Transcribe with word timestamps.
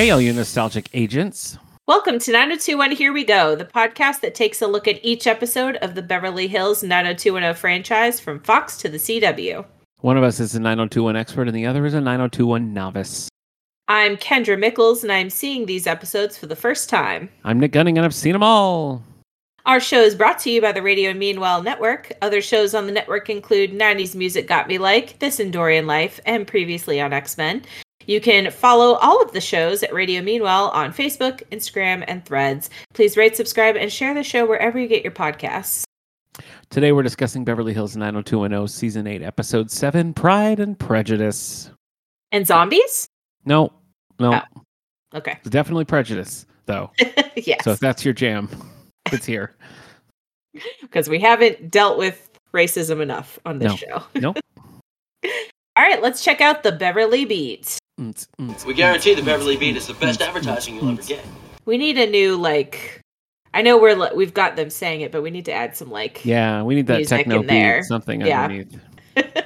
Hey, 0.00 0.08
all 0.08 0.18
you 0.18 0.32
nostalgic 0.32 0.88
agents. 0.94 1.58
Welcome 1.86 2.18
to 2.20 2.32
90210 2.32 2.96
Here 2.96 3.12
We 3.12 3.22
Go, 3.22 3.54
the 3.54 3.66
podcast 3.66 4.20
that 4.20 4.34
takes 4.34 4.62
a 4.62 4.66
look 4.66 4.88
at 4.88 4.98
each 5.04 5.26
episode 5.26 5.76
of 5.82 5.94
the 5.94 6.00
Beverly 6.00 6.48
Hills 6.48 6.82
90210 6.82 7.54
franchise 7.54 8.18
from 8.18 8.40
Fox 8.40 8.78
to 8.78 8.88
the 8.88 8.96
CW. 8.96 9.62
One 9.98 10.16
of 10.16 10.22
us 10.22 10.40
is 10.40 10.54
a 10.54 10.58
9021 10.58 11.16
expert 11.16 11.48
and 11.48 11.54
the 11.54 11.66
other 11.66 11.84
is 11.84 11.92
a 11.92 12.00
9021 12.00 12.72
novice. 12.72 13.28
I'm 13.88 14.16
Kendra 14.16 14.58
Mickles, 14.58 15.02
and 15.02 15.12
I'm 15.12 15.28
seeing 15.28 15.66
these 15.66 15.86
episodes 15.86 16.38
for 16.38 16.46
the 16.46 16.56
first 16.56 16.88
time. 16.88 17.28
I'm 17.44 17.60
Nick 17.60 17.72
Gunning 17.72 17.98
and 17.98 18.06
I've 18.06 18.14
seen 18.14 18.32
them 18.32 18.42
all. 18.42 19.02
Our 19.66 19.80
show 19.80 20.00
is 20.00 20.14
brought 20.14 20.38
to 20.38 20.50
you 20.50 20.62
by 20.62 20.72
the 20.72 20.80
Radio 20.80 21.12
Meanwhile 21.12 21.62
Network. 21.62 22.10
Other 22.22 22.40
shows 22.40 22.74
on 22.74 22.86
the 22.86 22.92
network 22.92 23.28
include 23.28 23.72
90s 23.72 24.14
Music 24.14 24.48
Got 24.48 24.66
Me 24.66 24.78
Like, 24.78 25.18
This 25.18 25.38
Endorian 25.38 25.84
Life, 25.84 26.20
and 26.24 26.46
previously 26.46 27.02
on 27.02 27.12
X 27.12 27.36
Men. 27.36 27.66
You 28.06 28.20
can 28.20 28.50
follow 28.50 28.94
all 28.96 29.22
of 29.22 29.32
the 29.32 29.40
shows 29.40 29.82
at 29.82 29.92
Radio 29.92 30.22
Meanwhile 30.22 30.68
on 30.70 30.92
Facebook, 30.92 31.42
Instagram, 31.50 32.04
and 32.08 32.24
Threads. 32.24 32.70
Please 32.94 33.16
rate, 33.16 33.36
subscribe, 33.36 33.76
and 33.76 33.92
share 33.92 34.14
the 34.14 34.22
show 34.24 34.46
wherever 34.46 34.78
you 34.78 34.88
get 34.88 35.02
your 35.04 35.12
podcasts. 35.12 35.84
Today 36.70 36.92
we're 36.92 37.02
discussing 37.02 37.44
Beverly 37.44 37.74
Hills 37.74 37.96
90210 37.96 38.68
Season 38.68 39.06
8, 39.06 39.22
Episode 39.22 39.70
7 39.70 40.14
Pride 40.14 40.60
and 40.60 40.78
Prejudice. 40.78 41.70
And 42.32 42.46
zombies? 42.46 43.08
No, 43.44 43.72
no. 44.18 44.40
Oh. 44.56 44.62
Okay. 45.18 45.36
It's 45.40 45.50
definitely 45.50 45.84
prejudice, 45.84 46.46
though. 46.66 46.90
yes. 47.36 47.64
So 47.64 47.72
if 47.72 47.80
that's 47.80 48.04
your 48.04 48.14
jam, 48.14 48.48
it's 49.12 49.26
here. 49.26 49.54
Because 50.80 51.08
we 51.08 51.20
haven't 51.20 51.70
dealt 51.70 51.96
with 51.96 52.28
racism 52.52 53.00
enough 53.00 53.38
on 53.46 53.60
this 53.60 53.70
No. 53.70 53.76
show. 53.76 54.02
Nope. 54.16 54.38
All 55.24 55.30
right, 55.84 56.02
let's 56.02 56.24
check 56.24 56.40
out 56.40 56.64
the 56.64 56.72
Beverly 56.72 57.24
Beat. 57.24 57.78
We 58.66 58.74
guarantee 58.74 59.14
the 59.14 59.22
Beverly 59.22 59.56
Beat 59.56 59.76
is 59.76 59.86
the 59.86 59.94
best 59.94 60.20
advertising 60.22 60.76
you'll 60.76 60.88
ever 60.90 61.02
get. 61.02 61.24
We 61.66 61.76
need 61.78 61.98
a 61.98 62.08
new 62.10 62.36
like. 62.36 63.00
I 63.52 63.62
know 63.62 63.78
we're 63.78 63.94
li- 63.94 64.10
we've 64.14 64.32
got 64.34 64.56
them 64.56 64.70
saying 64.70 65.00
it, 65.02 65.12
but 65.12 65.22
we 65.22 65.30
need 65.30 65.44
to 65.46 65.52
add 65.52 65.76
some 65.76 65.90
like. 65.90 66.24
Yeah, 66.24 66.62
we 66.62 66.74
need 66.76 66.86
that 66.86 67.06
techno 67.06 67.40
in 67.40 67.46
there. 67.46 67.78
beat, 67.80 67.84
something 67.86 68.20
Yeah. 68.22 68.42
underneath. 68.44 68.80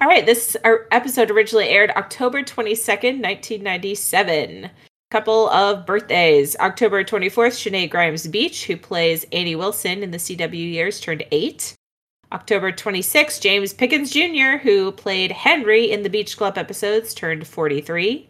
All 0.00 0.08
right, 0.08 0.24
this 0.26 0.56
our 0.64 0.86
episode 0.90 1.30
originally 1.30 1.68
aired 1.68 1.90
October 1.90 2.42
22nd, 2.42 3.20
1997. 3.22 4.70
Couple 5.10 5.48
of 5.50 5.84
birthdays. 5.84 6.56
October 6.56 7.04
24th, 7.04 7.52
Shenae 7.70 7.88
Grimes 7.90 8.26
Beech, 8.26 8.64
who 8.64 8.78
plays 8.78 9.26
Annie 9.30 9.54
Wilson 9.56 10.02
in 10.02 10.10
the 10.10 10.16
CW 10.16 10.54
years, 10.72 11.00
turned 11.00 11.22
eight. 11.30 11.74
October 12.32 12.72
26th, 12.72 13.40
James 13.40 13.72
Pickens 13.74 14.10
Jr., 14.10 14.56
who 14.62 14.90
played 14.92 15.30
Henry 15.30 15.90
in 15.90 16.02
the 16.02 16.08
Beach 16.10 16.36
Club 16.36 16.56
episodes, 16.56 17.12
turned 17.14 17.46
43. 17.46 18.28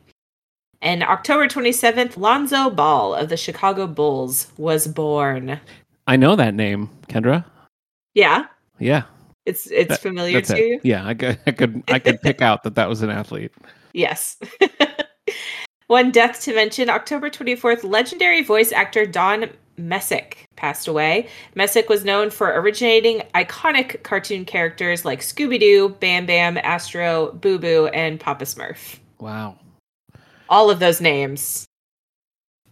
And 0.80 1.04
October 1.04 1.46
27th, 1.46 2.16
Lonzo 2.16 2.68
Ball 2.68 3.14
of 3.14 3.28
the 3.28 3.36
Chicago 3.36 3.86
Bulls 3.86 4.48
was 4.58 4.88
born. 4.88 5.60
I 6.08 6.16
know 6.16 6.34
that 6.34 6.54
name, 6.54 6.90
Kendra. 7.08 7.44
Yeah, 8.14 8.46
Yeah, 8.80 9.04
it's 9.46 9.68
it's 9.68 9.88
That- 9.90 10.00
familiar 10.02 10.40
to 10.40 10.56
it. 10.56 10.58
you. 10.58 10.80
Yeah, 10.82 11.06
I 11.06 11.14
could, 11.14 11.38
I 11.46 11.52
could, 11.52 11.82
I 11.88 11.98
could 12.00 12.20
pick 12.20 12.42
out 12.42 12.64
that 12.64 12.74
that 12.74 12.88
was 12.88 13.02
an 13.02 13.10
athlete. 13.10 13.52
Yes. 13.92 14.36
One 15.86 16.10
death 16.10 16.40
to 16.42 16.54
mention 16.54 16.90
October 16.90 17.30
24th, 17.30 17.84
legendary 17.84 18.42
voice 18.42 18.72
actor 18.72 19.06
Don 19.06 19.48
Messick 19.88 20.44
passed 20.56 20.86
away. 20.88 21.28
Messick 21.54 21.88
was 21.88 22.04
known 22.04 22.30
for 22.30 22.48
originating 22.48 23.22
iconic 23.34 24.02
cartoon 24.02 24.44
characters 24.44 25.04
like 25.04 25.20
Scooby 25.20 25.58
Doo, 25.58 25.90
Bam 26.00 26.26
Bam, 26.26 26.58
Astro, 26.58 27.32
Boo 27.32 27.58
Boo, 27.58 27.86
and 27.88 28.20
Papa 28.20 28.44
Smurf. 28.44 28.98
Wow. 29.18 29.58
All 30.48 30.70
of 30.70 30.78
those 30.78 31.00
names. 31.00 31.66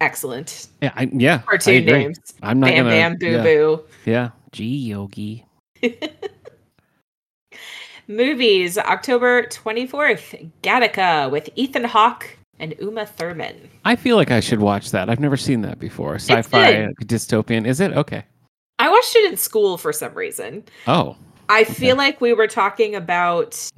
Excellent. 0.00 0.69
Yeah, 0.81 0.93
I, 0.94 1.10
yeah. 1.12 1.38
Cartoon 1.38 1.82
agree. 1.82 1.93
names. 1.93 2.19
I'm 2.43 2.60
not 2.60 2.70
Bam 2.70 2.84
gonna. 2.84 2.97
Bam, 2.97 3.16
Boo 3.16 3.31
yeah, 3.31 3.43
Boo. 3.43 3.84
Yeah. 4.06 4.31
Gee, 4.53 4.88
Yogi. 4.88 5.44
Movies, 8.09 8.76
October 8.76 9.44
24th, 9.44 10.50
Gattaca 10.62 11.31
with 11.31 11.49
Ethan 11.54 11.84
Hawke 11.84 12.37
and 12.60 12.75
Uma 12.81 13.06
Thurman. 13.06 13.69
I 13.84 13.97
feel 13.97 14.16
like 14.16 14.31
I 14.31 14.41
should 14.41 14.60
watch 14.60 14.91
that. 14.93 15.10
I've 15.10 15.19
never 15.21 15.37
seen 15.37 15.62
that 15.62 15.78
before. 15.81 16.15
Sci-fi 16.16 16.88
dystopian. 17.03 17.66
Is 17.66 17.81
it 17.81 17.93
okay? 17.93 18.25
I 18.78 18.88
watched 18.88 19.16
it 19.16 19.31
in 19.31 19.37
school 19.37 19.76
for 19.76 19.93
some 19.93 20.15
reason. 20.15 20.65
Oh, 20.87 21.16
I 21.49 21.65
feel 21.65 21.97
like 21.97 22.20
we 22.20 22.32
were 22.32 22.47
talking 22.47 22.94
about 22.94 23.69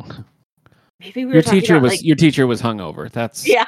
maybe 1.01 1.25
we 1.25 1.27
were 1.27 1.33
your 1.35 1.43
teacher 1.43 1.77
about, 1.77 1.83
was 1.85 1.93
like, 1.93 2.05
your 2.05 2.17
teacher 2.17 2.47
was 2.47 2.61
hungover. 2.61 3.11
That's 3.11 3.49
yeah. 3.49 3.67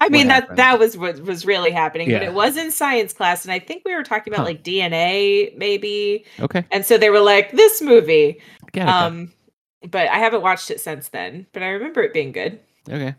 I 0.00 0.08
mean 0.08 0.26
that 0.28 0.42
happened. 0.42 0.58
that 0.58 0.78
was 0.78 0.96
what 0.96 1.20
was 1.20 1.46
really 1.46 1.70
happening, 1.70 2.10
but 2.10 2.22
it 2.22 2.34
was 2.34 2.56
in 2.56 2.72
science 2.72 3.12
class, 3.12 3.44
and 3.44 3.52
I 3.52 3.60
think 3.60 3.82
we 3.84 3.94
were 3.94 4.02
talking 4.02 4.32
about 4.32 4.42
Huh. 4.42 4.50
like 4.50 4.64
DNA 4.64 5.56
maybe, 5.56 6.24
okay. 6.40 6.64
and 6.72 6.84
so 6.84 6.98
they 6.98 7.10
were 7.10 7.20
like 7.20 7.52
this 7.52 7.80
movie. 7.80 8.40
Gattaca. 8.72 8.86
Um, 8.88 9.32
but 9.88 10.08
I 10.08 10.18
haven't 10.18 10.42
watched 10.42 10.72
it 10.72 10.80
since 10.80 11.08
then, 11.10 11.46
but 11.52 11.62
I 11.62 11.68
remember 11.68 12.02
it 12.02 12.12
being 12.12 12.32
good. 12.32 12.58
okay. 12.90 13.14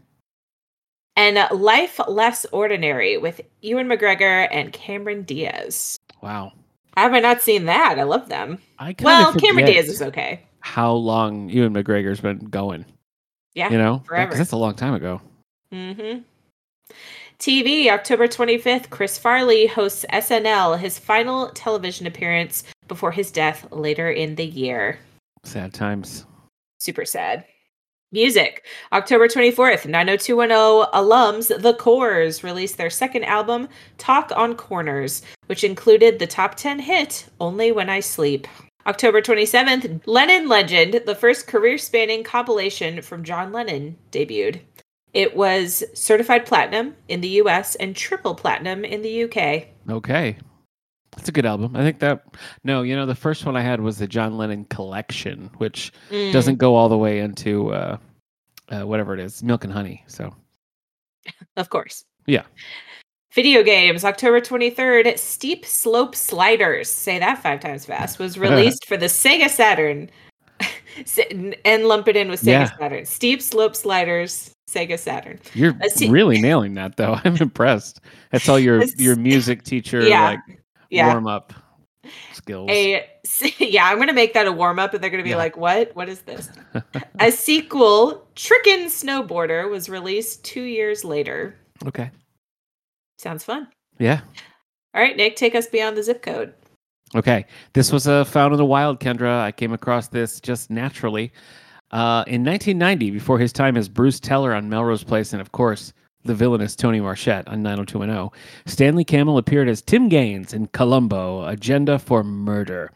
And 1.19 1.38
uh, 1.38 1.50
Life 1.52 2.00
Less 2.07 2.46
Ordinary 2.53 3.18
with 3.18 3.41
Ewan 3.62 3.88
McGregor 3.90 4.47
and 4.52 4.72
Cameron 4.72 5.24
Diaz. 5.24 5.97
Wow. 6.22 6.53
Have 6.96 7.13
I 7.13 7.19
not 7.19 7.41
seen 7.41 7.66
that? 7.66 8.00
I 8.00 8.03
love 8.03 8.30
them. 8.30 8.57
I 8.80 8.96
Well, 9.02 9.34
Cameron 9.34 9.66
Diaz 9.66 9.90
is 9.90 10.02
okay. 10.02 10.40
how 10.62 10.94
long 10.94 11.50
Ewan 11.50 11.74
McGregor's 11.74 12.22
been 12.22 12.38
going. 12.46 12.85
Yeah, 13.53 13.69
You 13.69 13.78
know, 13.78 14.02
forever. 14.06 14.34
that's 14.34 14.53
a 14.53 14.58
long 14.58 14.75
time 14.75 14.94
ago. 14.94 15.19
Mm-hmm. 15.74 16.22
TV, 17.38 17.90
October 17.90 18.29
25th, 18.29 18.90
Chris 18.90 19.18
Farley 19.18 19.68
hosts 19.68 20.06
SNL, 20.13 20.79
his 20.79 20.97
final 20.97 21.50
television 21.50 22.08
appearance 22.08 22.63
before 22.88 23.12
his 23.12 23.29
death 23.29 23.68
later 23.72 24.09
in 24.09 24.35
the 24.35 24.46
year. 24.46 25.00
Sad 25.44 25.74
times. 25.74 26.25
Super 26.79 27.03
sad. 27.03 27.44
Music, 28.12 28.66
October 28.92 29.28
24th, 29.28 29.86
90210 29.86 30.92
alums 31.00 31.62
The 31.62 31.75
Corrs 31.75 32.42
released 32.42 32.78
their 32.78 32.90
second 32.90 33.24
album, 33.25 33.70
Talk 34.00 34.31
on 34.36 34.56
Corners, 34.56 35.22
which 35.46 35.64
included 35.64 36.18
the 36.18 36.25
top 36.25 36.56
10 36.56 36.80
hit, 36.80 37.28
Only 37.40 37.72
When 37.72 37.88
I 37.88 38.00
Sleep. 38.00 38.47
October 38.88 39.22
27th, 39.22 40.02
Lennon 40.08 40.47
Legend, 40.47 41.02
the 41.06 41.14
first 41.14 41.46
career 41.46 41.78
spanning 41.78 42.24
compilation 42.24 43.03
from 43.03 43.24
John 43.24 43.52
Lennon, 43.52 43.96
debuted. 44.12 44.62
It 45.14 45.36
was 45.36 45.84
certified 45.94 46.47
platinum 46.47 46.96
in 47.08 47.22
the 47.22 47.41
US 47.44 47.76
and 47.76 47.96
triple 47.96 48.34
platinum 48.34 48.84
in 48.84 49.03
the 49.03 49.26
UK. 49.26 49.68
Okay. 49.88 50.38
That's 51.19 51.28
a 51.28 51.34
good 51.34 51.46
album. 51.46 51.75
I 51.75 51.81
think 51.81 52.00
that 52.00 52.24
no, 52.63 52.81
you 52.81 52.96
know, 52.96 53.06
the 53.06 53.13
first 53.13 53.46
one 53.46 53.57
I 53.57 53.62
had 53.62 53.81
was 53.81 53.97
the 53.97 54.07
John 54.07 54.38
Lennon 54.38 54.63
collection, 54.66 55.50
which 55.57 55.91
Mm. 56.09 56.31
doesn't 56.31 56.56
go 56.56 56.75
all 56.75 56.88
the 56.88 56.97
way 56.97 57.19
into 57.19 57.74
uh, 57.74 57.97
uh 58.69 58.84
whatever 58.88 59.13
it 59.13 59.19
is, 59.19 59.44
milk 59.44 59.66
and 59.66 59.74
honey. 59.74 60.02
So 60.08 60.34
Of 61.58 61.69
course. 61.69 62.06
Yeah. 62.25 62.44
Video 63.34 63.63
games, 63.63 64.06
October 64.06 64.40
23rd, 64.40 65.19
Steep 65.19 65.66
Slope 65.66 66.16
Sliders, 66.16 66.88
say 66.90 67.19
that 67.19 67.44
five 67.44 67.59
times 67.59 67.85
fast, 67.85 68.18
was 68.18 68.40
released 68.47 68.85
for 68.88 68.96
the 68.96 69.08
Sega 69.08 69.50
Saturn. 69.50 70.09
And 71.66 71.85
lump 71.85 72.08
it 72.08 72.16
in 72.18 72.29
with 72.29 72.41
Sega 72.41 72.46
Yeah. 72.47 72.78
Saturn. 72.78 73.06
Steep 73.06 73.41
Slope 73.41 73.75
Sliders, 73.75 74.52
Sega 74.69 74.97
Saturn. 74.97 75.40
you're 75.53 75.74
really 76.09 76.41
nailing 76.41 76.74
that 76.75 76.96
though. 76.97 77.19
I'm 77.25 77.35
impressed. 77.38 78.00
That's 78.31 78.47
all 78.47 78.59
your 78.59 78.84
your 78.97 79.16
music 79.18 79.63
teacher 79.63 80.02
Yeah. 80.02 80.22
like 80.47 80.59
Yeah. 80.90 81.08
warm 81.08 81.28
up 81.28 81.54
skills. 82.34 82.70
A 82.72 83.06
yeah, 83.59 83.86
I'm 83.86 84.00
gonna 84.00 84.14
make 84.14 84.34
that 84.34 84.47
a 84.47 84.52
warm 84.52 84.80
up, 84.80 84.94
and 84.94 85.03
they're 85.03 85.09
gonna 85.09 85.24
be 85.24 85.30
Yeah. 85.32 85.36
like, 85.38 85.58
"What? 85.58 85.96
What 85.96 86.09
is 86.09 86.22
this?" 86.22 86.50
a 87.20 87.32
sequel, 87.32 88.28
Trickin' 88.36 88.86
Snowboarder, 88.86 89.70
was 89.70 89.90
released 89.90 90.44
two 90.44 90.64
years 90.64 91.03
later. 91.03 91.56
okay. 91.86 92.09
Sounds 93.18 93.44
fun. 93.44 93.68
Yeah. 94.00 94.22
All 94.96 95.02
right, 95.02 95.16
Nick, 95.18 95.36
take 95.36 95.53
us 95.56 95.68
beyond 95.68 95.97
the 95.97 96.03
zip 96.03 96.22
code. 96.22 96.53
Okay. 97.16 97.46
This 97.74 97.92
was 97.92 98.08
uh, 98.08 98.24
found 98.24 98.53
in 98.53 98.58
the 98.58 98.66
wild, 98.66 99.00
Kendra. 99.00 99.42
I 99.42 99.52
came 99.52 99.74
across 99.74 100.08
this 100.08 100.40
just 100.40 100.70
naturally. 100.70 101.32
Uh, 101.92 102.24
in 102.28 102.44
1990, 102.46 103.12
before 103.12 103.38
his 103.40 103.52
time 103.52 103.76
as 103.76 103.90
Bruce 103.90 104.20
Teller 104.20 104.53
on 104.53 104.70
Melrose 104.70 105.03
Place, 105.03 105.34
and 105.34 105.42
of 105.42 105.52
course, 105.52 105.92
the 106.24 106.36
villainous 106.36 106.76
Tony 106.76 107.00
Marchette 107.00 107.48
on 107.48 107.64
90210, 107.64 108.30
Stanley 108.66 109.04
Kamel 109.04 109.38
appeared 109.38 109.70
as 109.70 109.82
Tim 109.82 110.10
Gaines 110.10 110.54
in 110.54 110.68
Columbo 110.68 111.46
Agenda 111.48 111.98
for 112.00 112.24
Murder. 112.24 112.92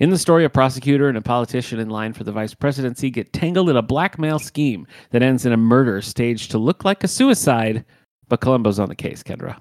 In 0.00 0.10
the 0.10 0.18
story, 0.18 0.44
a 0.44 0.50
prosecutor 0.50 1.08
and 1.08 1.18
a 1.18 1.22
politician 1.22 1.78
in 1.78 1.88
line 1.88 2.12
for 2.12 2.24
the 2.24 2.32
vice 2.32 2.54
presidency 2.54 3.10
get 3.10 3.32
tangled 3.32 3.70
in 3.70 3.76
a 3.76 3.82
blackmail 3.82 4.38
scheme 4.38 4.86
that 5.10 5.22
ends 5.22 5.46
in 5.46 5.52
a 5.52 5.56
murder 5.56 6.00
staged 6.02 6.50
to 6.50 6.58
look 6.58 6.84
like 6.84 7.04
a 7.04 7.08
suicide, 7.08 7.84
but 8.28 8.40
Columbo's 8.40 8.78
on 8.78 8.88
the 8.88 8.96
case, 8.96 9.22
Kendra. 9.22 9.58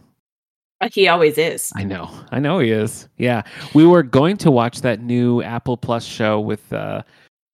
Like 0.81 0.95
he 0.95 1.07
always 1.07 1.38
is. 1.38 1.71
I 1.75 1.83
know. 1.83 2.09
I 2.31 2.39
know 2.39 2.57
he 2.57 2.71
is. 2.71 3.07
Yeah. 3.18 3.44
We 3.75 3.86
were 3.86 4.01
going 4.01 4.38
to 4.38 4.50
watch 4.50 4.81
that 4.81 5.00
new 5.00 5.44
Apple 5.44 5.77
Plus 5.77 6.03
show 6.03 6.39
with 6.39 6.74
uh 6.74 7.03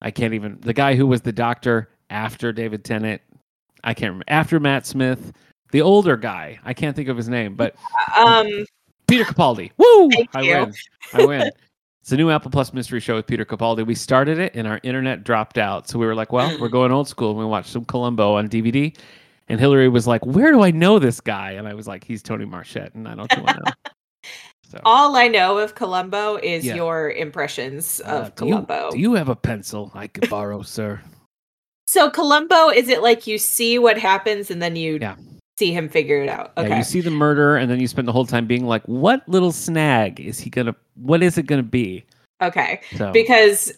I 0.01 0.11
can't 0.11 0.33
even 0.33 0.57
the 0.61 0.73
guy 0.73 0.95
who 0.95 1.05
was 1.05 1.21
the 1.21 1.33
doctor 1.33 1.89
after 2.09 2.53
David 2.53 2.85
Tennant. 2.85 3.21
I 3.83 3.93
can't 3.93 4.09
remember. 4.11 4.25
After 4.27 4.59
Matt 4.59 4.85
Smith, 4.85 5.33
The 5.71 5.81
older 5.81 6.15
guy. 6.17 6.59
I 6.63 6.73
can't 6.73 6.95
think 6.95 7.09
of 7.09 7.17
his 7.17 7.27
name, 7.29 7.55
but 7.55 7.75
Um, 8.17 8.47
Peter 9.07 9.23
Capaldi. 9.25 9.71
Woo! 9.77 10.09
I 10.33 10.41
you. 10.41 10.53
win. 10.55 10.73
I 11.13 11.25
win. 11.25 11.51
It's 12.01 12.11
a 12.13 12.15
new 12.17 12.29
Apple 12.31 12.49
Plus 12.51 12.71
mystery 12.73 13.01
show 13.01 13.15
with 13.15 13.27
Peter 13.27 13.43
Capaldi. 13.43 13.85
We 13.85 13.93
started 13.93 14.39
it 14.39 14.55
and 14.55 14.65
our 14.65 14.79
internet 14.83 15.25
dropped 15.25 15.57
out. 15.57 15.89
So 15.89 15.99
we 15.99 16.05
were 16.05 16.15
like, 16.15 16.31
well, 16.31 16.57
we're 16.59 16.69
going 16.69 16.91
old 16.93 17.09
school. 17.09 17.31
And 17.31 17.39
we 17.39 17.43
watched 17.45 17.69
some 17.69 17.83
Columbo 17.83 18.35
on 18.37 18.47
DVD. 18.47 18.95
And 19.49 19.59
Hillary 19.59 19.89
was 19.89 20.07
like, 20.07 20.25
where 20.25 20.51
do 20.53 20.61
I 20.63 20.71
know 20.71 20.99
this 20.99 21.19
guy? 21.19 21.51
And 21.51 21.67
I 21.67 21.73
was 21.73 21.85
like, 21.87 22.03
he's 22.05 22.23
Tony 22.23 22.45
Marchette. 22.45 22.93
And 22.95 23.07
I 23.07 23.15
don't 23.15 23.29
you 23.35 23.43
want 23.43 23.57
to 23.57 23.63
know. 23.65 23.71
So, 24.69 24.81
all 24.83 25.15
I 25.15 25.29
know 25.29 25.59
of 25.59 25.75
Columbo 25.75 26.35
is 26.35 26.65
Yeah. 26.65 26.75
your 26.75 27.11
impressions 27.11 28.01
uh, 28.05 28.09
of 28.09 28.35
do 28.35 28.45
you- 28.47 28.51
Columbo. 28.51 28.91
Do 28.91 28.99
you, 28.99 29.13
have 29.13 29.29
a 29.29 29.35
pencil 29.35 29.91
I 29.95 30.07
could 30.07 30.29
borrow, 30.29 30.61
sir? 30.61 30.99
So 31.87 32.09
Columbo, 32.09 32.69
is 32.69 32.89
it 32.89 33.01
like 33.01 33.25
you 33.27 33.37
see 33.37 33.79
what 33.79 33.97
happens 33.97 34.51
and 34.51 34.61
then 34.61 34.75
you 34.75 34.99
Yeah. 35.01 35.15
see 35.57 35.71
him 35.71 35.87
figure 35.87 36.21
it 36.21 36.29
out? 36.29 36.51
Okay. 36.57 36.67
Yeah, 36.69 36.77
you 36.79 36.83
see 36.83 36.99
the 37.01 37.11
murder, 37.11 37.55
and 37.55 37.71
then 37.71 37.79
you 37.79 37.87
spend 37.87 38.07
the 38.07 38.11
whole 38.11 38.25
time 38.25 38.45
being 38.45 38.65
like, 38.65 38.83
what 38.83 39.27
little 39.27 39.53
snag 39.53 40.19
is 40.19 40.37
he 40.39 40.49
going 40.49 40.67
to, 40.67 40.75
what 40.95 41.23
is 41.23 41.37
it 41.37 41.43
going 41.47 41.59
to 41.63 41.67
be? 41.67 42.03
okay. 42.41 42.81
So, 42.97 43.11
Because 43.13 43.73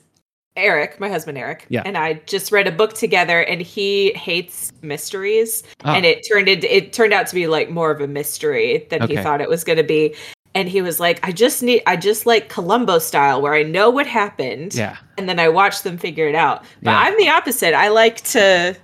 Eric, 0.58 1.00
my 1.00 1.08
husband 1.08 1.38
Eric, 1.38 1.66
Yeah. 1.70 1.84
and 1.86 1.98
I 1.98 2.16
just 2.26 2.52
read 2.52 2.68
a 2.68 2.72
book 2.72 2.94
together 2.94 3.42
and 3.44 3.62
he 3.62 4.12
hates 4.14 4.74
mysteries. 4.82 5.64
Ah. 5.86 5.94
And 5.96 6.06
it 6.06 6.28
turned 6.28 6.50
into 6.50 6.76
it 6.76 6.92
turned 6.92 7.14
out 7.14 7.28
to 7.28 7.36
be 7.36 7.48
like 7.48 7.70
more 7.70 7.92
of 7.92 8.02
a 8.02 8.08
mystery 8.08 8.86
than 8.90 9.08
he 9.08 9.16
thought 9.16 9.40
it 9.40 9.48
was 9.48 9.64
gonna 9.64 9.84
be. 9.84 10.14
And 10.56 10.68
he 10.68 10.82
was 10.82 11.00
like, 11.00 11.20
I 11.28 11.32
just 11.32 11.62
need 11.62 11.84
I 11.86 11.96
just 11.96 12.26
like 12.26 12.50
Columbo 12.50 13.00
style 13.00 13.42
where 13.42 13.54
I 13.54 13.64
know 13.64 13.90
what 13.90 14.08
happened 14.08 14.74
yeah. 14.76 14.98
and 15.18 15.30
then 15.30 15.40
I 15.40 15.48
watch 15.50 15.84
them 15.84 15.98
figure 15.98 16.28
it 16.28 16.36
out. 16.36 16.64
But 16.82 16.92
Yeah. 16.92 17.00
I'm 17.00 17.18
the 17.18 17.30
opposite. 17.30 17.74
I 17.76 17.90
like 17.90 18.22
to 18.32 18.76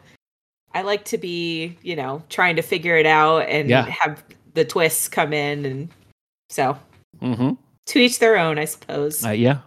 I 0.73 0.81
like 0.83 1.05
to 1.05 1.17
be, 1.17 1.77
you 1.81 1.95
know, 1.95 2.21
trying 2.29 2.55
to 2.57 2.61
figure 2.61 2.97
it 2.97 3.05
out 3.05 3.47
and 3.49 3.69
Yeah. 3.69 3.85
have 3.87 4.23
the 4.53 4.63
twists 4.65 5.07
come 5.07 5.33
in 5.33 5.65
and 5.65 5.89
so 6.49 6.77
Mm-hmm. 7.21 7.53
to 7.87 7.99
each 7.99 8.19
their 8.19 8.37
own, 8.37 8.59
I 8.59 8.65
suppose. 8.65 9.25
Uh, 9.25 9.29
yeah. 9.29 9.59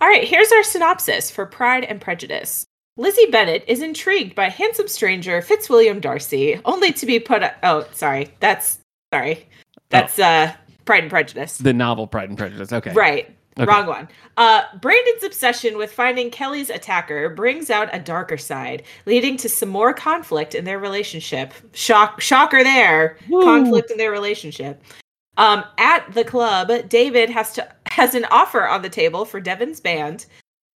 All 0.00 0.08
right, 0.08 0.24
here's 0.24 0.52
our 0.52 0.62
synopsis 0.62 1.30
for 1.30 1.46
Pride 1.46 1.84
and 1.84 2.00
Prejudice. 2.00 2.66
Lizzie 2.98 3.26
Bennet 3.30 3.64
is 3.66 3.80
intrigued 3.80 4.34
by 4.34 4.48
handsome 4.50 4.88
stranger 4.88 5.40
Fitzwilliam 5.40 6.00
Darcy, 6.00 6.60
only 6.64 6.92
to 6.92 7.06
be 7.06 7.18
put. 7.18 7.42
oh, 7.62 7.86
sorry, 7.92 8.34
that's 8.40 8.78
sorry, 9.12 9.46
that's 9.88 10.18
uh 10.18 10.52
Pride 10.86 11.02
and 11.02 11.10
Prejudice. 11.10 11.58
The 11.58 11.74
novel 11.74 12.06
Pride 12.06 12.30
and 12.30 12.38
Prejudice. 12.38 12.72
Okay. 12.72 12.92
Right, 12.92 13.36
Okay. 13.58 13.66
wrong 13.66 13.86
one. 13.86 14.08
Uh, 14.38 14.62
Brandon's 14.80 15.22
obsession 15.24 15.76
with 15.76 15.92
finding 15.92 16.30
Kelly's 16.30 16.70
attacker 16.70 17.28
brings 17.28 17.68
out 17.70 17.88
a 17.92 17.98
darker 17.98 18.38
side, 18.38 18.82
leading 19.04 19.36
to 19.38 19.48
some 19.48 19.68
more 19.68 19.92
conflict 19.92 20.54
in 20.54 20.64
their 20.64 20.78
relationship. 20.78 21.52
Shock, 21.74 22.20
shocker 22.20 22.62
there, 22.64 23.18
Woo. 23.28 23.42
conflict 23.42 23.90
in 23.90 23.98
their 23.98 24.10
relationship. 24.12 24.82
Um, 25.38 25.64
at 25.76 26.10
the 26.14 26.24
club, 26.24 26.70
David 26.88 27.28
has 27.28 27.52
to 27.54 27.68
has 27.90 28.14
an 28.14 28.26
offer 28.30 28.66
on 28.66 28.82
the 28.82 28.88
table 28.90 29.24
for 29.24 29.40
Devin's 29.40 29.80
band, 29.80 30.26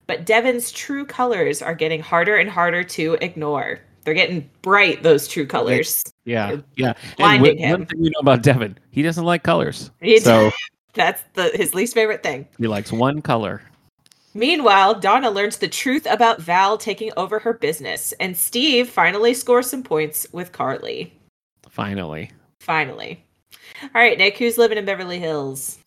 but 0.06 0.24
Devin's 0.26 0.72
true 0.72 1.04
colors 1.04 1.60
are 1.62 1.74
getting 1.74 2.00
harder 2.00 2.36
and 2.36 2.48
harder 2.50 2.82
to 2.84 3.16
ignore. 3.20 3.80
They're 4.04 4.14
getting 4.14 4.48
bright; 4.62 5.02
those 5.02 5.28
true 5.28 5.46
colors. 5.46 6.02
Yeah. 6.24 6.56
Yeah. 6.76 6.94
blinding 7.16 7.62
and 7.62 7.72
one 7.72 7.80
him. 7.82 7.86
thing 7.86 8.00
we 8.00 8.08
know 8.10 8.20
about 8.20 8.42
Devin, 8.42 8.78
he 8.90 9.02
doesn't 9.02 9.24
like 9.24 9.42
colors. 9.42 9.90
He- 10.00 10.18
So 10.20 10.50
That's 10.94 11.22
the 11.34 11.50
his 11.54 11.72
least 11.74 11.94
favorite 11.94 12.22
thing. 12.22 12.48
he 12.58 12.66
likes 12.66 12.90
one 12.90 13.22
color. 13.22 13.62
Meanwhile, 14.34 15.00
Donna 15.00 15.30
learns 15.30 15.56
the 15.58 15.68
truth 15.68 16.06
about 16.08 16.40
Val 16.40 16.78
taking 16.78 17.10
over 17.16 17.38
her 17.40 17.52
business, 17.52 18.12
and 18.20 18.36
Steve 18.36 18.88
finally 18.88 19.34
scores 19.34 19.68
some 19.70 19.82
points 19.82 20.26
with 20.32 20.50
Carly. 20.52 21.12
Finally. 21.68 22.30
Finally. 22.60 23.24
All 23.82 23.88
right, 23.94 24.18
Nick, 24.18 24.36
who's 24.38 24.58
living 24.58 24.78
in 24.78 24.84
Beverly 24.84 25.18
Hills? 25.18 25.78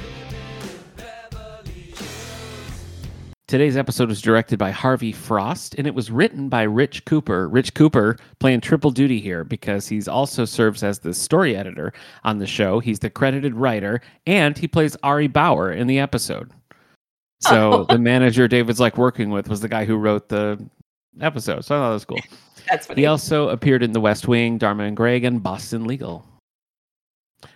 Today's 3.54 3.78
episode 3.78 4.10
was 4.10 4.20
directed 4.20 4.58
by 4.58 4.72
Harvey 4.72 5.12
Frost 5.12 5.76
and 5.78 5.86
it 5.86 5.94
was 5.94 6.10
written 6.10 6.50
by 6.50 6.64
Rich 6.64 7.06
Cooper. 7.06 7.48
Rich 7.48 7.76
Cooper 7.76 8.18
playing 8.40 8.62
triple 8.62 8.90
duty 8.90 9.20
here 9.20 9.44
because 9.44 9.88
he's 9.88 10.08
also 10.08 10.44
serves 10.44 10.82
as 10.82 10.98
the 10.98 11.14
story 11.14 11.56
editor 11.56 11.94
on 12.24 12.40
the 12.40 12.48
show. 12.48 12.80
He's 12.80 12.98
the 12.98 13.12
credited 13.12 13.54
writer 13.54 14.02
and 14.26 14.58
he 14.58 14.68
plays 14.68 14.98
Ari 15.04 15.28
Bauer 15.28 15.72
in 15.72 15.86
the 15.86 16.00
episode. 16.00 16.50
So 17.42 17.72
Oh. 17.72 17.84
the 17.90 18.00
manager 18.00 18.48
David's 18.48 18.80
like 18.80 18.98
working 18.98 19.30
with 19.30 19.48
was 19.48 19.62
the 19.62 19.70
guy 19.70 19.86
who 19.86 19.98
wrote 19.98 20.30
the 20.30 20.60
episode. 21.22 21.64
So 21.64 21.76
I 21.76 21.78
thought 21.78 21.90
that 21.90 21.94
was 21.94 22.06
cool. 22.06 22.22
That's 22.68 22.88
funny. 22.88 23.02
He 23.02 23.06
also 23.06 23.50
appeared 23.50 23.84
in 23.84 23.92
The 23.92 24.02
West 24.02 24.28
Wing, 24.28 24.58
Dharma 24.58 24.86
and 24.86 24.98
Greg, 24.98 25.26
and 25.26 25.44
Boston 25.44 25.86
Legal. 25.86 26.26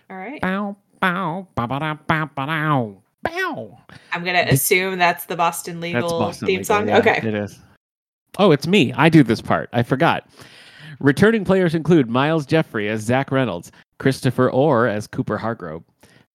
All 0.08 0.16
right. 0.16 0.40
Bow, 0.40 0.76
bow, 1.00 1.48
da 1.56 1.66
ba 1.66 2.30
ba 2.36 2.46
dow, 2.46 3.02
bow. 3.22 3.78
I'm 4.12 4.24
going 4.24 4.36
to 4.36 4.52
assume 4.52 4.98
that's 4.98 5.24
the 5.26 5.36
Boston 5.36 5.80
Legal 5.80 6.08
Boston 6.08 6.46
theme 6.46 6.58
Legal, 6.60 6.64
song. 6.64 6.88
yeah, 6.88 6.98
okay. 6.98 7.20
It 7.22 7.34
is. 7.34 7.58
Oh, 8.38 8.52
it's 8.52 8.66
me. 8.66 8.92
I 8.94 9.08
do 9.08 9.22
this 9.22 9.40
part. 9.40 9.68
I 9.72 9.82
forgot. 9.82 10.28
Returning 11.00 11.44
players 11.44 11.74
include 11.74 12.08
Myles 12.10 12.46
Jeffrey 12.46 12.88
as 12.88 13.00
Zach 13.02 13.30
Reynolds, 13.30 13.70
Christopher 13.98 14.50
Orr 14.50 14.86
as 14.86 15.06
Cooper 15.06 15.38
Hargrove. 15.38 15.84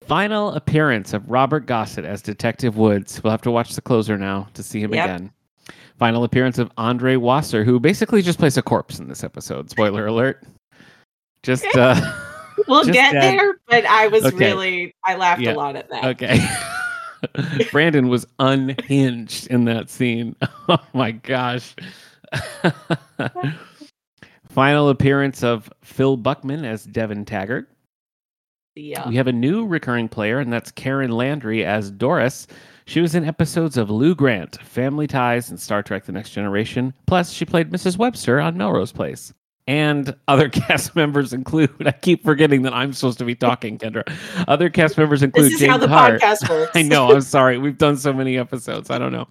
Final 0.02 0.52
appearance 0.52 1.14
of 1.14 1.30
Robert 1.30 1.66
Gossett 1.66 2.04
as 2.06 2.22
Detective 2.22 2.78
Woods. 2.78 3.24
We'll 3.24 3.32
have 3.32 3.42
to 3.44 3.52
watch 3.52 3.76
the 3.76 3.82
closer 3.82 4.18
now 4.18 4.48
to 4.54 4.64
see 4.64 4.82
him 4.82 4.94
Yep. 4.94 5.06
again. 5.06 5.32
Final 5.98 6.24
appearance 6.26 6.58
of 6.58 6.72
Andre 6.78 7.16
Wasser, 7.16 7.64
who 7.64 7.80
basically 7.80 8.22
just 8.22 8.40
plays 8.40 8.58
a 8.58 8.62
corpse 8.62 9.00
in 9.00 9.08
this 9.08 9.24
episode. 9.24 9.70
Spoiler 9.70 10.08
alert. 10.08 10.44
Just 11.44 11.66
uh 11.78 11.96
We'll 12.68 12.82
Just 12.84 12.94
get 12.94 13.16
add- 13.16 13.24
there, 13.24 13.56
but 13.68 13.86
I 13.86 14.08
was 14.08 14.26
Okay. 14.26 14.36
really, 14.38 14.96
I 15.06 15.16
laughed 15.16 15.42
Yeah. 15.42 15.54
a 15.54 15.56
lot 15.56 15.76
at 15.76 15.90
that. 15.90 16.06
Okay. 16.06 16.46
Brandon 17.72 18.10
was 18.10 18.26
unhinged 18.40 19.48
in 19.48 19.66
that 19.66 19.90
scene. 19.90 20.36
Oh 20.70 20.78
my 20.94 21.12
gosh. 21.12 21.76
Final 24.50 24.90
appearance 24.90 25.44
of 25.44 25.70
Phil 25.82 26.16
Buckman 26.16 26.64
as 26.64 26.86
Devin 26.86 27.26
Taggart. 27.26 27.70
Yeah. 28.76 29.08
We 29.10 29.16
have 29.18 29.28
a 29.28 29.34
new 29.34 29.66
recurring 29.66 30.08
player, 30.10 30.40
and 30.40 30.52
that's 30.52 30.72
Karen 30.72 31.12
Landry 31.12 31.66
as 31.66 31.92
Doris. 31.92 32.48
She 32.86 33.02
was 33.02 33.14
in 33.16 33.26
episodes 33.26 33.78
of 33.78 33.90
Lou 33.90 34.16
Grant, 34.16 34.62
Family 34.62 35.08
Ties, 35.08 35.50
and 35.50 35.60
Star 35.60 35.84
Trek 35.84 36.06
The 36.06 36.12
Next 36.12 36.32
Generation. 36.32 36.94
Plus, 37.08 37.32
she 37.32 37.46
played 37.46 37.72
Mrs. 37.72 37.98
Webster 37.98 38.40
on 38.40 38.58
Melrose 38.58 38.92
Place. 38.92 39.34
And 39.66 40.14
other 40.28 40.50
cast 40.50 40.96
members 40.96 41.32
include, 41.32 41.88
I 41.88 41.92
keep 41.92 42.24
forgetting 42.24 42.64
that 42.64 42.74
I'm 42.74 42.92
supposed 42.92 43.18
to 43.20 43.26
be 43.26 43.36
talking, 43.36 43.78
Kendra. 43.78 44.04
Other 44.48 44.70
cast 44.70 44.98
members 44.98 45.24
include 45.24 45.46
This 45.46 45.54
is 45.54 45.60
Jane 45.62 45.70
how 45.70 45.78
the 45.78 45.88
Carr. 45.88 46.18
podcast 46.18 46.50
works. 46.50 46.72
I 46.76 46.82
know. 46.82 47.12
I'm 47.14 47.22
sorry. 47.22 47.58
We've 47.58 47.78
done 47.78 47.96
so 47.98 48.12
many 48.12 48.38
episodes. 48.38 48.90
I 48.90 48.98
don't 48.98 49.14
know. 49.14 49.28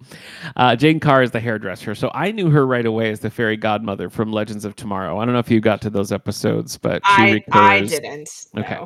Uh, 0.55 0.75
Jane 0.75 0.99
Carr 0.99 1.21
is 1.21 1.31
the 1.31 1.39
hairdresser, 1.39 1.93
so 1.93 2.09
I 2.15 2.31
knew 2.31 2.49
her 2.49 2.65
right 2.65 2.85
away 2.85 3.11
as 3.11 3.19
the 3.19 3.29
fairy 3.29 3.57
godmother 3.57 4.09
from 4.09 4.31
Legends 4.31 4.65
of 4.65 4.75
Tomorrow. 4.75 5.19
I 5.19 5.25
don't 5.25 5.33
know 5.33 5.39
if 5.39 5.51
you 5.51 5.61
got 5.61 5.81
to 5.83 5.89
those 5.91 6.11
episodes, 6.11 6.77
but 6.77 7.05
she 7.05 7.21
I, 7.21 7.31
recurs. 7.31 7.53
I 7.53 7.81
didn't. 7.81 8.29
Okay. 8.57 8.79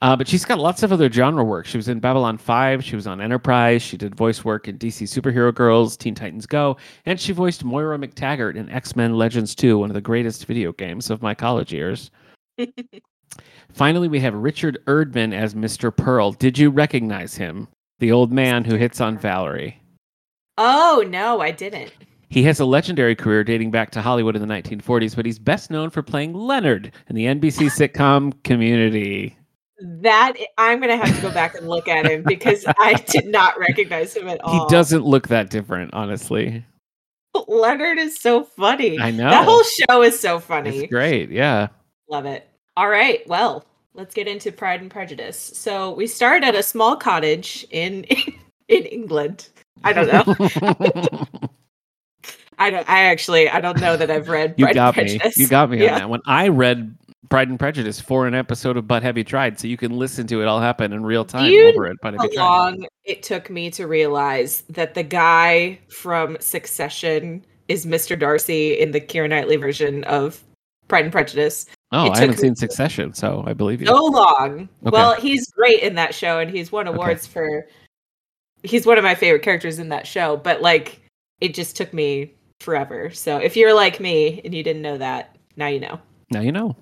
Uh, 0.00 0.14
but 0.14 0.28
she's 0.28 0.44
got 0.44 0.58
lots 0.58 0.84
of 0.84 0.92
other 0.92 1.10
genre 1.10 1.42
work. 1.42 1.66
She 1.66 1.76
was 1.76 1.88
in 1.88 1.98
Babylon 1.98 2.38
5, 2.38 2.84
she 2.84 2.94
was 2.94 3.08
on 3.08 3.20
Enterprise, 3.20 3.82
she 3.82 3.96
did 3.96 4.14
voice 4.14 4.44
work 4.44 4.68
in 4.68 4.78
DC 4.78 5.08
Superhero 5.08 5.52
Girls, 5.52 5.96
Teen 5.96 6.14
Titans 6.14 6.46
Go, 6.46 6.76
and 7.04 7.18
she 7.18 7.32
voiced 7.32 7.64
Moira 7.64 7.98
MacTaggert 7.98 8.54
in 8.54 8.70
X 8.70 8.94
Men 8.94 9.14
Legends 9.14 9.56
2, 9.56 9.78
one 9.78 9.90
of 9.90 9.94
the 9.94 10.00
greatest 10.00 10.46
video 10.46 10.72
games 10.72 11.10
of 11.10 11.20
my 11.20 11.34
college 11.34 11.72
years. 11.72 12.12
Finally, 13.72 14.08
we 14.08 14.20
have 14.20 14.34
Richard 14.34 14.78
Erdman 14.86 15.34
as 15.34 15.54
Mr. 15.54 15.94
Pearl. 15.94 16.32
Did 16.32 16.58
you 16.58 16.70
recognize 16.70 17.34
him? 17.34 17.68
The 17.98 18.12
old 18.12 18.32
man 18.32 18.64
who 18.64 18.76
hits 18.76 19.00
on 19.00 19.18
Valerie. 19.18 19.80
Oh, 20.56 21.04
no, 21.08 21.40
I 21.40 21.50
didn't. 21.50 21.92
He 22.30 22.42
has 22.44 22.60
a 22.60 22.64
legendary 22.64 23.14
career 23.16 23.42
dating 23.42 23.70
back 23.70 23.90
to 23.92 24.02
Hollywood 24.02 24.36
in 24.36 24.46
the 24.46 24.54
1940s, 24.54 25.16
but 25.16 25.24
he's 25.24 25.38
best 25.38 25.70
known 25.70 25.90
for 25.90 26.02
playing 26.02 26.34
Leonard 26.34 26.92
in 27.08 27.16
the 27.16 27.24
NBC 27.24 27.70
sitcom 27.70 28.32
Community. 28.44 29.37
That 29.80 30.34
eh, 30.38 30.46
I'm 30.56 30.80
gonna 30.80 30.96
have 30.96 31.14
to 31.14 31.22
go 31.22 31.30
back 31.32 31.54
and 31.54 31.68
look 31.68 31.88
at 31.88 32.06
him 32.06 32.22
because 32.24 32.64
I 32.78 32.94
did 32.94 33.26
not 33.26 33.58
recognize 33.58 34.16
him 34.16 34.28
at 34.28 34.40
all. 34.40 34.66
He 34.68 34.74
doesn't 34.74 35.04
look 35.04 35.28
that 35.28 35.50
different, 35.50 35.94
honestly. 35.94 36.64
Leonard 37.46 37.98
is 37.98 38.18
so 38.18 38.42
funny. 38.42 38.98
I 38.98 39.10
know. 39.10 39.30
That 39.30 39.44
whole 39.44 39.62
show 39.62 40.02
is 40.02 40.18
so 40.18 40.40
funny. 40.40 40.78
It's 40.78 40.90
great. 40.90 41.30
Yeah. 41.30 41.68
Love 42.08 42.26
it. 42.26 42.48
All 42.76 42.88
right. 42.88 43.26
Well, 43.28 43.64
let's 43.94 44.14
get 44.14 44.26
into 44.26 44.50
Pride 44.50 44.80
and 44.80 44.90
Prejudice. 44.90 45.38
So 45.38 45.92
we 45.94 46.06
start 46.06 46.42
at 46.42 46.54
a 46.54 46.62
small 46.62 46.96
cottage 46.96 47.66
in 47.70 48.04
in 48.68 48.84
England. 48.84 49.48
I 49.84 49.92
don't 49.92 50.08
know. 50.08 51.26
I 52.58 52.70
don't. 52.70 52.88
I 52.88 53.04
actually. 53.04 53.48
I 53.48 53.60
don't 53.60 53.80
know 53.80 53.96
that 53.96 54.10
I've 54.10 54.28
read 54.36 54.54
you 54.56 54.64
Pride 54.66 54.74
got 54.74 54.98
and 54.98 55.06
me. 55.06 55.18
Prejudice. 55.18 55.36
You 55.38 55.46
got 55.48 55.70
me 55.70 55.82
Yeah. 55.82 55.94
on 55.94 55.98
that 56.00 56.10
one. 56.10 56.20
I 56.26 56.48
read 56.48 56.96
Pride 57.30 57.48
and 57.48 57.58
Prejudice 57.58 58.00
for 58.00 58.26
an 58.26 58.34
episode 58.34 58.76
of 58.76 58.86
But 58.88 59.02
Have 59.02 59.16
You 59.18 59.24
Tried, 59.24 59.60
so 59.60 59.68
you 59.68 59.76
can 59.76 59.96
listen 59.98 60.26
to 60.28 60.40
it 60.42 60.46
all 60.46 60.60
happen 60.60 60.92
in 60.92 61.04
real 61.04 61.24
time 61.24 61.50
You 61.52 61.68
over 61.68 61.86
it. 61.86 61.96
But 62.02 62.14
How 62.16 62.28
long 62.36 62.86
it 63.04 63.22
took 63.22 63.50
me 63.50 63.70
to 63.72 63.86
realize 63.86 64.62
that 64.70 64.94
the 64.94 65.02
guy 65.02 65.78
from 65.90 66.36
Succession 66.40 67.44
is 67.68 67.84
Mr. 67.84 68.18
Darcy 68.18 68.78
in 68.80 68.92
the 68.92 69.00
Keira 69.00 69.28
Knightley 69.28 69.56
version 69.56 70.02
of 70.04 70.42
Pride 70.88 71.04
and 71.04 71.12
Prejudice. 71.12 71.66
Oh, 71.92 72.10
I 72.10 72.18
haven't 72.20 72.38
seen 72.38 72.56
Succession, 72.56 73.12
so 73.12 73.44
I 73.46 73.52
believe 73.52 73.80
you. 73.82 73.86
so 73.88 74.04
long. 74.06 74.60
Okay. 74.60 74.90
Well, 74.90 75.14
he's 75.14 75.50
great 75.50 75.80
in 75.80 75.94
that 75.96 76.14
show, 76.14 76.38
and 76.38 76.50
he's 76.50 76.72
won 76.72 76.88
Okay. 76.88 76.94
awards 76.96 77.26
for. 77.26 77.66
He's 78.62 78.86
one 78.86 78.96
of 78.98 79.04
my 79.04 79.14
favorite 79.14 79.42
characters 79.42 79.78
in 79.78 79.90
that 79.90 80.06
show, 80.06 80.36
but 80.38 80.62
like, 80.62 81.00
it 81.40 81.54
just 81.54 81.76
took 81.76 81.92
me 81.92 82.32
forever. 82.60 83.10
So 83.10 83.36
if 83.38 83.56
you're 83.56 83.74
like 83.74 84.00
me 84.00 84.40
and 84.44 84.54
you 84.54 84.62
didn't 84.62 84.82
know 84.82 84.98
that, 84.98 85.36
now 85.56 85.66
you 85.68 85.80
know. 85.80 86.00
Now 86.30 86.40
you 86.40 86.52
know. 86.52 86.76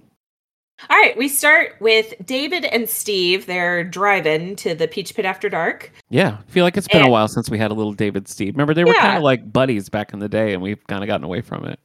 All 0.90 0.96
right, 0.98 1.16
we 1.16 1.28
start 1.28 1.76
with 1.80 2.12
David 2.26 2.66
and 2.66 2.86
Steve. 2.86 3.46
They're 3.46 3.82
driving 3.82 4.56
to 4.56 4.74
the 4.74 4.86
Peach 4.86 5.14
Pit 5.14 5.24
after 5.24 5.48
dark. 5.48 5.90
Yeah, 6.10 6.36
I 6.38 6.50
feel 6.50 6.64
like 6.64 6.76
it's 6.76 6.88
been 6.88 7.00
a 7.00 7.08
while 7.08 7.28
since 7.28 7.48
we 7.48 7.56
had 7.56 7.70
a 7.70 7.74
little 7.74 7.94
David 7.94 8.28
Steve. 8.28 8.54
Remember, 8.54 8.74
they 8.74 8.84
were 8.84 8.92
Yeah. 8.92 9.00
kind 9.00 9.16
of 9.16 9.22
like 9.22 9.50
buddies 9.50 9.88
back 9.88 10.12
in 10.12 10.18
the 10.18 10.28
day, 10.28 10.52
and 10.52 10.60
we've 10.60 10.86
kind 10.86 11.02
of 11.02 11.06
gotten 11.08 11.24
away 11.24 11.40
from 11.40 11.64
it. 11.64 11.80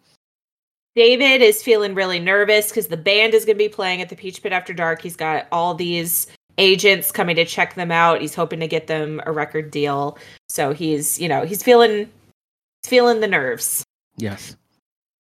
David 0.94 1.42
is 1.42 1.64
feeling 1.64 1.96
really 1.96 2.20
nervous 2.20 2.68
because 2.68 2.88
the 2.88 2.98
band 2.98 3.34
is 3.34 3.46
going 3.46 3.56
to 3.58 3.64
be 3.64 3.70
playing 3.70 4.02
at 4.02 4.10
the 4.10 4.16
Peach 4.18 4.44
Pit 4.44 4.52
after 4.52 4.74
dark. 4.74 5.02
He's 5.02 5.16
got 5.16 5.48
all 5.54 5.74
these 5.74 6.28
agents 6.58 7.14
coming 7.14 7.38
to 7.38 7.46
check 7.46 7.76
them 7.76 7.92
out. 7.94 8.20
He's 8.20 8.36
hoping 8.36 8.60
to 8.60 8.68
get 8.68 8.88
them 8.88 9.22
a 9.26 9.32
record 9.32 9.72
deal. 9.72 10.18
So 10.50 10.74
he's, 10.74 11.18
you 11.18 11.30
know, 11.30 11.46
he's 11.46 11.64
feeling 11.64 12.10
feeling 12.84 13.20
the 13.20 13.28
nerves. 13.28 13.84
Yes. 14.18 14.56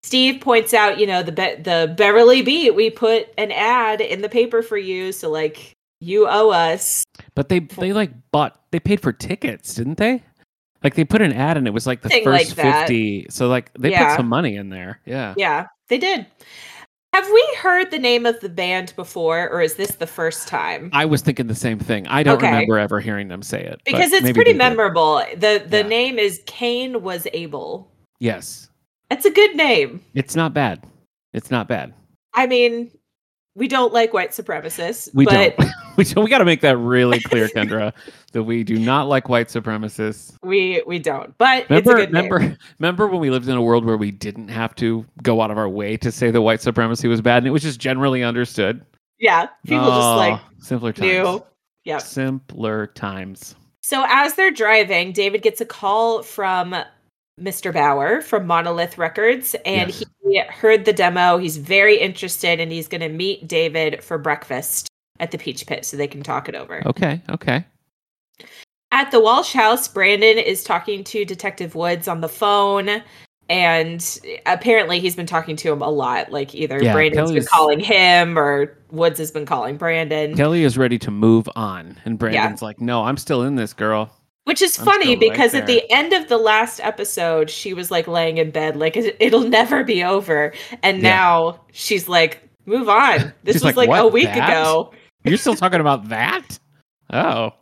Steve 0.03 0.41
points 0.41 0.74
out, 0.74 1.00
you 1.00 1.06
know, 1.06 1.22
the 1.24 1.32
Be- 1.32 1.62
the 1.62 1.94
Beverly 1.96 2.41
Beat. 2.41 2.75
We 2.75 2.89
put 2.89 3.27
an 3.38 3.51
ad 3.51 4.01
in 4.01 4.22
the 4.22 4.30
paper 4.30 4.62
for 4.63 4.77
you, 4.77 5.12
so 5.12 5.30
like 5.30 5.74
you 6.00 6.27
owe 6.27 6.50
us. 6.50 7.03
But 7.36 7.50
they 7.50 7.60
they 7.60 7.94
like 7.94 8.12
bought 8.32 8.60
they 8.72 8.80
paid 8.80 9.00
for 9.00 9.13
tickets, 9.13 9.75
didn't 9.75 9.98
they? 9.98 10.24
Like 10.84 10.96
they 10.96 11.06
put 11.06 11.22
an 11.22 11.32
ad 11.32 11.58
and 11.58 11.68
it 11.68 11.72
was 11.72 11.86
like 11.86 12.01
the 12.01 12.10
Thing 12.10 12.24
first 12.24 12.58
like 12.58 12.74
fifty. 12.80 13.27
So 13.30 13.48
like 13.48 13.72
they 13.77 13.91
Yeah. 13.91 14.10
put 14.10 14.18
some 14.18 14.27
money 14.27 14.56
in 14.56 14.70
there. 14.70 15.00
Yeah. 15.06 15.36
Yeah, 15.38 15.68
they 15.88 16.00
did. 16.00 16.25
Have 17.13 17.27
we 17.30 17.58
heard 17.60 17.91
the 17.91 18.00
name 18.00 18.25
of 18.25 18.39
the 18.39 18.48
band 18.48 18.94
before, 18.96 19.50
or 19.50 19.62
is 19.62 19.75
this 19.75 19.96
the 19.96 20.08
first 20.08 20.48
time? 20.48 20.89
I 20.94 21.03
was 21.06 21.22
thinking 21.22 21.48
the 21.48 21.56
same 21.56 21.77
thing. 21.77 22.08
I 22.08 22.24
don't 22.24 22.38
Okay. 22.38 22.48
remember 22.48 22.80
ever 22.80 23.01
hearing 23.01 23.27
them 23.27 23.41
say 23.41 23.62
it. 23.65 23.82
because 23.86 24.13
it's 24.13 24.32
pretty 24.32 24.53
memorable. 24.53 25.18
The 25.36 25.62
the 25.68 25.77
Yeah. 25.80 25.88
name 25.88 26.18
is 26.20 26.41
Cain 26.46 27.01
was 27.01 27.27
able. 27.34 27.91
Yes. 28.20 28.70
That's 29.10 29.25
a 29.25 29.30
good 29.30 29.56
name. 29.58 30.01
It's 30.13 30.38
not 30.38 30.53
bad. 30.53 30.84
It's 31.34 31.51
not 31.51 31.68
bad. 31.68 31.94
I 32.34 32.48
mean, 32.48 32.89
we 33.56 33.68
don't 33.68 33.91
like 33.91 34.13
white 34.13 34.32
supremacists, 34.32 35.13
We 35.13 35.25
but. 35.25 35.58
we 36.08 36.13
don't, 36.13 36.24
we 36.24 36.29
got 36.29 36.39
to 36.39 36.46
make 36.46 36.62
that 36.62 36.77
really 36.77 37.20
clear, 37.20 37.48
Kendra, 37.48 37.93
that 38.31 38.43
we 38.43 38.63
do 38.63 38.77
not 38.79 39.08
like 39.08 39.29
white 39.29 39.48
supremacists. 39.50 40.36
we 40.43 40.81
we 40.88 40.98
don't. 41.00 41.38
But 41.38 41.70
Remember, 41.70 41.91
it's 41.91 42.03
a 42.03 42.05
good 42.05 42.10
remember, 42.13 42.39
name. 42.39 42.58
remember 42.79 43.08
when 43.08 43.20
we 43.20 43.29
lived 43.29 43.48
in 43.48 43.55
a 43.55 43.62
world 43.62 43.86
where 43.86 43.98
we 43.98 44.12
didn't 44.12 44.48
have 44.48 44.74
to 44.75 45.05
go 45.22 45.41
out 45.41 45.51
of 45.51 45.58
our 45.58 45.70
way 45.70 45.98
to 45.98 46.12
say 46.12 46.31
that 46.31 46.41
white 46.41 46.62
supremacy 46.62 47.08
was 47.08 47.22
bad, 47.22 47.38
and 47.39 47.48
it 47.48 47.51
was 47.51 47.62
just 47.62 47.79
generally 47.79 48.24
understood. 48.24 48.84
Yeah, 49.20 49.48
people 49.65 49.86
just 49.86 49.91
ah, 49.91 50.15
like 50.15 50.34
Oh, 50.41 50.48
simpler 50.60 50.93
times. 50.93 51.01
knew. 51.12 51.43
Yep. 51.84 52.01
Simpler 52.01 52.88
times. 52.88 53.55
So 53.84 54.05
as 54.08 54.34
they're 54.36 54.51
driving, 54.51 55.12
David 55.12 55.41
gets 55.41 55.62
a 55.62 55.65
call 55.65 56.24
from 56.24 56.75
Mr. 57.39 57.74
Bauer 57.74 58.22
from 58.22 58.46
Monolith 58.46 58.98
Records, 58.98 59.55
and 59.65 59.89
Yes. 59.89 60.03
he 60.24 60.39
heard 60.50 60.86
the 60.86 60.93
demo. 60.93 61.38
He's 61.38 61.58
very 61.58 61.98
interested, 62.00 62.60
and 62.60 62.72
he's 62.72 62.88
going 62.88 63.01
to 63.01 63.10
meet 63.10 63.48
David 63.48 64.03
for 64.03 64.17
breakfast 64.17 64.88
at 65.22 65.32
the 65.32 65.38
Peach 65.38 65.66
Pit 65.66 65.86
so 65.86 65.96
they 65.96 66.08
can 66.08 66.22
talk 66.24 66.50
it 66.50 66.56
over. 66.56 66.86
Okay. 66.86 67.22
Okay. 67.30 67.63
At 68.92 69.12
the 69.12 69.22
Walsh 69.22 69.54
house, 69.54 69.88
Brandon 69.88 70.38
is 70.38 70.63
talking 70.66 71.04
to 71.06 71.24
Detective 71.24 71.75
Woods 71.75 72.10
on 72.10 72.20
the 72.20 72.28
phone, 72.28 73.01
and 73.48 74.20
apparently 74.46 75.00
he's 75.00 75.16
been 75.16 75.25
talking 75.25 75.56
to 75.58 75.72
him 75.72 75.82
a 75.82 75.90
lot. 75.90 76.30
Like 76.32 76.54
either 76.54 76.84
Yeah, 76.84 76.92
Brandon's 76.92 77.32
been 77.32 77.46
calling 77.46 77.80
him 77.80 78.38
or 78.38 78.78
Woods 78.92 79.18
has 79.20 79.32
been 79.32 79.46
calling 79.46 79.78
Brandon. 79.78 80.36
Kelly 80.36 80.63
is 80.63 80.78
ready 80.78 81.00
to 81.00 81.12
move 81.12 81.48
on, 81.56 81.98
and 82.04 82.20
Brandon's 82.20 82.62
like, 82.62 82.82
"No, 82.82 83.04
I'm 83.04 83.16
still 83.16 83.44
in 83.44 83.56
this, 83.56 83.72
girl." 83.72 84.10
Which 84.46 84.62
is 84.62 84.78
I'm 84.80 84.86
funny 84.86 85.04
still 85.16 85.20
right 85.20 85.32
because 85.32 85.54
at 85.54 85.68
the 85.68 85.90
end 85.92 86.12
of 86.13 86.28
the 86.28 86.38
last 86.38 86.82
episode, 86.82 87.50
she 87.50 87.74
was 87.74 87.92
like 87.92 88.08
laying 88.08 88.40
in 88.40 88.51
bed, 88.51 88.75
like 88.75 88.98
"It- 88.98 89.16
it'll 89.22 89.48
never 89.48 89.84
be 89.86 90.04
over. 90.04 90.51
And 90.84 90.98
Yeah. 90.98 91.10
now 91.16 91.60
she's 91.72 92.10
like, 92.10 92.42
move 92.66 92.90
on. 92.90 93.32
This 93.44 93.63
was 93.63 93.78
like, 93.78 93.88
like, 93.88 94.01
a 94.01 94.08
week 94.08 94.25
that?" 94.25 94.50
ago. 94.50 94.92
You're 95.24 95.38
still 95.38 95.56
talking 95.56 95.82
about 95.82 96.10
that? 96.10 96.60
Oh, 97.12 97.54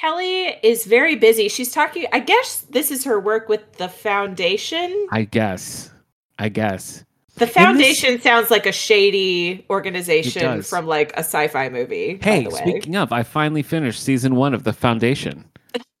Kelly 0.00 0.56
is 0.62 0.84
very 0.84 1.16
busy. 1.16 1.48
She's 1.48 1.72
talking, 1.72 2.06
I 2.12 2.20
guess 2.20 2.62
this 2.70 2.90
is 2.90 3.04
her 3.04 3.18
work 3.18 3.48
with 3.48 3.72
the 3.74 3.88
foundation. 3.88 5.06
I 5.10 5.22
guess. 5.22 5.90
I 6.38 6.50
guess. 6.50 7.04
The 7.36 7.46
foundation 7.46 8.20
sounds 8.20 8.50
like 8.50 8.66
a 8.66 8.72
shady 8.72 9.64
organization 9.70 10.62
from 10.62 10.86
like 10.86 11.12
a 11.12 11.20
sci 11.20 11.48
fi 11.48 11.68
movie. 11.68 12.18
Hey, 12.22 12.48
speaking 12.50 12.96
of, 12.96 13.12
I 13.12 13.22
finally 13.22 13.62
finished 13.62 14.02
season 14.02 14.36
one 14.36 14.54
of 14.54 14.64
The 14.64 14.72
Foundation, 14.72 15.44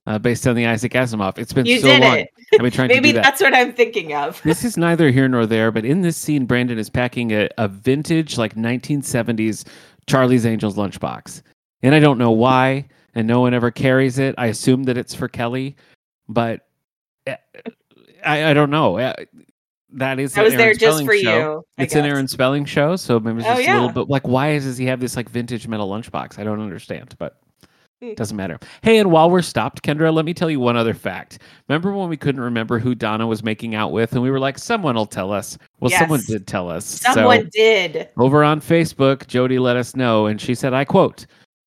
uh, 0.06 0.18
based 0.18 0.46
on 0.46 0.56
the 0.56 0.66
Isaac 0.66 0.92
Asimov. 0.92 1.38
It's 1.38 1.52
been 1.52 1.66
you 1.66 1.80
so 1.80 1.88
did 1.88 2.00
long. 2.00 2.18
it. 2.18 2.30
I've 2.54 2.60
been 2.60 2.70
trying 2.70 2.88
to 2.88 2.94
Maybe 2.94 3.10
do 3.10 3.14
that. 3.16 3.24
that's 3.24 3.42
what 3.42 3.54
I'm 3.54 3.74
thinking 3.74 4.14
of. 4.14 4.40
this 4.44 4.64
is 4.64 4.78
neither 4.78 5.10
here 5.10 5.28
nor 5.28 5.44
there, 5.44 5.70
but 5.70 5.84
in 5.84 6.00
this 6.00 6.16
scene, 6.16 6.46
Brandon 6.46 6.78
is 6.78 6.88
packing 6.88 7.32
a, 7.32 7.48
a 7.58 7.68
vintage, 7.68 8.38
like 8.38 8.54
1970s 8.54 9.66
Charlie's 10.06 10.46
Angels 10.46 10.76
lunchbox. 10.76 11.42
And 11.82 11.94
I 11.94 12.00
don't 12.00 12.18
know 12.18 12.30
why, 12.32 12.86
and 13.14 13.26
no 13.28 13.40
one 13.40 13.54
ever 13.54 13.70
carries 13.70 14.18
it. 14.18 14.34
I 14.38 14.46
assume 14.46 14.84
that 14.84 14.96
it's 14.96 15.14
for 15.14 15.28
Kelly, 15.28 15.76
but 16.28 16.66
eh, 17.26 17.36
I, 18.24 18.50
I 18.50 18.54
don't 18.54 18.70
know. 18.70 18.98
Uh, 18.98 19.14
That 19.92 20.18
is 20.18 20.36
I 20.36 20.42
was 20.42 20.54
there 20.54 20.74
just 20.74 21.04
for 21.04 21.16
show. 21.16 21.38
you. 21.52 21.62
I 21.78 21.82
It's 21.84 21.94
an. 21.94 22.04
Aaron 22.06 22.28
Spelling 22.28 22.64
show, 22.64 22.96
so 22.96 23.20
maybe 23.20 23.38
it's 23.40 23.46
Oh, 23.48 23.56
just 23.56 23.68
a 23.68 23.72
little 23.74 23.88
bit 24.04 24.08
like 24.10 24.26
why 24.26 24.58
does 24.58 24.76
he 24.78 24.86
have 24.86 25.00
this 25.00 25.16
like 25.16 25.28
vintage 25.28 25.68
metal 25.68 25.88
lunchbox? 25.88 26.38
I 26.38 26.44
don't 26.44 26.60
understand, 26.60 27.14
but. 27.18 27.38
Mm. 28.02 28.14
doesn't 28.14 28.36
matter. 28.36 28.58
Hey, 28.82 28.98
and 28.98 29.10
while 29.10 29.30
we're 29.30 29.40
stopped, 29.40 29.82
Kendra, 29.82 30.12
let 30.12 30.26
me 30.26 30.34
tell 30.34 30.50
you 30.50 30.60
one 30.60 30.76
other 30.76 30.92
fact. 30.92 31.38
Remember 31.66 31.92
when 31.92 32.10
we 32.10 32.16
couldn't 32.18 32.42
remember 32.42 32.78
who 32.78 32.94
Donna 32.94 33.26
was 33.26 33.42
making 33.42 33.74
out 33.74 33.90
with, 33.90 34.12
and 34.12 34.22
we 34.22 34.30
were 34.30 34.38
like, 34.38 34.58
someone 34.58 34.96
will 34.96 35.06
tell 35.06 35.32
us. 35.32 35.56
Well, 35.80 35.90
someone 35.90 36.20
did 36.26 36.46
tell 36.46 36.68
us. 36.68 36.84
Someone 36.84 37.44
so 37.44 37.50
did. 37.52 38.08
over 38.18 38.44
on 38.44 38.60
Facebook, 38.60 39.26
Jody 39.28 39.58
let 39.58 39.76
us 39.76 39.96
know, 39.96 40.26
and 40.26 40.38
she 40.38 40.54
said, 40.54 40.74
I 40.74 40.84
quote, 40.84 41.24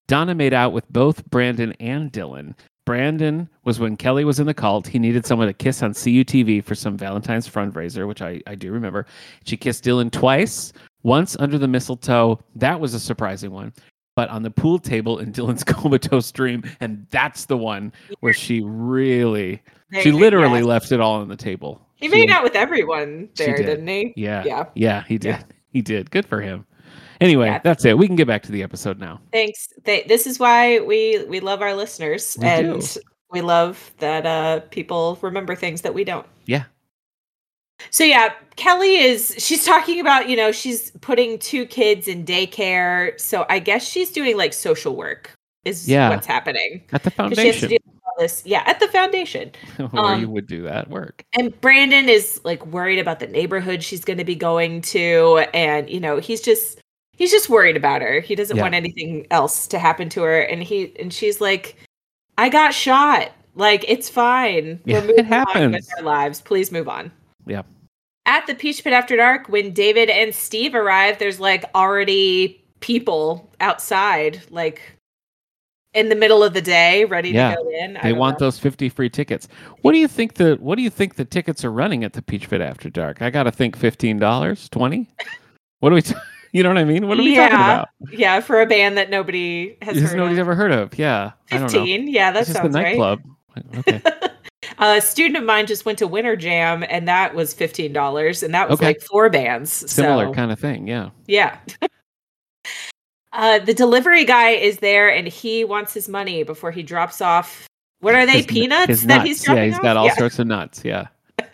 Donna 0.07 0.35
made 0.35 0.53
out 0.53 0.71
with 0.71 0.87
both 0.91 1.25
Brandon 1.31 1.73
and 1.79 2.11
Dylan. 2.11 2.53
Brandon 2.85 3.47
was 3.65 3.79
when 3.79 3.97
Kelly 3.97 4.23
was 4.23 4.39
in 4.39 4.47
the 4.47 4.53
cult. 4.53 4.87
He 4.87 4.97
needed 4.97 5.25
someone 5.25 5.47
to 5.47 5.53
kiss 5.53 5.83
on 5.83 5.93
CUTV 5.93 6.63
for 6.63 6.73
some 6.73 6.97
Valentine's 6.97 7.47
fundraiser, 7.47 8.07
which 8.07 8.21
I, 8.21 8.41
I 8.47 8.55
do 8.55 8.71
remember. 8.71 9.05
She 9.45 9.57
kissed 9.57 9.83
Dylan 9.83 10.11
twice, 10.11 10.73
once 11.03 11.35
under 11.39 11.57
the 11.57 11.67
mistletoe. 11.67 12.39
That 12.55 12.79
was 12.79 12.93
a 12.93 12.99
surprising 12.99 13.51
one. 13.51 13.73
But 14.19 14.27
on 14.31 14.43
the 14.43 14.51
pool 14.51 14.79
table 14.79 15.19
in 15.19 15.31
Dylan's 15.31 15.63
comatose 15.75 16.29
dream. 16.33 16.63
And 16.81 17.07
that's 17.09 17.45
the 17.45 17.55
one 17.55 17.93
where 18.19 18.33
she 18.33 18.59
really, 18.61 19.61
There 19.91 20.01
she 20.01 20.11
literally 20.11 20.59
yes. 20.59 20.65
left 20.67 20.91
it 20.91 20.99
all 20.99 21.21
on 21.21 21.29
the 21.29 21.37
table. 21.37 21.79
He 21.95 22.07
She- 22.07 22.11
made 22.11 22.29
out 22.29 22.43
with 22.43 22.53
everyone 22.55 23.29
there, 23.37 23.55
did. 23.55 23.79
not 23.79 23.87
he? 23.89 24.13
Yeah. 24.17 24.43
Yeah. 24.45 24.65
Yeah, 24.75 25.03
he 25.07 25.17
did. 25.17 25.29
Yeah. 25.35 25.43
He 25.71 25.81
did. 25.81 26.11
Good 26.11 26.25
for 26.25 26.41
him. 26.41 26.65
Anyway, 27.21 27.47
Yeah. 27.47 27.59
that's 27.63 27.85
it. 27.85 27.97
We 27.97 28.07
can 28.07 28.17
get 28.17 28.27
back 28.27 28.43
to 28.43 28.51
the 28.51 28.61
episode 28.61 28.99
now. 28.99 29.21
Thanks. 29.31 29.69
They, 29.85 30.03
this 30.03 30.27
is 30.27 30.37
why 30.37 30.79
we 30.79 31.23
we 31.29 31.39
love 31.39 31.61
our 31.61 31.73
listeners, 31.73 32.37
We 32.41 32.45
and 32.47 32.81
do. 32.81 32.99
we 33.31 33.39
love 33.39 33.93
that 33.99 34.25
uh, 34.25 34.59
people 34.69 35.17
remember 35.21 35.55
things 35.55 35.81
that 35.83 35.93
we 35.93 36.03
don't. 36.03 36.25
Yeah. 36.45 36.65
So 37.91 38.03
yeah, 38.03 38.33
Kelly 38.55 38.95
is 38.97 39.33
she's 39.37 39.65
talking 39.65 39.99
about 39.99 40.29
you 40.29 40.35
know 40.35 40.51
she's 40.51 40.91
putting 41.01 41.39
two 41.39 41.65
kids 41.65 42.07
in 42.07 42.25
daycare, 42.25 43.19
so 43.19 43.45
I 43.49 43.59
guess 43.59 43.87
she's 43.87 44.11
doing 44.11 44.37
like 44.37 44.53
social 44.53 44.95
work 44.95 45.31
is 45.65 45.87
Yeah. 45.87 46.09
what's 46.09 46.27
happening. 46.27 46.83
At 46.91 47.03
the 47.03 47.11
'Cause 47.11 47.33
she 47.37 47.47
has 47.47 47.55
to 47.55 47.61
foundation. 47.61 47.77
this, 48.17 48.43
yeah, 48.45 48.63
at 48.65 48.79
the 48.79 48.87
foundation. 48.89 49.51
where 49.77 49.89
um, 50.05 50.19
you 50.21 50.29
would 50.29 50.47
do 50.47 50.63
that 50.63 50.89
work. 50.89 51.23
And 51.33 51.59
Brandon 51.61 52.09
is 52.09 52.41
like 52.43 52.65
worried 52.67 52.99
about 52.99 53.19
the 53.19 53.27
neighborhood 53.27 53.83
she's 53.83 54.03
going 54.03 54.17
to 54.19 54.25
be 54.25 54.35
going 54.35 54.81
to 54.83 55.45
and 55.53 55.89
you 55.89 55.99
know, 55.99 56.17
he's 56.17 56.41
just 56.41 56.79
he's 57.13 57.31
just 57.31 57.49
worried 57.49 57.75
about 57.77 58.01
her. 58.01 58.19
He 58.19 58.35
doesn't 58.35 58.55
Yeah. 58.57 58.63
want 58.63 58.75
anything 58.75 59.25
else 59.31 59.67
to 59.67 59.79
happen 59.79 60.09
to 60.09 60.21
her 60.23 60.41
and 60.41 60.61
he 60.63 60.93
and 60.99 61.13
she's 61.13 61.39
like 61.41 61.75
I 62.37 62.49
got 62.49 62.73
shot. 62.73 63.31
Like 63.55 63.83
it's 63.87 64.09
fine. 64.09 64.79
Yeah, 64.85 64.99
We're 64.99 65.03
it 65.03 65.07
moving 65.07 65.25
on 65.25 65.31
happens. 65.31 65.75
with 65.75 65.89
our 65.97 66.03
lives. 66.03 66.39
Please 66.41 66.71
move 66.71 66.87
on. 66.87 67.11
Yeah. 67.49 67.63
At 68.25 68.45
the 68.47 68.53
Peach 68.55 68.83
Pit 68.83 68.93
after 68.93 69.15
dark, 69.15 69.47
when 69.49 69.73
David 69.73 70.09
and 70.09 70.33
Steve 70.35 70.75
arrive, 70.75 71.17
there's 71.19 71.39
like 71.39 71.65
already 71.73 72.63
people 72.79 73.49
outside, 73.59 74.41
like 74.51 74.81
in 75.95 76.09
the 76.09 76.15
middle 76.15 76.43
of 76.43 76.53
the 76.53 76.61
day, 76.61 77.05
ready 77.05 77.31
Yeah. 77.31 77.55
to 77.55 77.55
go 77.55 77.69
in. 77.71 77.97
I 77.97 78.01
They 78.03 78.13
want 78.13 78.39
know. 78.39 78.45
those 78.45 78.59
50 78.59 78.89
free 78.89 79.09
tickets. 79.09 79.47
What 79.81 79.93
do 79.93 79.97
you 79.97 80.07
think 80.07 80.35
the 80.35 80.55
what 80.59 80.75
do 80.75 80.83
you 80.83 80.89
think 80.91 81.15
the 81.15 81.25
tickets 81.25 81.65
are 81.65 81.71
running 81.71 82.03
at 82.03 82.13
the 82.13 82.21
Peach 82.21 82.47
Pit 82.49 82.61
After 82.61 82.89
Dark? 82.89 83.21
I 83.23 83.31
got 83.31 83.43
to 83.43 83.51
think 83.51 83.75
$15, 83.77 84.69
20? 84.69 85.07
What 85.79 85.89
do 85.89 85.95
we 85.95 86.01
t- 86.03 86.13
You 86.51 86.63
know 86.63 86.69
what 86.69 86.77
I 86.79 86.83
mean? 86.83 87.07
What 87.07 87.19
are 87.19 87.23
we 87.23 87.35
talking 87.35 87.57
Yeah. 87.57 87.73
about? 87.73 87.87
Yeah, 88.11 88.39
for 88.41 88.59
a 88.61 88.65
band 88.65 88.97
that 88.97 89.09
nobody 89.11 89.77
has 89.83 90.13
nobody's 90.13 90.37
of. 90.37 90.41
ever 90.41 90.55
heard 90.55 90.71
of. 90.71 90.97
Yeah. 90.97 91.31
I 91.51 91.57
don't 91.57 91.61
know. 91.73 91.79
15. 91.79 92.07
Yeah, 92.07 92.31
that 92.31 92.39
It's 92.41 92.49
just 92.49 92.59
a 92.59 92.61
sounds 92.63 92.75
right. 92.75 92.83
nightclub. 92.97 93.21
Okay. 93.79 94.01
A 94.81 95.01
student 95.01 95.35
of 95.37 95.43
mine 95.43 95.67
just 95.67 95.85
went 95.85 95.97
to 95.99 96.07
Winter 96.07 96.35
Jam, 96.37 96.83
and 96.89 97.07
that 97.07 97.35
was 97.35 97.53
fifteen 97.53 97.91
dollars, 97.93 98.43
and 98.43 98.53
that 98.53 98.69
was 98.69 98.79
Okay. 98.79 98.87
like 98.87 99.01
four 99.01 99.29
bands. 99.29 99.71
Similar 99.91 100.27
so, 100.27 100.33
kind 100.33 100.51
of 100.51 100.59
thing. 100.59 100.87
Yeah. 100.87 101.09
yeah. 101.27 101.57
uh, 103.33 103.59
the 103.59 103.73
delivery 103.73 104.23
guy 104.23 104.51
is 104.51 104.77
there, 104.79 105.09
and 105.13 105.27
he 105.27 105.65
wants 105.65 105.93
his 105.93 106.07
money 106.07 106.43
before 106.43 106.71
he 106.71 106.81
drops 106.81 107.19
off. 107.21 107.67
What 107.99 108.15
are 108.15 108.25
they? 108.25 108.37
His 108.37 108.45
peanuts 108.45 108.87
his 108.87 109.05
that 109.07 109.17
nuts. 109.17 109.27
he's 109.27 109.43
dropping 109.43 109.63
Yeah, 109.63 109.65
he's 109.67 109.75
off? 109.75 109.81
got 109.81 109.97
all 109.97 110.05
Yeah. 110.05 110.15
sorts 110.15 110.39
of 110.39 110.47
nuts. 110.47 110.81
Yeah. 110.85 111.07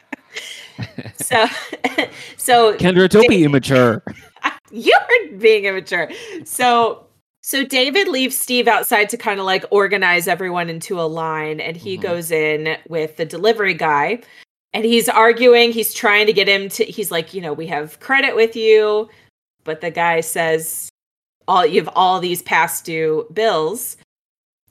So, 1.15 1.46
so 2.38 2.75
Kendra, 2.77 3.10
don't 3.10 3.29
be 3.29 3.46
immature. 3.46 4.03
You're 4.72 5.00
being 5.38 5.63
immature. 5.63 6.10
So 6.44 7.04
so 7.48 7.64
David 7.64 8.08
leaves 8.08 8.36
Steve 8.36 8.68
outside 8.68 9.08
to 9.10 9.18
kind 9.18 9.40
of 9.40 9.46
like 9.46 9.66
organize 9.70 10.28
everyone 10.28 10.68
into 10.68 11.00
a 11.00 11.06
line 11.06 11.60
and 11.60 11.78
he 11.78 11.96
Mhm. 11.96 12.02
goes 12.02 12.32
in 12.32 12.75
with 12.90 13.18
the 13.18 13.25
delivery 13.25 13.75
guy 13.75 14.20
and 14.74 14.84
he's 14.84 15.08
arguing, 15.08 15.72
he's 15.72 15.94
trying 15.94 16.25
to 16.25 16.34
get 16.34 16.48
him 16.48 16.70
to 16.70 16.84
he's 16.86 17.12
like, 17.12 17.36
you 17.36 17.42
know, 17.42 17.54
we 17.54 17.68
have 17.68 18.00
credit 18.00 18.36
with 18.36 18.56
you, 18.56 19.10
but 19.64 19.82
the 19.82 19.92
guy 19.92 20.22
says 20.22 20.90
all 21.48 21.64
you 21.64 21.80
have 21.84 21.94
all 21.96 22.20
these 22.20 22.42
past 22.42 22.84
due 22.84 23.28
bills. 23.32 23.98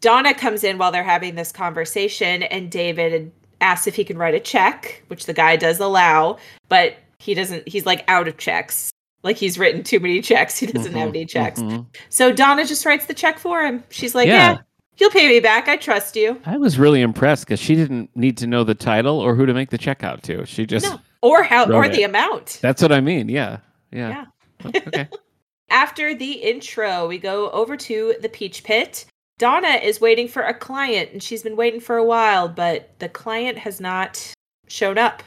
Donna 0.00 0.34
comes 0.34 0.64
in 0.64 0.76
while 0.76 0.90
they're 0.90 1.04
having 1.04 1.36
this 1.36 1.52
conversation 1.52 2.42
and 2.42 2.72
David 2.72 3.30
asks 3.60 3.86
if 3.86 3.94
he 3.94 4.02
can 4.02 4.18
write 4.18 4.34
a 4.34 4.40
check, 4.40 5.00
which 5.06 5.26
the 5.26 5.32
guy 5.32 5.54
does 5.54 5.78
allow, 5.78 6.38
but 6.68 6.96
he 7.20 7.34
doesn't 7.34 7.68
he's 7.68 7.86
like 7.86 8.02
out 8.08 8.26
of 8.26 8.36
checks. 8.36 8.90
Like 9.24 9.36
he's 9.38 9.58
written 9.58 9.82
too 9.82 9.98
many 10.00 10.20
checks. 10.20 10.58
He 10.58 10.66
doesn't 10.66 10.92
have 10.92 11.08
Mhm, 11.08 11.16
any 11.16 11.24
checks. 11.24 11.60
mhm. 11.60 11.86
So 12.10 12.30
Donna 12.30 12.64
just 12.66 12.84
writes 12.84 13.06
the 13.06 13.14
check 13.14 13.38
for 13.38 13.62
him. 13.64 13.82
She's 13.90 14.14
like, 14.14 14.28
Yeah. 14.28 14.52
"Yeah, 14.52 14.58
you'll 14.98 15.10
pay 15.10 15.26
me 15.28 15.40
back. 15.40 15.66
I 15.66 15.76
trust 15.76 16.14
you." 16.14 16.40
I 16.44 16.58
was 16.58 16.78
really 16.78 17.00
impressed 17.00 17.46
because 17.46 17.58
she 17.58 17.74
didn't 17.74 18.10
need 18.14 18.36
to 18.36 18.46
know 18.46 18.62
the 18.64 18.74
title 18.74 19.18
or 19.18 19.34
who 19.34 19.46
to 19.46 19.54
make 19.54 19.70
the 19.70 19.78
check 19.78 20.04
out 20.04 20.22
to. 20.24 20.44
She 20.44 20.66
just, 20.66 20.84
No. 20.86 21.00
Or 21.22 21.42
how 21.42 21.64
or 21.64 21.80
Wrote 21.80 21.92
the 21.92 22.02
amount. 22.02 22.58
that's 22.60 22.82
what 22.82 22.92
I 22.92 23.00
mean. 23.00 23.30
Yeah. 23.30 23.58
Yeah. 23.90 24.26
Oh, 24.64 24.68
okay. 24.68 25.08
After 25.70 26.14
the 26.14 26.32
intro, 26.32 27.08
we 27.08 27.16
go 27.18 27.50
over 27.50 27.76
to 27.78 28.14
the 28.20 28.28
Peach 28.28 28.62
Pit. 28.62 29.06
Donna 29.38 29.80
is 29.82 30.00
waiting 30.02 30.28
for 30.28 30.42
a 30.42 30.52
client 30.54 31.10
and 31.12 31.22
she's 31.22 31.42
been 31.42 31.56
waiting 31.56 31.80
for 31.80 31.96
a 31.96 32.04
while, 32.04 32.46
but 32.48 32.90
the 32.98 33.08
client 33.08 33.56
has 33.58 33.80
not 33.80 34.32
shown 34.68 34.98
up. 34.98 35.22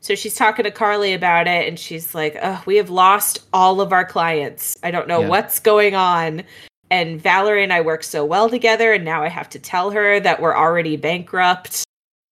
So 0.00 0.14
she's 0.14 0.34
talking 0.36 0.62
to 0.64 0.70
Carly 0.70 1.12
about 1.12 1.46
it 1.48 1.66
and 1.68 1.78
she's 1.78 2.14
like, 2.14 2.36
"Oh, 2.40 2.62
we 2.66 2.76
have 2.76 2.88
lost 2.90 3.40
all 3.52 3.80
of 3.80 3.92
our 3.92 4.04
clients. 4.04 4.76
I 4.82 4.90
don't 4.90 5.08
know 5.08 5.20
Yeah. 5.22 5.28
what's 5.28 5.58
going 5.58 5.94
on." 5.94 6.44
And 6.90 7.20
Valerie 7.20 7.64
and 7.64 7.72
I 7.72 7.80
work 7.80 8.02
so 8.04 8.24
well 8.24 8.48
together 8.48 8.92
and 8.92 9.04
now 9.04 9.22
I 9.22 9.28
have 9.28 9.48
to 9.50 9.58
tell 9.58 9.90
her 9.90 10.20
that 10.20 10.40
we're 10.40 10.56
already 10.56 10.96
bankrupt 10.96 11.82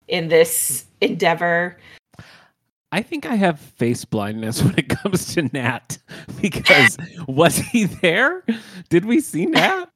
in 0.09 0.29
this 0.29 0.85
endeavor. 1.01 1.77
I 2.93 3.03
think 3.03 3.27
I 3.27 3.35
have 3.35 3.59
face 3.59 4.05
blindness 4.05 4.63
when 4.63 4.79
it 4.79 4.89
comes 4.89 5.35
to 5.35 5.43
Nat 5.53 5.99
because 6.41 6.97
was 7.27 7.59
he 7.59 7.85
there? 7.85 8.45
Did 8.89 9.05
we 9.05 9.21
see 9.21 9.45
Nat? 9.47 9.87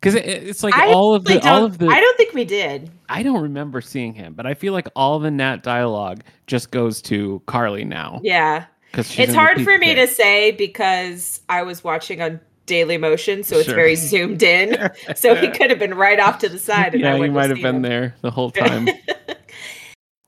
Because 0.00 0.14
it, 0.14 0.26
it's 0.26 0.62
like 0.62 0.74
I 0.74 0.92
all 0.92 1.14
of 1.14 1.24
the 1.24 1.40
all 1.48 1.64
of 1.64 1.78
the 1.78 1.86
I 1.88 2.00
don't 2.00 2.16
think 2.16 2.32
we 2.34 2.44
did. 2.44 2.90
I 3.08 3.22
don't 3.22 3.42
remember 3.42 3.80
seeing 3.80 4.14
him, 4.14 4.34
but 4.34 4.46
I 4.46 4.54
feel 4.54 4.72
like 4.72 4.88
all 4.94 5.18
the 5.18 5.30
Nat 5.30 5.62
dialogue 5.62 6.22
just 6.46 6.70
goes 6.70 7.02
to 7.02 7.42
Carly 7.46 7.84
now 7.84 8.20
Yeah. 8.22 8.66
because 8.92 9.18
it's 9.18 9.34
hard 9.34 9.62
for 9.64 9.76
me 9.78 9.94
to 9.96 10.06
say 10.06 10.52
because 10.52 11.40
I 11.48 11.62
was 11.62 11.82
watching 11.82 12.22
on 12.22 12.38
Daily 12.66 12.96
Motion, 12.98 13.42
so 13.42 13.56
it's 13.56 13.66
Sure. 13.66 13.74
very 13.74 13.96
zoomed 13.96 14.42
in. 14.42 14.76
So 15.16 15.34
he 15.34 15.48
could 15.48 15.70
have 15.70 15.78
been 15.78 15.94
right 15.94 16.20
off 16.20 16.38
to 16.40 16.48
the 16.48 16.58
side. 16.58 16.94
And 16.94 17.02
yeah, 17.02 17.16
he 17.16 17.28
might 17.28 17.48
have 17.50 17.60
been 17.62 17.76
him. 17.76 17.82
there 17.82 18.14
the 18.20 18.30
whole 18.30 18.50
time. 18.52 18.88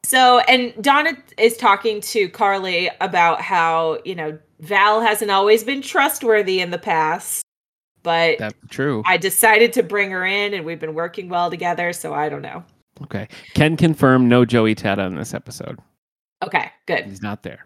So, 0.04 0.40
and 0.40 0.72
Donna 0.82 1.12
is 1.38 1.56
talking 1.56 2.00
to 2.00 2.28
Carly 2.30 2.90
about 3.00 3.40
how, 3.40 3.98
you 4.04 4.14
know, 4.16 4.36
Val 4.60 5.00
hasn't 5.00 5.30
always 5.30 5.62
been 5.62 5.82
trustworthy 5.82 6.60
in 6.60 6.70
the 6.70 6.78
past, 6.78 7.42
but 8.02 8.38
That's 8.38 8.54
true. 8.68 9.02
I 9.06 9.16
decided 9.16 9.72
to 9.74 9.82
bring 9.82 10.10
her 10.10 10.24
in 10.26 10.54
and 10.54 10.64
we've 10.64 10.80
been 10.80 10.94
working 10.94 11.28
well 11.28 11.50
together. 11.50 11.92
So 11.92 12.14
I 12.14 12.28
don't 12.28 12.42
know. 12.42 12.64
Okay, 13.02 13.28
can 13.54 13.76
confirm 13.76 14.28
no 14.28 14.44
Joey 14.44 14.74
Tata 14.74 15.02
in 15.04 15.14
this 15.14 15.32
episode. 15.34 15.78
Okay, 16.42 16.70
good. 16.86 17.04
He's 17.06 17.22
not 17.22 17.42
there. 17.42 17.64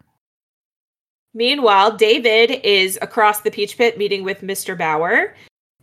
Meanwhile, 1.34 1.96
David 1.96 2.60
is 2.64 2.98
across 3.02 3.40
the 3.40 3.50
Peach 3.50 3.76
Pit 3.76 3.98
meeting 3.98 4.22
with 4.22 4.42
Mr. 4.42 4.78
Bauer, 4.78 5.34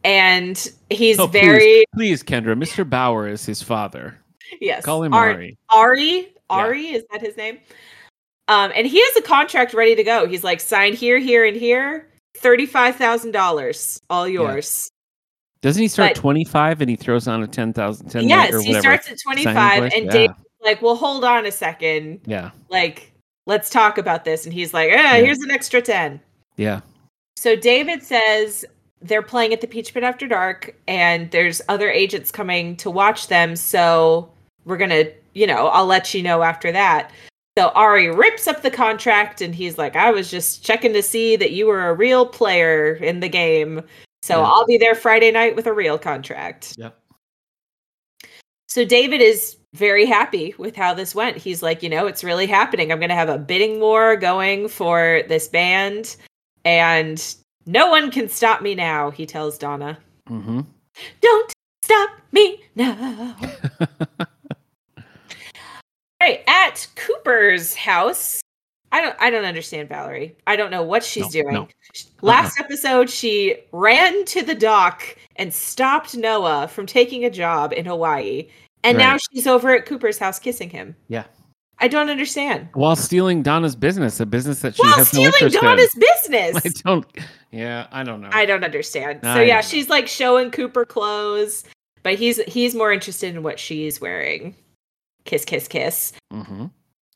and 0.05 0.71
he's 0.89 1.19
Oh, 1.19 1.27
very 1.27 1.83
please, 1.93 2.23
Kendra. 2.23 2.55
Mr. 2.57 2.89
Bauer 2.89 3.27
is 3.27 3.45
his 3.45 3.61
father. 3.61 4.17
yes. 4.61 4.85
Call 4.85 5.03
him 5.03 5.13
Ar- 5.13 5.31
Ari. 5.31 5.57
Ari, 5.69 6.33
Ari, 6.49 6.87
is 6.87 7.03
that 7.11 7.21
his 7.21 7.35
name? 7.35 7.59
Um, 8.47 8.71
and 8.75 8.87
he 8.87 9.01
has 9.01 9.17
a 9.17 9.21
contract 9.21 9.73
ready 9.73 9.95
to 9.95 10.03
go. 10.03 10.27
He's 10.27 10.43
like, 10.43 10.59
sign 10.61 10.93
here, 10.93 11.19
here, 11.19 11.45
and 11.45 11.55
here. 11.57 12.07
Thirty-five 12.37 12.95
thousand 12.95 13.31
dollars, 13.31 13.99
all 14.09 14.27
yours. 14.27 14.89
Doesn't 15.61 15.81
he 15.81 15.87
start 15.87 16.15
but- 16.15 16.21
25 16.21 16.81
and 16.81 16.89
he 16.89 16.95
throws 16.95 17.27
on 17.27 17.43
a 17.43 17.47
10,000 17.47 18.09
10 18.09 18.27
yes, 18.27 18.51
or 18.53 18.61
he 18.61 18.69
whatever? 18.69 18.81
starts 18.81 19.11
at 19.11 19.17
twenty-five, 19.23 19.83
and 19.93 20.05
yeah. 20.05 20.11
Dave's 20.11 20.33
like, 20.63 20.81
"Well, 20.81 20.95
hold 20.95 21.23
on 21.23 21.45
a 21.45 21.51
second. 21.51 22.21
yeah, 22.25 22.49
Like, 22.69 23.11
let's 23.45 23.69
talk 23.69 23.97
about 23.99 24.25
this." 24.25 24.45
And 24.45 24.53
he's 24.53 24.73
like, 24.73 24.89
"Yeah, 24.89 25.17
Yeah. 25.17 25.23
here's 25.23 25.39
an 25.39 25.51
extra 25.51 25.81
10. 25.81 26.19
yeah. 26.57 26.81
So 27.37 27.55
David 27.55 28.03
says 28.03 28.65
they're 29.01 29.21
playing 29.23 29.51
at 29.53 29.61
the 29.61 29.67
Peach 29.67 29.93
Pit 29.93 30.03
after 30.03 30.27
dark, 30.27 30.75
and 30.87 31.29
there's 31.31 31.61
other 31.69 31.89
agents 31.89 32.31
coming 32.31 32.75
to 32.77 32.89
watch 32.91 33.27
them. 33.29 33.55
So 33.55 34.29
we're 34.65 34.77
gonna, 34.77 35.05
you 35.33 35.47
know, 35.47 35.67
I'll 35.67 35.87
let 35.87 36.13
you 36.13 36.21
know 36.23 36.43
after 36.43 36.71
that. 36.71 37.11
So 37.57 37.69
Ari 37.69 38.09
rips 38.09 38.47
up 38.47 38.61
the 38.61 38.71
contract, 38.71 39.41
and 39.41 39.53
he's 39.53 39.77
like, 39.77 39.95
"I 39.95 40.11
was 40.11 40.31
just 40.31 40.63
checking 40.63 40.93
to 40.93 41.03
see 41.03 41.35
that 41.35 41.51
you 41.51 41.67
were 41.67 41.89
a 41.89 41.93
real 41.93 42.25
player 42.25 42.95
in 42.95 43.19
the 43.19 43.29
game. 43.29 43.83
So 44.21 44.39
Yeah. 44.39 44.47
I'll 44.47 44.65
be 44.65 44.77
there 44.77 44.95
Friday 44.95 45.31
night 45.31 45.55
with 45.55 45.67
a 45.67 45.73
real 45.73 45.97
contract." 45.97 46.75
Yep. 46.77 46.97
So 48.69 48.85
David 48.85 49.19
is 49.21 49.57
very 49.73 50.05
happy 50.05 50.55
with 50.57 50.75
how 50.77 50.93
this 50.93 51.13
went. 51.13 51.35
He's 51.37 51.61
like, 51.61 51.83
you 51.83 51.89
know, 51.89 52.07
it's 52.07 52.23
really 52.23 52.47
happening. 52.47 52.91
I'm 52.91 52.99
going 52.99 53.09
to 53.09 53.15
have 53.15 53.29
a 53.29 53.37
bidding 53.37 53.79
war 53.81 54.15
going 54.15 54.69
for 54.69 55.23
this 55.27 55.49
band, 55.49 56.15
and 56.63 57.35
no 57.65 57.89
one 57.89 58.11
can 58.11 58.29
stop 58.29 58.61
me 58.61 58.75
now, 58.75 59.11
he 59.11 59.25
tells 59.25 59.57
Donna. 59.57 59.97
Mm-hmm. 60.29 60.61
Don't 61.21 61.53
stop 61.83 62.09
me 62.31 62.63
now. 62.75 63.35
Right, 66.21 66.43
at 66.45 66.87
Cooper's 66.95 67.73
house. 67.73 68.41
I 68.91 69.01
don't 69.01 69.15
I 69.19 69.31
don't 69.31 69.45
understand 69.45 69.89
Valerie. 69.89 70.35
I 70.45 70.55
don't 70.55 70.69
know 70.69 70.83
what 70.83 71.03
she's 71.03 71.23
No, 71.33 71.41
doing. 71.41 71.53
no. 71.55 71.67
Last 72.21 72.59
uh-huh. 72.59 72.65
episode 72.65 73.09
she 73.09 73.55
ran 73.71 74.23
to 74.25 74.43
the 74.43 74.53
dock 74.53 75.15
and 75.37 75.51
stopped 75.51 76.15
Noah 76.15 76.67
from 76.67 76.85
taking 76.85 77.25
a 77.25 77.31
job 77.31 77.73
in 77.73 77.85
Hawaii. 77.85 78.47
And 78.83 78.99
now 78.99 79.17
she's 79.31 79.47
over 79.47 79.75
at 79.75 79.87
Cooper's 79.87 80.19
house 80.19 80.37
kissing 80.37 80.69
him. 80.69 80.95
Yeah. 81.07 81.23
I 81.79 81.87
don't 81.87 82.11
understand. 82.11 82.69
While 82.73 82.95
stealing 82.95 83.41
Donna's 83.41 83.75
business, 83.75 84.19
a 84.19 84.25
business 84.27 84.59
that 84.61 84.75
she 84.75 84.83
While 84.83 84.97
has 84.97 85.11
no 85.13 85.31
stealing 85.31 85.33
interest 85.41 85.59
Donna's 85.59 85.95
in. 85.95 86.01
business. 86.31 86.63
I 86.63 86.69
don't. 86.87 87.05
Yeah, 87.49 87.87
I 87.91 88.03
don't 88.03 88.21
know. 88.21 88.29
I 88.31 88.45
don't 88.45 88.63
understand. 88.63 89.21
So 89.23 89.29
I 89.29 89.41
yeah, 89.43 89.61
she's 89.61 89.89
like 89.89 90.07
showing 90.07 90.51
Cooper 90.51 90.85
clothes, 90.85 91.63
but 92.03 92.13
he's 92.13 92.39
he's 92.43 92.75
more 92.75 92.91
interested 92.91 93.35
in 93.35 93.41
what 93.41 93.59
she's 93.59 93.99
wearing. 93.99 94.55
Kiss, 95.25 95.45
kiss, 95.45 95.67
kiss. 95.67 96.13
mm-hmm. 96.33 96.65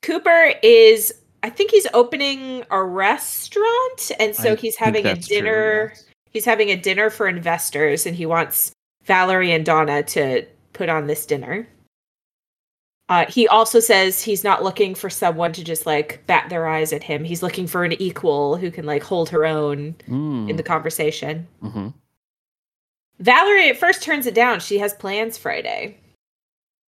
Cooper 0.01 0.53
is, 0.61 1.13
I 1.43 1.49
think 1.49 1.71
he's 1.71 1.87
opening 1.93 2.63
a 2.69 2.83
restaurant, 2.83 4.11
and 4.19 4.35
so 4.35 4.51
I 4.51 4.55
he's 4.55 4.75
having 4.75 5.05
a 5.05 5.15
that's 5.15 5.27
true, 5.27 5.37
dinner. 5.37 5.91
yes. 5.93 6.05
He's 6.31 6.45
having 6.45 6.69
a 6.69 6.75
dinner 6.75 7.09
for 7.09 7.27
investors, 7.27 8.05
and 8.05 8.15
he 8.15 8.25
wants 8.25 8.71
Valerie 9.05 9.51
and 9.51 9.65
Donna 9.65 10.03
to 10.03 10.45
put 10.73 10.89
on 10.89 11.07
this 11.07 11.25
dinner. 11.25 11.67
Uh, 13.07 13.25
he 13.27 13.47
also 13.47 13.79
says 13.79 14.21
he's 14.21 14.43
not 14.43 14.63
looking 14.63 14.95
for 14.95 15.09
someone 15.11 15.53
to 15.53 15.63
just 15.63 15.85
like 15.85 16.23
bat 16.25 16.49
their 16.49 16.67
eyes 16.67 16.91
at 16.91 17.03
him. 17.03 17.23
He's 17.23 17.43
looking 17.43 17.67
for 17.67 17.83
an 17.83 17.93
equal 18.01 18.57
who 18.57 18.71
can 18.71 18.85
like 18.85 19.03
hold 19.03 19.29
her 19.29 19.45
own 19.45 19.95
Mm. 20.09 20.49
in 20.49 20.55
the 20.55 20.63
conversation. 20.63 21.47
mm-hmm. 21.63 21.89
Valerie 23.19 23.69
at 23.69 23.77
first 23.77 24.03
turns 24.03 24.25
it 24.25 24.33
down. 24.33 24.59
She 24.59 24.77
has 24.79 24.93
plans 24.93 25.37
Friday. 25.37 25.97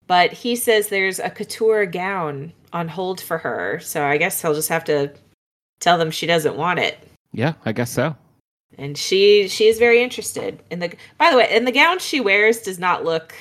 But 0.06 0.32
he 0.32 0.56
says 0.56 0.88
there's 0.88 1.18
a 1.18 1.30
couture 1.30 1.86
gown 1.86 2.52
on 2.72 2.88
hold 2.88 3.20
for 3.20 3.38
her. 3.38 3.80
So 3.80 4.04
I 4.04 4.18
guess 4.18 4.40
he'll 4.40 4.54
just 4.54 4.68
have 4.68 4.84
to 4.84 5.12
tell 5.80 5.98
them 5.98 6.10
she 6.10 6.26
doesn't 6.26 6.56
want 6.56 6.78
it. 6.78 6.98
Yeah, 7.32 7.54
I 7.64 7.72
guess 7.72 7.90
so. 7.90 8.16
And 8.78 8.96
she 8.96 9.48
she 9.48 9.66
is 9.66 9.78
very 9.78 10.02
interested 10.02 10.62
in 10.70 10.80
the 10.80 10.92
By 11.18 11.30
the 11.30 11.36
way, 11.36 11.48
and 11.50 11.66
the 11.66 11.72
gown 11.72 11.98
she 11.98 12.20
wears 12.20 12.60
does 12.60 12.78
not 12.78 13.04
look 13.04 13.34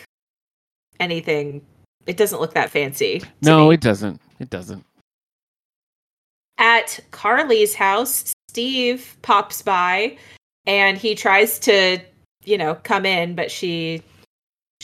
anything 1.00 1.62
it 2.06 2.18
doesn't 2.18 2.40
look 2.40 2.54
that 2.54 2.70
fancy. 2.70 3.22
No, 3.42 3.70
me. 3.70 3.76
it 3.76 3.82
doesn't. 3.82 4.22
It 4.40 4.50
doesn't. 4.50 4.86
At 6.58 7.00
Carly's 7.12 7.74
house, 7.74 8.34
Steve 8.50 9.18
pops 9.22 9.62
by 9.62 10.18
and 10.66 10.98
he 10.98 11.16
tries 11.16 11.60
to, 11.60 12.00
you 12.44 12.58
know, 12.58 12.76
come 12.84 13.06
in, 13.06 13.36
but 13.36 13.52
she 13.52 14.02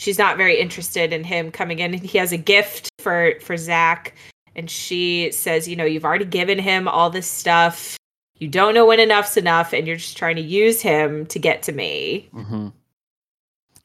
she's 0.01 0.17
not 0.17 0.35
very 0.35 0.59
interested 0.59 1.13
in 1.13 1.23
him 1.23 1.51
coming 1.51 1.77
in. 1.77 1.93
He 1.93 2.17
has 2.17 2.31
a 2.31 2.37
gift 2.37 2.89
for 2.99 3.33
for 3.39 3.55
Zach, 3.55 4.15
and 4.55 4.69
she 4.69 5.31
says, 5.31 5.67
you 5.67 5.75
know, 5.75 5.85
you've 5.85 6.03
already 6.05 6.25
given 6.25 6.57
him 6.57 6.87
all 6.87 7.11
this 7.11 7.27
stuff. 7.27 7.95
You 8.37 8.47
don't 8.47 8.73
know 8.73 8.87
when 8.87 8.99
enough's 8.99 9.37
enough, 9.37 9.71
and 9.73 9.85
you're 9.85 9.97
just 9.97 10.17
trying 10.17 10.35
to 10.37 10.41
use 10.41 10.81
him 10.81 11.27
to 11.27 11.37
get 11.37 11.61
to 11.63 11.71
me. 11.71 12.27
Mm-hmm. 12.33 12.69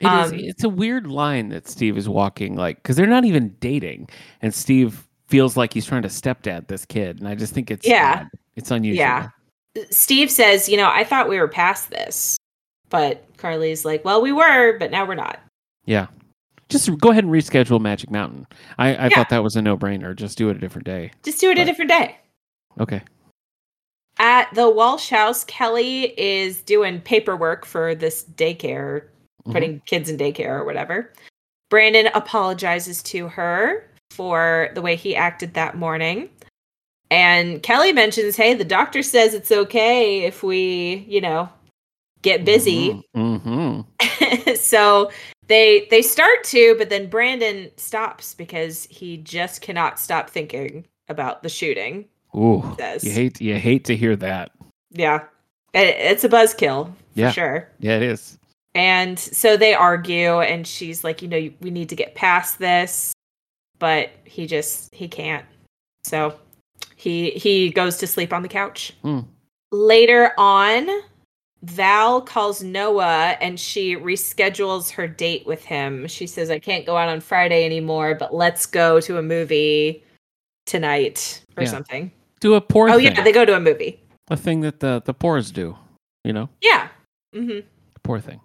It 0.00 0.06
is. 0.06 0.32
Um, 0.32 0.38
It's 0.38 0.64
a 0.64 0.70
weird 0.70 1.06
line 1.06 1.50
that 1.50 1.68
Steve 1.68 1.98
is 1.98 2.08
walking, 2.08 2.56
like, 2.56 2.76
because 2.82 2.96
they're 2.96 3.06
not 3.06 3.26
even 3.26 3.54
dating, 3.60 4.08
and 4.40 4.54
Steve 4.54 5.06
feels 5.28 5.56
like 5.56 5.74
he's 5.74 5.84
trying 5.84 6.02
to 6.02 6.08
stepdad 6.08 6.68
this 6.68 6.86
kid, 6.86 7.18
and 7.18 7.28
I 7.28 7.34
just 7.34 7.52
think 7.52 7.70
it's 7.70 7.86
Yeah. 7.86 8.20
odd. 8.22 8.28
it's 8.56 8.70
unusual. 8.70 9.00
Yeah. 9.00 9.28
Steve 9.90 10.30
says, 10.30 10.66
you 10.66 10.78
know, 10.78 10.88
I 10.88 11.04
thought 11.04 11.28
we 11.28 11.38
were 11.38 11.48
past 11.48 11.90
this, 11.90 12.38
but 12.88 13.22
Carly's 13.36 13.84
like, 13.84 14.02
well, 14.02 14.22
we 14.22 14.32
were, 14.32 14.78
but 14.78 14.90
now 14.90 15.04
we're 15.06 15.14
not. 15.14 15.38
Yeah. 15.86 16.06
Just 16.68 16.90
go 16.98 17.10
ahead 17.10 17.24
and 17.24 17.32
reschedule 17.32 17.80
Magic 17.80 18.10
Mountain. 18.10 18.46
I, 18.78 18.88
I 18.94 19.04
Yeah. 19.04 19.08
thought 19.10 19.28
that 19.30 19.42
was 19.42 19.56
a 19.56 19.62
no 19.62 19.76
brainer. 19.76 20.14
Just 20.14 20.36
do 20.36 20.48
it 20.50 20.56
a 20.56 20.60
different 20.60 20.84
day. 20.84 21.12
Just 21.22 21.40
do 21.40 21.50
it 21.50 21.58
a 21.58 21.64
different 21.64 21.90
day. 21.90 22.16
Okay. 22.80 23.00
At 24.18 24.52
the 24.54 24.68
Walsh 24.68 25.10
house, 25.10 25.44
Kelly 25.44 26.18
is 26.20 26.62
doing 26.62 27.00
paperwork 27.00 27.64
for 27.66 27.94
this 27.94 28.24
daycare, 28.34 29.02
Mhm. 29.46 29.52
putting 29.52 29.80
kids 29.86 30.10
in 30.10 30.16
daycare 30.16 30.48
or 30.60 30.64
whatever. 30.64 31.12
Brandon 31.70 32.08
apologizes 32.14 33.02
to 33.04 33.28
her 33.28 33.88
for 34.10 34.70
the 34.74 34.82
way 34.82 34.96
he 34.96 35.14
acted 35.14 35.54
that 35.54 35.76
morning. 35.76 36.28
And 37.10 37.62
Kelly 37.62 37.92
mentions, 37.92 38.36
hey, 38.36 38.54
the 38.54 38.64
doctor 38.64 39.02
says 39.02 39.34
it's 39.34 39.52
okay 39.52 40.22
if 40.24 40.42
we, 40.42 41.04
you 41.08 41.20
know, 41.20 41.48
get 42.22 42.44
busy. 42.44 43.00
Mm-hmm. 43.16 44.54
so 44.56 45.10
they 45.48 45.86
they 45.90 46.02
start 46.02 46.44
to, 46.44 46.74
but 46.78 46.90
then 46.90 47.08
Brandon 47.08 47.70
stops 47.76 48.34
because 48.34 48.86
he 48.90 49.18
just 49.18 49.60
cannot 49.60 49.98
stop 49.98 50.28
thinking 50.30 50.86
about 51.08 51.42
the 51.42 51.48
shooting. 51.48 52.06
Ooh. 52.36 52.74
Says. 52.78 53.04
You 53.04 53.12
hate 53.12 53.40
you 53.40 53.54
hate 53.54 53.84
to 53.84 53.96
hear 53.96 54.16
that. 54.16 54.50
Yeah. 54.90 55.24
It, 55.72 55.94
it's 55.98 56.24
a 56.24 56.28
buzzkill 56.28 56.86
for 56.86 56.92
Yeah. 57.14 57.30
sure. 57.30 57.68
Yeah, 57.78 57.96
it 57.96 58.02
is. 58.02 58.38
And 58.74 59.18
so 59.18 59.56
they 59.56 59.72
argue, 59.72 60.40
and 60.40 60.66
she's 60.66 61.02
like, 61.02 61.22
you 61.22 61.28
know, 61.28 61.48
we 61.60 61.70
need 61.70 61.88
to 61.88 61.96
get 61.96 62.14
past 62.14 62.58
this, 62.58 63.14
but 63.78 64.10
he 64.24 64.46
just 64.46 64.94
he 64.94 65.08
can't. 65.08 65.46
So 66.04 66.38
he 66.94 67.30
he 67.30 67.70
goes 67.70 67.96
to 67.98 68.06
sleep 68.06 68.32
on 68.32 68.42
the 68.42 68.48
couch. 68.48 68.92
Hmm. 69.02 69.20
Later 69.72 70.32
on, 70.38 70.88
Val 71.66 72.20
calls 72.20 72.62
Noah 72.62 73.36
and 73.40 73.58
she 73.58 73.96
reschedules 73.96 74.90
her 74.92 75.08
date 75.08 75.46
with 75.46 75.64
him. 75.64 76.06
She 76.06 76.26
says, 76.26 76.50
I 76.50 76.58
can't 76.58 76.86
go 76.86 76.96
out 76.96 77.08
on 77.08 77.20
Friday 77.20 77.64
anymore, 77.64 78.14
but 78.14 78.34
let's 78.34 78.66
go 78.66 79.00
to 79.00 79.18
a 79.18 79.22
movie 79.22 80.02
tonight 80.66 81.42
or 81.56 81.64
Yeah. 81.64 81.68
something. 81.70 82.12
Do 82.40 82.54
a 82.54 82.60
poor 82.60 82.88
Oh 82.88 82.96
thing. 82.96 83.04
yeah, 83.06 83.22
they 83.22 83.32
go 83.32 83.44
to 83.44 83.56
a 83.56 83.60
movie. 83.60 84.00
a 84.28 84.36
thing 84.36 84.60
that 84.62 84.80
the 84.80 85.02
the 85.04 85.14
poors 85.14 85.50
do. 85.50 85.76
You 86.24 86.32
know, 86.32 86.48
Yeah. 86.60 86.88
Mm-hmm. 87.34 87.66
poor 88.02 88.20
thing. 88.20 88.40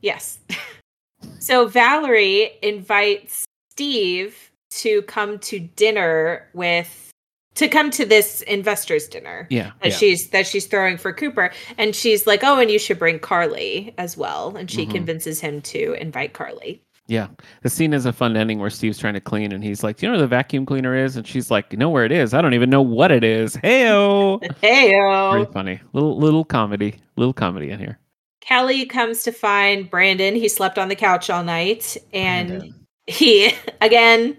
Yes. 0.00 0.38
so 1.38 1.66
Valerie 1.66 2.52
invites 2.62 3.44
Steve 3.72 4.50
to 4.70 5.02
come 5.02 5.38
to 5.40 5.58
dinner 5.60 6.48
with 6.54 7.09
to 7.56 7.68
come 7.68 7.90
to 7.90 8.04
this 8.04 8.42
investors 8.42 9.08
dinner 9.08 9.46
Yeah. 9.50 9.72
that 9.82 9.90
yeah. 9.90 9.96
she's 9.96 10.30
that 10.30 10.46
she's 10.46 10.66
throwing 10.66 10.96
for 10.96 11.12
Cooper 11.12 11.50
and 11.78 11.94
she's 11.94 12.26
like, 12.26 12.44
"Oh, 12.44 12.58
and 12.58 12.70
you 12.70 12.78
should 12.78 12.98
bring 12.98 13.18
Carly 13.18 13.92
as 13.98 14.16
well." 14.16 14.56
And 14.56 14.70
she 14.70 14.86
Mhm. 14.86 14.90
convinces 14.92 15.40
him 15.40 15.60
to 15.62 15.94
invite 16.00 16.32
Carly. 16.32 16.82
Yeah. 17.08 17.26
The 17.62 17.68
scene 17.70 17.92
is 17.92 18.06
a 18.06 18.12
fun 18.12 18.36
ending 18.36 18.60
where 18.60 18.70
Steve's 18.70 18.98
trying 18.98 19.14
to 19.14 19.20
clean 19.20 19.50
and 19.50 19.64
he's 19.64 19.82
like, 19.82 19.96
Do 19.96 20.06
you 20.06 20.12
know 20.12 20.18
where 20.18 20.22
the 20.22 20.28
vacuum 20.28 20.64
cleaner 20.64 20.94
is? 20.94 21.16
And 21.16 21.26
she's 21.26 21.50
like, 21.50 21.66
You 21.72 21.76
know 21.78 21.88
where 21.90 22.04
it 22.04 22.12
is. 22.12 22.34
I 22.34 22.40
don't 22.40 22.54
even 22.54 22.70
know 22.70 22.82
what 22.82 23.10
it 23.10 23.24
is. 23.24 23.56
Heyo. 23.64 24.40
Heyo. 24.62 25.52
funny. 25.52 25.80
Little 25.92 26.16
little 26.18 26.44
comedy. 26.44 26.94
Little 27.16 27.32
comedy 27.34 27.70
in 27.70 27.80
here. 27.80 27.98
Kelly 28.40 28.86
comes 28.86 29.24
to 29.24 29.32
find 29.32 29.90
Brandon. 29.90 30.36
He 30.36 30.48
slept 30.48 30.78
on 30.78 30.88
the 30.88 30.94
couch 30.94 31.28
all 31.30 31.42
night 31.42 31.96
and 32.12 32.48
Brandon. 32.48 32.86
he 33.08 33.52
again 33.80 34.36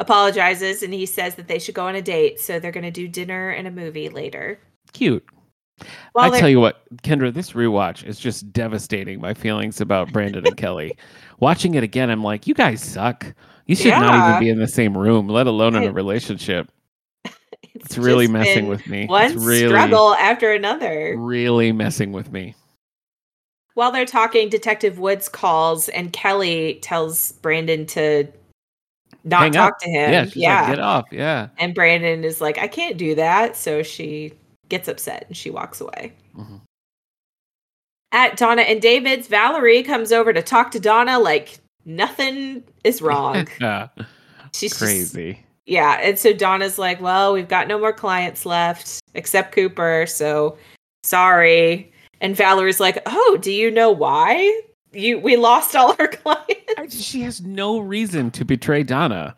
apologizes 0.00 0.82
and 0.82 0.92
he 0.92 1.06
says 1.06 1.36
that 1.36 1.46
they 1.46 1.58
should 1.58 1.74
go 1.74 1.86
on 1.86 1.94
a 1.94 2.02
date 2.02 2.40
so 2.40 2.58
they're 2.58 2.72
going 2.72 2.82
to 2.82 2.90
do 2.90 3.06
dinner 3.06 3.50
and 3.50 3.68
a 3.68 3.70
movie 3.70 4.08
later 4.08 4.58
Cute. 4.92 5.24
While 6.12 6.32
I 6.32 6.38
tell 6.38 6.48
you 6.48 6.60
what, 6.60 6.82
Kendra, 7.02 7.32
this 7.32 7.52
rewatch 7.52 8.04
is 8.04 8.18
just 8.18 8.52
devastating 8.52 9.20
my 9.20 9.32
feelings 9.32 9.80
about 9.80 10.12
Brandon 10.12 10.46
and 10.46 10.56
Kelly. 10.56 10.96
Watching 11.40 11.74
it 11.74 11.82
again, 11.82 12.10
I'm 12.10 12.22
like, 12.22 12.46
you 12.46 12.52
guys 12.54 12.82
suck. 12.82 13.34
You 13.66 13.76
should 13.76 13.92
not 13.92 14.28
even 14.30 14.40
be 14.40 14.50
in 14.50 14.58
the 14.58 14.68
same 14.68 14.96
room, 14.96 15.28
let 15.28 15.46
alone 15.46 15.74
in 15.76 15.84
a 15.84 15.92
relationship. 15.92 16.70
It's 17.74 17.96
really 17.96 18.26
messing 18.26 18.66
with 18.66 18.86
me. 18.88 19.06
one 19.06 19.26
it's 19.26 19.34
really, 19.34 19.68
struggle 19.68 20.14
after 20.14 20.52
another 20.52 21.14
really 21.16 21.72
messing 21.72 22.10
with 22.10 22.32
me. 22.32 22.54
while 23.74 23.92
they're 23.92 24.04
talking 24.06 24.48
detective 24.48 24.98
woods 24.98 25.28
calls 25.28 25.88
and 25.90 26.12
kelly 26.12 26.80
tells 26.82 27.32
brandon 27.32 27.86
to 27.86 28.26
not 29.24 29.42
Hang 29.42 29.52
talk 29.52 29.72
up. 29.74 29.78
to 29.80 29.90
him 29.90 30.12
yeah, 30.12 30.24
she's 30.24 30.42
like, 30.42 30.66
get 30.68 30.78
off. 30.80 31.04
Yeah. 31.10 31.48
and 31.58 31.74
brandon 31.74 32.24
is 32.24 32.40
like 32.40 32.58
i 32.58 32.66
can't 32.68 32.96
do 32.96 33.14
that 33.16 33.56
so 33.56 33.82
she 33.82 34.32
gets 34.68 34.88
upset 34.88 35.24
and 35.28 35.36
she 35.36 35.50
walks 35.50 35.80
away 35.80 36.12
Mhm. 36.36 36.60
at 38.12 38.36
donna 38.36 38.62
and 38.62 38.80
david's 38.80 39.26
valerie 39.28 39.82
comes 39.82 40.12
over 40.12 40.32
to 40.32 40.42
talk 40.42 40.70
to 40.72 40.80
donna 40.80 41.18
like 41.18 41.58
nothing 41.84 42.62
is 42.84 43.00
wrong 43.02 43.46
Yeah. 43.60 43.88
she's 44.52 44.70
just- 44.72 44.80
Crazy. 44.82 45.44
yeah 45.66 45.98
and 46.02 46.18
so 46.18 46.32
donna's 46.32 46.78
like 46.78 47.00
well 47.00 47.32
we've 47.32 47.48
got 47.48 47.68
no 47.68 47.78
more 47.78 47.92
clients 47.92 48.46
left 48.46 49.00
except 49.14 49.52
cooper 49.54 50.06
so 50.08 50.56
sorry 51.02 51.92
and 52.20 52.36
valerie's 52.36 52.80
like 52.80 53.02
oh 53.06 53.38
do 53.40 53.50
you 53.52 53.70
know 53.70 53.90
why 53.90 54.60
you 54.92 55.18
we 55.18 55.36
lost 55.36 55.74
all 55.76 55.94
our 55.98 56.08
clients 56.22 56.74
I- 56.78 56.88
she 56.88 57.22
has 57.22 57.40
no 57.42 57.78
reason 57.78 58.30
to 58.32 58.44
betray 58.44 58.82
Donna. 58.82 59.34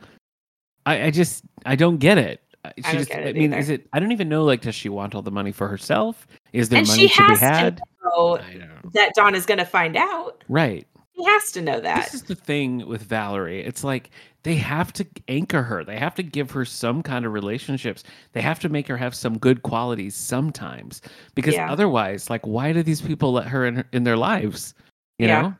I, 0.86 1.04
I 1.04 1.10
just 1.10 1.44
I 1.66 1.76
don't 1.76 1.98
get 1.98 2.18
it. 2.18 2.40
Uh, 2.64 2.68
I- 2.68 2.72
She 2.76 2.82
don't 2.82 2.94
just, 2.98 3.10
get 3.10 3.22
it 3.26 3.28
I 3.36 3.38
mean, 3.38 3.52
either. 3.52 3.60
is 3.60 3.68
it? 3.70 3.86
I 3.92 4.00
don't 4.00 4.12
even 4.12 4.28
know. 4.28 4.44
Like, 4.44 4.62
does 4.62 4.74
she 4.74 4.88
want 4.88 5.14
all 5.14 5.22
the 5.22 5.30
money 5.30 5.52
for 5.52 5.68
herself? 5.68 6.26
Is 6.52 6.68
there 6.68 6.78
And 6.80 6.88
money 6.88 7.08
she 7.08 7.08
to 7.08 7.22
be 7.22 7.28
has 7.30 7.38
to 7.40 7.44
had? 7.44 7.80
I 8.04 8.54
know. 8.54 8.66
that 8.92 9.12
donna's 9.14 9.46
gonna 9.46 9.64
find 9.64 9.96
out 9.96 10.44
Right. 10.48 10.86
he 11.12 11.24
has 11.24 11.50
to 11.52 11.62
know 11.62 11.80
that 11.80 12.04
This 12.04 12.14
is 12.14 12.22
the 12.24 12.34
thing 12.34 12.86
with 12.86 13.02
Valerie. 13.02 13.64
It's 13.64 13.82
like 13.84 14.10
they 14.42 14.54
have 14.56 14.92
to 14.94 15.06
anchor 15.28 15.62
her. 15.62 15.82
They 15.84 15.96
have 15.96 16.14
to 16.16 16.22
give 16.22 16.50
her 16.50 16.64
some 16.66 17.02
kind 17.02 17.24
of 17.24 17.32
relationships. 17.32 18.02
They 18.32 18.42
have 18.42 18.58
to 18.60 18.68
make 18.68 18.86
her 18.88 18.96
have 18.98 19.14
some 19.14 19.38
good 19.38 19.62
qualities 19.62 20.14
sometimes. 20.16 21.00
Because 21.36 21.54
Yeah. 21.54 21.70
otherwise, 21.72 22.28
like, 22.28 22.44
why 22.46 22.72
do 22.72 22.82
these 22.82 23.00
people 23.00 23.32
let 23.32 23.46
her 23.46 23.64
in 23.64 23.76
her, 23.76 23.84
in 23.92 24.02
their 24.04 24.16
lives? 24.16 24.74
You 25.18 25.28
Yeah. 25.28 25.42
know, 25.42 25.54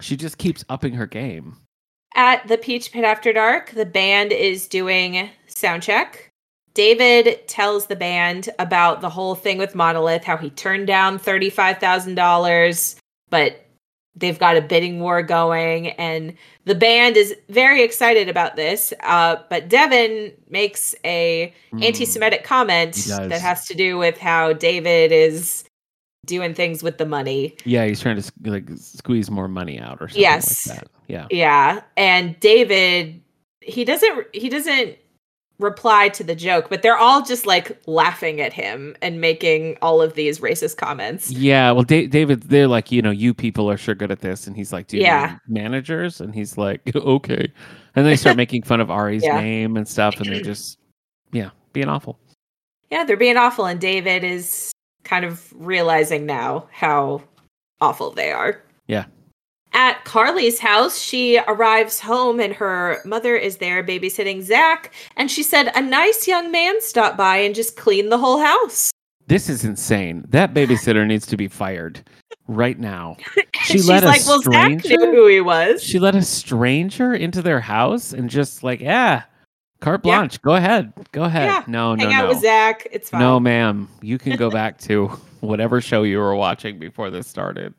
she 0.00 0.16
just 0.16 0.38
keeps 0.38 0.64
upping 0.68 0.94
her 0.94 1.06
game. 1.06 1.56
At 2.16 2.46
the 2.46 2.58
Peach 2.58 2.92
Pit 2.92 3.04
After 3.04 3.32
Dark, 3.32 3.70
the 3.70 3.86
band 3.86 4.32
is 4.32 4.68
doing 4.68 5.30
sound 5.46 5.82
check. 5.82 6.30
David 6.74 7.46
tells 7.46 7.86
the 7.86 7.96
band 7.96 8.48
about 8.58 9.00
the 9.00 9.08
whole 9.10 9.34
thing 9.36 9.58
with 9.58 9.74
Monolith, 9.74 10.24
how 10.24 10.36
he 10.36 10.50
turned 10.50 10.86
down 10.88 11.18
$35,000, 11.18 12.96
but 13.30 13.60
they've 14.16 14.38
got 14.38 14.56
a 14.56 14.60
bidding 14.60 15.00
war 15.00 15.22
going. 15.22 15.88
And 15.90 16.34
the 16.66 16.74
band 16.74 17.16
is 17.16 17.34
very 17.48 17.82
excited 17.82 18.28
about 18.28 18.54
this. 18.56 18.92
Uh, 19.02 19.36
but 19.50 19.68
Devin 19.68 20.32
makes 20.48 20.94
a 21.04 21.52
Mm. 21.72 21.84
anti-Semitic 21.84 22.44
comment 22.44 22.94
that 22.94 23.40
has 23.40 23.66
to 23.66 23.74
do 23.74 23.98
with 23.98 24.18
how 24.18 24.52
David 24.52 25.10
is 25.10 25.63
doing 26.24 26.54
things 26.54 26.82
with 26.82 26.98
the 26.98 27.06
money. 27.06 27.56
Yeah, 27.64 27.84
he's 27.86 28.00
trying 28.00 28.20
to 28.20 28.32
like 28.44 28.68
squeeze 28.76 29.30
more 29.30 29.48
money 29.48 29.78
out 29.78 29.98
or 30.00 30.08
something 30.08 30.22
Yes. 30.22 30.66
like 30.68 30.78
that. 30.80 30.88
Yeah. 31.08 31.26
Yeah, 31.30 31.82
and 31.96 32.38
David 32.40 33.20
he 33.60 33.84
doesn't 33.84 34.26
he 34.34 34.48
doesn't 34.48 34.96
reply 35.60 36.08
to 36.08 36.24
the 36.24 36.34
joke, 36.34 36.66
but 36.68 36.82
they're 36.82 36.96
all 36.98 37.22
just 37.22 37.46
like 37.46 37.78
laughing 37.86 38.40
at 38.40 38.52
him 38.52 38.96
and 39.00 39.20
making 39.20 39.76
all 39.80 40.02
of 40.02 40.14
these 40.14 40.40
racist 40.40 40.76
comments. 40.76 41.30
Yeah, 41.30 41.70
well, 41.70 41.84
da- 41.84 42.08
David, 42.08 42.42
they're 42.42 42.66
like, 42.66 42.90
you 42.90 43.00
know, 43.00 43.12
you 43.12 43.32
people 43.32 43.70
are 43.70 43.76
sure 43.76 43.94
good 43.94 44.10
at 44.10 44.20
this, 44.20 44.46
and 44.48 44.56
he's 44.56 44.72
like, 44.72 44.88
do 44.88 44.96
you 44.96 45.04
Yeah. 45.04 45.38
managers? 45.46 46.20
And 46.20 46.34
he's 46.34 46.58
like, 46.58 46.80
okay, 46.96 47.52
and 47.94 48.04
they 48.04 48.16
start 48.16 48.36
making 48.44 48.64
fun 48.64 48.80
of 48.80 48.90
Ari's 48.90 49.22
Yeah. 49.24 49.40
name 49.40 49.76
and 49.76 49.86
stuff, 49.86 50.16
and 50.20 50.26
they're 50.26 50.40
just, 50.40 50.78
yeah, 51.32 51.50
being 51.72 51.88
awful. 51.88 52.18
Yeah, 52.90 53.04
they're 53.04 53.16
being 53.16 53.36
awful 53.36 53.64
and 53.66 53.80
David 53.80 54.22
is 54.24 54.70
kind 55.04 55.24
of 55.24 55.52
realizing 55.54 56.26
now 56.26 56.66
how 56.72 57.22
awful 57.80 58.10
they 58.10 58.32
are. 58.32 58.60
Yeah. 58.86 59.04
At 59.72 60.04
Carly's 60.04 60.60
house, 60.60 60.98
she 61.00 61.38
arrives 61.48 61.98
home 61.98 62.38
and 62.38 62.54
her 62.54 63.00
mother 63.04 63.34
is 63.34 63.56
there 63.56 63.82
babysitting 63.82 64.42
Zach. 64.42 64.92
And 65.16 65.30
she 65.30 65.42
said, 65.42 65.72
A 65.74 65.82
nice 65.82 66.28
young 66.28 66.52
man 66.52 66.80
stopped 66.80 67.16
by 67.16 67.38
and 67.38 67.54
just 67.54 67.76
cleaned 67.76 68.12
the 68.12 68.18
whole 68.18 68.38
house. 68.38 68.90
This 69.26 69.48
is 69.48 69.64
insane. 69.64 70.24
That 70.28 70.54
babysitter 70.54 71.06
needs 71.06 71.26
to 71.26 71.36
be 71.36 71.48
fired. 71.48 72.00
right 72.46 72.78
now. 72.78 73.16
She 73.64 73.80
let 73.80 74.04
a 74.04 74.08
like, 74.08 74.26
well, 74.26 74.42
Zach 74.42 74.80
stranger. 74.80 74.88
knew 75.06 75.10
who 75.12 75.26
he 75.26 75.40
was. 75.40 75.82
She 75.82 75.98
let 75.98 76.14
a 76.14 76.20
stranger 76.20 77.14
into 77.14 77.40
their 77.40 77.60
house 77.60 78.12
and 78.12 78.28
just 78.28 78.62
like, 78.62 78.80
yeah, 78.80 79.22
carte 79.84 80.00
Yeah. 80.04 80.18
blanche. 80.18 80.40
Go 80.42 80.54
ahead, 80.54 80.92
go 81.12 81.24
ahead. 81.24 81.46
Yeah, 81.46 81.64
No, 81.66 81.94
no, 81.94 82.04
Hang 82.04 82.14
out 82.14 82.22
no, 82.24 82.28
with 82.30 82.40
Zach. 82.40 82.86
It's 82.90 83.10
fine. 83.10 83.20
no, 83.20 83.38
ma'am. 83.38 83.88
You 84.02 84.18
can 84.18 84.36
go 84.36 84.50
back 84.60 84.78
to 84.80 85.08
whatever 85.40 85.80
show 85.80 86.02
you 86.02 86.18
were 86.18 86.34
watching 86.34 86.78
before 86.78 87.10
this 87.10 87.26
started. 87.28 87.74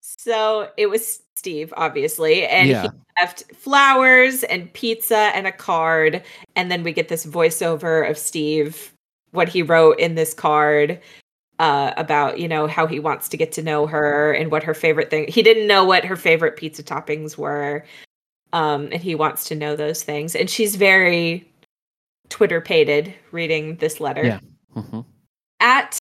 So 0.00 0.70
it 0.76 0.86
was 0.88 1.20
Steve, 1.36 1.72
obviously, 1.76 2.46
and 2.46 2.68
yeah, 2.68 2.82
he 2.82 2.88
left 3.20 3.44
flowers 3.54 4.42
and 4.44 4.72
pizza 4.72 5.16
and 5.34 5.46
a 5.46 5.52
card. 5.52 6.22
And 6.56 6.70
then 6.70 6.82
we 6.82 6.92
get 6.92 7.08
this 7.08 7.24
voiceover 7.26 8.08
of 8.08 8.18
Steve, 8.18 8.92
what 9.32 9.48
he 9.48 9.62
wrote 9.62 9.98
in 10.00 10.14
this 10.16 10.34
card 10.34 11.00
uh, 11.58 11.92
about, 11.96 12.38
you 12.38 12.48
know, 12.48 12.66
how 12.66 12.86
he 12.86 12.98
wants 12.98 13.28
to 13.28 13.36
get 13.36 13.52
to 13.52 13.62
know 13.62 13.86
her 13.86 14.32
and 14.32 14.50
what 14.50 14.62
her 14.64 14.74
favorite 14.74 15.10
thing. 15.10 15.26
He 15.28 15.42
didn't 15.42 15.66
know 15.68 15.84
what 15.84 16.04
her 16.04 16.16
favorite 16.16 16.56
pizza 16.56 16.82
toppings 16.82 17.36
were. 17.36 17.84
Um, 18.52 18.84
and 18.92 19.02
he 19.02 19.14
wants 19.14 19.44
to 19.48 19.54
know 19.54 19.76
those 19.76 20.02
things. 20.02 20.34
And 20.34 20.48
she's 20.48 20.76
very 20.76 21.46
Twitter 22.30 22.60
pated 22.60 23.14
reading 23.32 23.76
this 23.76 24.00
letter 24.00 24.24
Yeah. 24.24 24.40
Mhm. 24.76 25.04
at 25.60 25.98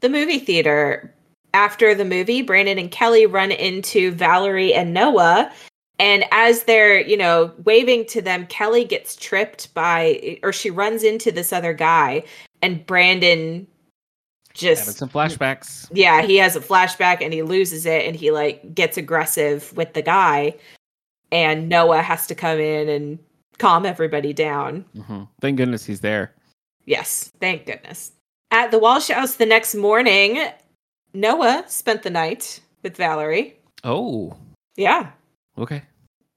the 0.00 0.08
movie 0.08 0.38
theater 0.38 1.12
after 1.54 1.94
the 1.94 2.04
movie 2.04 2.40
brandon 2.42 2.78
and 2.78 2.90
kelly 2.90 3.24
run 3.26 3.50
into 3.50 4.10
valerie 4.12 4.72
and 4.74 4.92
noah 4.94 5.50
and 5.98 6.24
as 6.30 6.64
they're 6.64 7.00
you 7.00 7.16
know 7.16 7.52
waving 7.64 8.04
to 8.06 8.20
them 8.22 8.46
kelly 8.46 8.84
gets 8.84 9.16
tripped 9.16 9.72
by 9.74 10.38
or 10.42 10.52
she 10.52 10.70
runs 10.70 11.02
into 11.02 11.32
this 11.32 11.52
other 11.52 11.72
guy 11.72 12.22
and 12.62 12.84
brandon 12.86 13.38
having 13.38 13.66
just 14.54 14.98
some 14.98 15.08
flashbacks. 15.08 15.88
yeah 15.92 16.22
he 16.22 16.36
has 16.36 16.54
a 16.54 16.60
flashback 16.60 17.20
and 17.22 17.32
he 17.32 17.42
loses 17.42 17.86
it 17.86 18.06
and 18.06 18.14
he 18.14 18.30
like 18.30 18.74
gets 18.74 18.96
aggressive 18.96 19.72
with 19.76 19.92
the 19.94 20.02
guy 20.02 20.54
and 21.32 21.68
noah 21.68 22.00
has 22.02 22.26
to 22.28 22.34
come 22.34 22.58
in 22.60 22.88
and 22.88 23.18
calm 23.58 23.84
everybody 23.84 24.32
down 24.32 24.84
hmm 25.06 25.24
Thank 25.40 25.56
goodness 25.56 25.84
he's 25.84 26.00
there. 26.00 26.32
Yes, 26.84 27.30
thank 27.40 27.66
goodness. 27.66 28.12
At 28.50 28.70
the 28.70 28.78
Walsh 28.78 29.08
house 29.08 29.36
the 29.36 29.46
next 29.46 29.74
morning, 29.74 30.46
Noah 31.14 31.64
spent 31.68 32.02
the 32.02 32.10
night 32.10 32.60
with 32.82 32.96
Valerie. 32.96 33.56
Oh, 33.84 34.36
Yeah. 34.76 35.10
okay. 35.58 35.82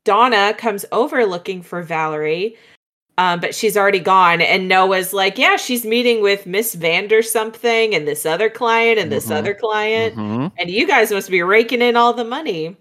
Donna 0.04 0.54
comes 0.56 0.86
over 0.92 1.26
looking 1.26 1.64
for 1.64 1.82
Valerie, 1.82 2.56
um, 3.18 3.40
but 3.40 3.56
she's 3.56 3.76
already 3.76 4.00
gone. 4.00 4.40
And 4.42 4.68
Noah's 4.68 5.14
like, 5.14 5.38
Yeah, 5.40 5.56
she's 5.58 5.84
meeting 5.84 6.22
with 6.22 6.46
Miss 6.46 6.76
Vander 6.76 7.24
something 7.24 7.96
and 7.96 8.08
this 8.08 8.24
other 8.26 8.50
client 8.50 9.00
and 9.00 9.12
this 9.12 9.28
Mhm. 9.28 9.36
other 9.36 9.54
client. 9.56 10.16
Mhm. 10.16 10.52
And 10.60 10.70
you 10.70 10.86
guys 10.86 11.12
must 11.12 11.32
be 11.32 11.42
raking 11.42 11.82
in 11.82 11.96
all 11.96 12.14
the 12.14 12.24
money. 12.24 12.78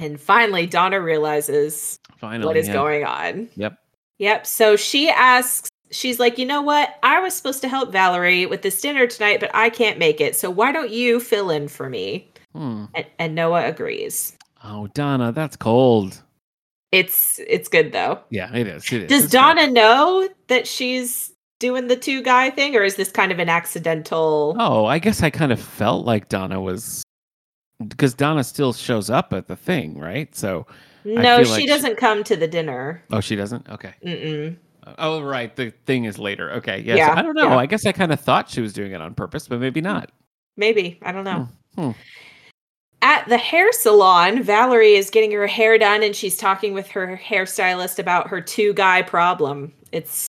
And 0.00 0.18
finally, 0.18 0.66
Donna 0.66 1.00
realizes 1.00 1.98
Finally, 2.16 2.46
what 2.46 2.56
is 2.56 2.66
yeah. 2.68 2.72
going 2.72 3.04
on. 3.04 3.48
Yep. 3.56 3.78
Yep. 4.18 4.46
So 4.46 4.76
she 4.76 5.10
asks, 5.10 5.68
she's 5.90 6.18
like, 6.18 6.38
you 6.38 6.46
know 6.46 6.62
what? 6.62 6.98
I 7.02 7.20
was 7.20 7.34
supposed 7.34 7.60
to 7.62 7.68
help 7.68 7.92
Valerie 7.92 8.46
with 8.46 8.62
this 8.62 8.80
dinner 8.80 9.06
tonight, 9.06 9.40
but 9.40 9.50
I 9.54 9.70
can't 9.70 9.98
make 9.98 10.20
it. 10.20 10.34
So 10.34 10.50
why 10.50 10.72
don't 10.72 10.90
you 10.90 11.20
fill 11.20 11.50
in 11.50 11.68
for 11.68 11.90
me? 11.90 12.30
Hmm. 12.54 12.86
And, 12.94 13.06
and 13.18 13.34
Noah 13.34 13.66
agrees. 13.66 14.36
Oh, 14.64 14.88
Donna, 14.88 15.32
that's 15.32 15.56
cold. 15.56 16.22
It's 16.92 17.38
it's 17.46 17.68
good 17.68 17.92
though. 17.92 18.18
Yeah, 18.30 18.52
it 18.52 18.66
is. 18.66 18.84
It 18.92 19.02
is. 19.04 19.08
Does 19.08 19.24
It's. 19.24 19.32
Donna 19.32 19.68
know 19.68 20.28
that 20.48 20.66
she's 20.66 21.32
doing 21.60 21.86
the 21.86 21.94
two 21.94 22.20
guy 22.20 22.50
thing, 22.50 22.74
or 22.74 22.82
is 22.82 22.96
this 22.96 23.12
kind 23.12 23.30
of 23.30 23.38
an 23.38 23.48
accidental? 23.48 24.56
Oh, 24.58 24.86
I 24.86 24.98
guess 24.98 25.22
I 25.22 25.30
kind 25.30 25.52
of 25.52 25.60
felt 25.60 26.04
like 26.04 26.28
Donna 26.28 26.60
was 26.60 27.04
because 27.88 28.14
Donna 28.14 28.44
still 28.44 28.72
shows 28.72 29.10
up 29.10 29.32
at 29.32 29.48
the 29.48 29.56
thing, 29.56 29.98
right? 29.98 30.34
So, 30.34 30.66
no, 31.04 31.42
she 31.42 31.50
like 31.50 31.60
she- 31.62 31.66
doesn't 31.66 31.96
come 31.96 32.24
to 32.24 32.36
the 32.36 32.48
dinner. 32.48 33.02
oh, 33.10 33.20
she 33.20 33.36
doesn't. 33.36 33.68
Okay. 33.68 33.94
Mm-mm. 34.04 34.56
Oh, 34.98 35.22
right. 35.22 35.54
The 35.54 35.70
thing 35.86 36.04
is 36.04 36.18
later. 36.18 36.50
Okay. 36.52 36.80
Yes. 36.80 36.98
Yeah, 36.98 37.14
I 37.16 37.22
don't 37.22 37.34
know. 37.34 37.48
yeah. 37.48 37.56
I 37.56 37.66
guess 37.66 37.86
I 37.86 37.92
kind 37.92 38.12
of 38.12 38.20
thought 38.20 38.50
she 38.50 38.60
was 38.60 38.72
doing 38.72 38.92
it 38.92 39.00
on 39.00 39.14
purpose, 39.14 39.46
but 39.46 39.60
maybe 39.60 39.80
not. 39.80 40.10
Maybe 40.56 40.98
I 41.02 41.12
don't 41.12 41.24
know. 41.24 41.48
Hmm, 41.74 41.82
hmm. 41.82 41.90
At 43.02 43.26
the 43.28 43.38
hair 43.38 43.72
salon, 43.72 44.42
Valerie 44.42 44.94
is 44.94 45.08
getting 45.08 45.32
her 45.32 45.46
hair 45.46 45.78
done 45.78 46.02
and 46.02 46.14
she's 46.14 46.36
talking 46.36 46.74
with 46.74 46.88
her 46.88 47.18
hairstylist 47.22 47.98
about 47.98 48.28
her 48.28 48.40
two 48.42 48.74
guy 48.74 49.00
problem. 49.00 49.72
It's, 49.90 50.26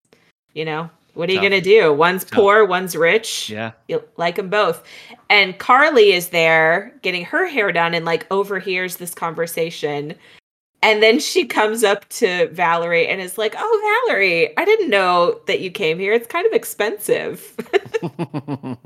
you 0.54 0.64
know, 0.64 0.88
what 1.14 1.28
are 1.28 1.32
you 1.32 1.38
going 1.40 1.52
to 1.52 1.60
do? 1.60 1.92
One's 1.92 2.24
Tough. 2.24 2.38
poor, 2.38 2.64
one's 2.64 2.94
rich. 2.96 3.48
Yeah. 3.50 3.72
You 3.88 4.02
like 4.16 4.36
them 4.36 4.48
both. 4.50 4.82
And 5.30 5.58
Carly 5.58 6.12
is 6.12 6.28
there 6.28 6.92
getting 7.02 7.24
her 7.24 7.46
hair 7.46 7.72
done 7.72 7.94
and 7.94 8.04
like 8.04 8.26
overhears 8.30 8.96
this 8.96 9.14
conversation. 9.14 10.14
And 10.82 11.02
then 11.02 11.18
she 11.18 11.46
comes 11.46 11.82
up 11.82 12.08
to 12.10 12.48
Valerie 12.48 13.08
and 13.08 13.20
is 13.20 13.38
like, 13.38 13.54
Oh, 13.56 14.04
Valerie, 14.06 14.56
I 14.58 14.64
didn't 14.64 14.90
know 14.90 15.40
that 15.46 15.60
you 15.60 15.70
came 15.70 15.98
here. 15.98 16.12
It's 16.12 16.26
kind 16.26 16.46
of 16.46 16.52
expensive. 16.52 17.56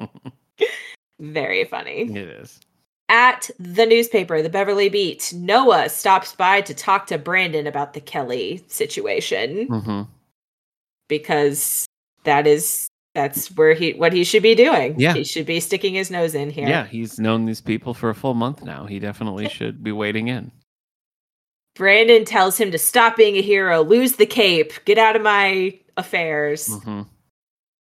Very 1.21 1.65
funny. 1.65 2.03
it 2.03 2.29
is. 2.29 2.61
At 3.11 3.51
the 3.59 3.87
newspaper, 3.87 4.43
the 4.43 4.51
Beverly 4.51 4.91
Beat, 4.91 5.33
Noah 5.35 5.89
stops 5.89 6.35
by 6.35 6.61
to 6.61 6.75
talk 6.75 7.07
to 7.07 7.17
Brandon 7.17 7.67
about 7.67 7.95
the 7.95 8.01
Kelly 8.01 8.63
situation 8.69 9.67
hmm 9.67 10.03
because 11.09 11.88
that 12.29 12.47
is 12.47 12.89
that's 13.15 13.51
where 13.57 13.73
he 13.75 13.93
what 13.95 14.13
he 14.13 14.23
should 14.23 14.43
be 14.43 14.55
doing. 14.55 14.95
Yeah. 15.01 15.15
He 15.15 15.25
should 15.25 15.47
be 15.47 15.59
sticking 15.61 15.95
his 15.95 16.11
nose 16.11 16.35
in 16.35 16.51
here. 16.51 16.69
Yeah. 16.69 16.87
He's 16.87 17.19
known 17.19 17.47
these 17.47 17.61
people 17.61 17.95
for 17.95 18.11
a 18.11 18.15
full 18.15 18.35
month 18.35 18.63
now. 18.63 18.85
He 18.85 18.99
definitely 19.01 19.49
should 19.49 19.83
be 19.83 19.93
waiting 19.93 20.29
in. 20.29 20.53
Brandon 21.75 22.25
tells 22.25 22.59
him 22.59 22.71
to 22.73 22.79
stop 22.79 23.17
being 23.17 23.37
a 23.37 23.43
hero, 23.43 23.83
lose 23.83 24.17
the 24.17 24.27
cape, 24.27 24.73
get 24.85 24.99
out 24.99 25.17
of 25.17 25.23
my 25.23 25.79
affairs. 25.97 26.67
hmm 26.83 27.03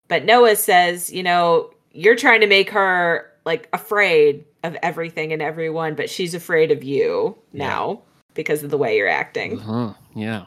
But 0.08 0.24
Noah 0.24 0.56
says, 0.56 1.12
you 1.12 1.22
know, 1.22 1.70
you're 1.92 2.16
trying 2.16 2.40
to 2.40 2.46
make 2.46 2.70
her 2.70 3.30
like 3.44 3.68
afraid 3.72 4.44
of 4.64 4.76
everything 4.82 5.32
and 5.32 5.42
everyone, 5.42 5.94
but 5.94 6.08
she's 6.10 6.34
afraid 6.34 6.70
of 6.70 6.82
you 6.84 7.36
Yeah. 7.52 7.66
now 7.66 8.02
because 8.34 8.62
of 8.62 8.70
the 8.70 8.78
way 8.78 8.96
you're 8.96 9.08
acting. 9.08 9.58
Uh-huh. 9.60 9.92
Yeah. 10.14 10.46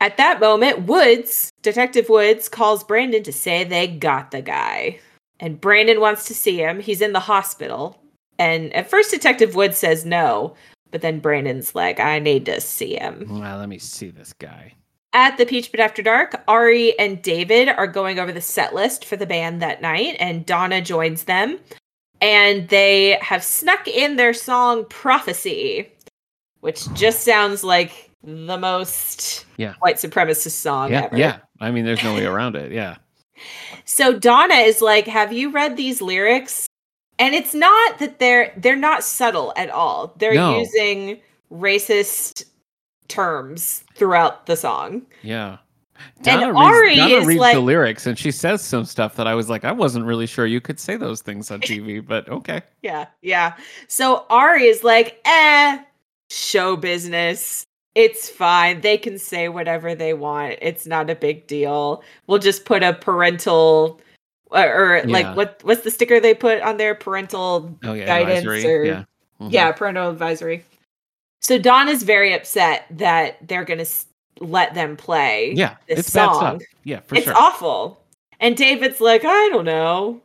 At 0.00 0.18
that 0.18 0.40
moment, 0.40 0.82
Woods, 0.82 1.50
Detective 1.62 2.08
Woods, 2.08 2.48
calls 2.48 2.84
Brandon 2.84 3.22
to 3.22 3.32
say 3.32 3.64
they 3.64 3.86
got 3.86 4.30
the 4.30 4.42
guy. 4.42 5.00
And 5.40 5.60
Brandon 5.60 6.00
wants 6.00 6.26
to 6.26 6.34
see 6.34 6.58
him. 6.58 6.80
He's 6.80 7.00
in 7.00 7.12
the 7.12 7.20
hospital. 7.20 8.00
And 8.38 8.72
at 8.74 8.90
first, 8.90 9.10
Detective 9.10 9.54
Woods 9.54 9.78
says 9.78 10.04
no. 10.04 10.54
But 10.90 11.00
then 11.00 11.20
Brandon's 11.20 11.74
like, 11.74 11.98
I 11.98 12.18
need 12.18 12.46
to 12.46 12.60
see 12.60 12.96
him. 12.96 13.26
Well, 13.28 13.58
let 13.58 13.68
me 13.68 13.78
see 13.78 14.10
this 14.10 14.32
guy. 14.34 14.74
At 15.12 15.38
the 15.38 15.46
Peach 15.46 15.72
Pit 15.72 15.80
After 15.80 16.02
Dark, 16.02 16.42
Ari 16.46 16.98
and 16.98 17.22
David 17.22 17.70
are 17.70 17.86
going 17.86 18.18
over 18.18 18.32
the 18.32 18.40
set 18.40 18.74
list 18.74 19.04
for 19.04 19.16
the 19.16 19.26
band 19.26 19.62
that 19.62 19.80
night, 19.80 20.16
and 20.20 20.44
Donna 20.44 20.82
joins 20.82 21.24
them. 21.24 21.58
And 22.20 22.68
they 22.68 23.18
have 23.22 23.42
snuck 23.42 23.88
in 23.88 24.16
their 24.16 24.34
song 24.34 24.84
Prophecy, 24.86 25.90
which 26.60 26.92
just 26.94 27.22
sounds 27.22 27.64
like 27.64 28.10
the 28.26 28.58
most 28.58 29.46
Yeah. 29.56 29.74
white 29.78 29.96
supremacist 29.96 30.50
song 30.52 30.90
Yeah. 30.90 31.04
ever. 31.04 31.16
Yeah. 31.16 31.38
I 31.60 31.70
mean, 31.70 31.84
there's 31.84 32.02
no 32.02 32.12
way 32.14 32.26
around 32.26 32.56
it. 32.56 32.72
Yeah. 32.72 32.96
So 33.84 34.18
Donna 34.18 34.54
is 34.56 34.82
like, 34.82 35.06
"Have 35.06 35.32
you 35.32 35.50
read 35.50 35.76
these 35.76 36.02
lyrics?" 36.02 36.66
And 37.18 37.34
it's 37.34 37.54
not 37.54 37.98
that 38.00 38.18
they're 38.18 38.52
they're 38.56 38.76
not 38.76 39.04
subtle 39.04 39.52
at 39.56 39.70
all. 39.70 40.12
They're 40.18 40.34
No. 40.34 40.58
using 40.58 41.20
racist 41.52 42.44
terms 43.08 43.84
throughout 43.94 44.46
the 44.46 44.56
song. 44.56 45.02
Yeah. 45.22 45.58
And 46.16 46.24
Donna 46.40 46.58
Ari 46.58 46.88
reads, 46.88 46.98
Donna 46.98 47.14
is 47.14 47.26
reads 47.26 47.40
like- 47.40 47.54
the 47.54 47.60
lyrics 47.60 48.06
and 48.06 48.18
she 48.18 48.30
says 48.30 48.60
some 48.60 48.84
stuff 48.84 49.14
that 49.16 49.26
I 49.26 49.34
was 49.34 49.48
like, 49.48 49.64
I 49.64 49.72
wasn't 49.72 50.04
really 50.04 50.26
sure 50.26 50.44
you 50.44 50.60
could 50.60 50.78
say 50.78 50.96
those 50.96 51.22
things 51.22 51.50
on 51.50 51.60
TV, 51.62 52.00
but 52.04 52.28
okay. 52.28 52.62
Yeah, 52.82 53.06
yeah. 53.22 53.54
So 53.88 54.26
Ari 54.28 54.64
is 54.66 54.82
like, 54.84 55.20
"Eh, 55.24 55.78
show 56.30 56.76
business. 56.76 57.64
It's 57.96 58.28
fine. 58.28 58.82
They 58.82 58.98
can 58.98 59.18
say 59.18 59.48
whatever 59.48 59.94
they 59.94 60.12
want. 60.12 60.58
It's 60.60 60.86
not 60.86 61.08
a 61.08 61.14
big 61.14 61.46
deal. 61.46 62.02
We'll 62.26 62.38
just 62.38 62.66
put 62.66 62.82
a 62.82 62.92
parental 62.92 63.98
or, 64.50 64.60
or 64.60 64.96
Yeah. 64.98 65.04
like 65.06 65.34
what 65.36 65.60
what's 65.64 65.80
the 65.82 65.90
sticker 65.90 66.20
they 66.20 66.34
put 66.34 66.60
on 66.60 66.76
their 66.76 66.94
parental 66.94 67.74
Oh 67.84 67.94
yeah, 67.94 68.04
Guidance 68.06 68.40
advisory. 68.40 68.70
or- 68.74 68.84
yeah. 68.84 69.04
Mhm. 69.40 69.50
Yeah, 69.52 69.72
parental 69.72 70.10
advisory. 70.10 70.62
So 71.40 71.58
Don 71.58 71.88
is 71.88 72.02
very 72.02 72.34
upset 72.34 72.84
that 72.90 73.38
they're 73.48 73.64
going 73.64 73.84
to 73.84 73.90
let 74.40 74.74
them 74.74 74.96
play. 74.96 75.52
Yeah. 75.56 75.76
this 75.88 76.00
It's 76.00 76.10
bad 76.12 76.26
song. 76.32 76.58
stuff. 76.60 76.62
Yeah, 76.84 77.00
for 77.00 77.14
it's 77.14 77.24
sure. 77.24 77.34
awful. 77.36 78.00
And 78.40 78.56
David's 78.58 79.00
like, 79.00 79.24
I 79.24 79.48
don't 79.48 79.64
know. 79.64 80.20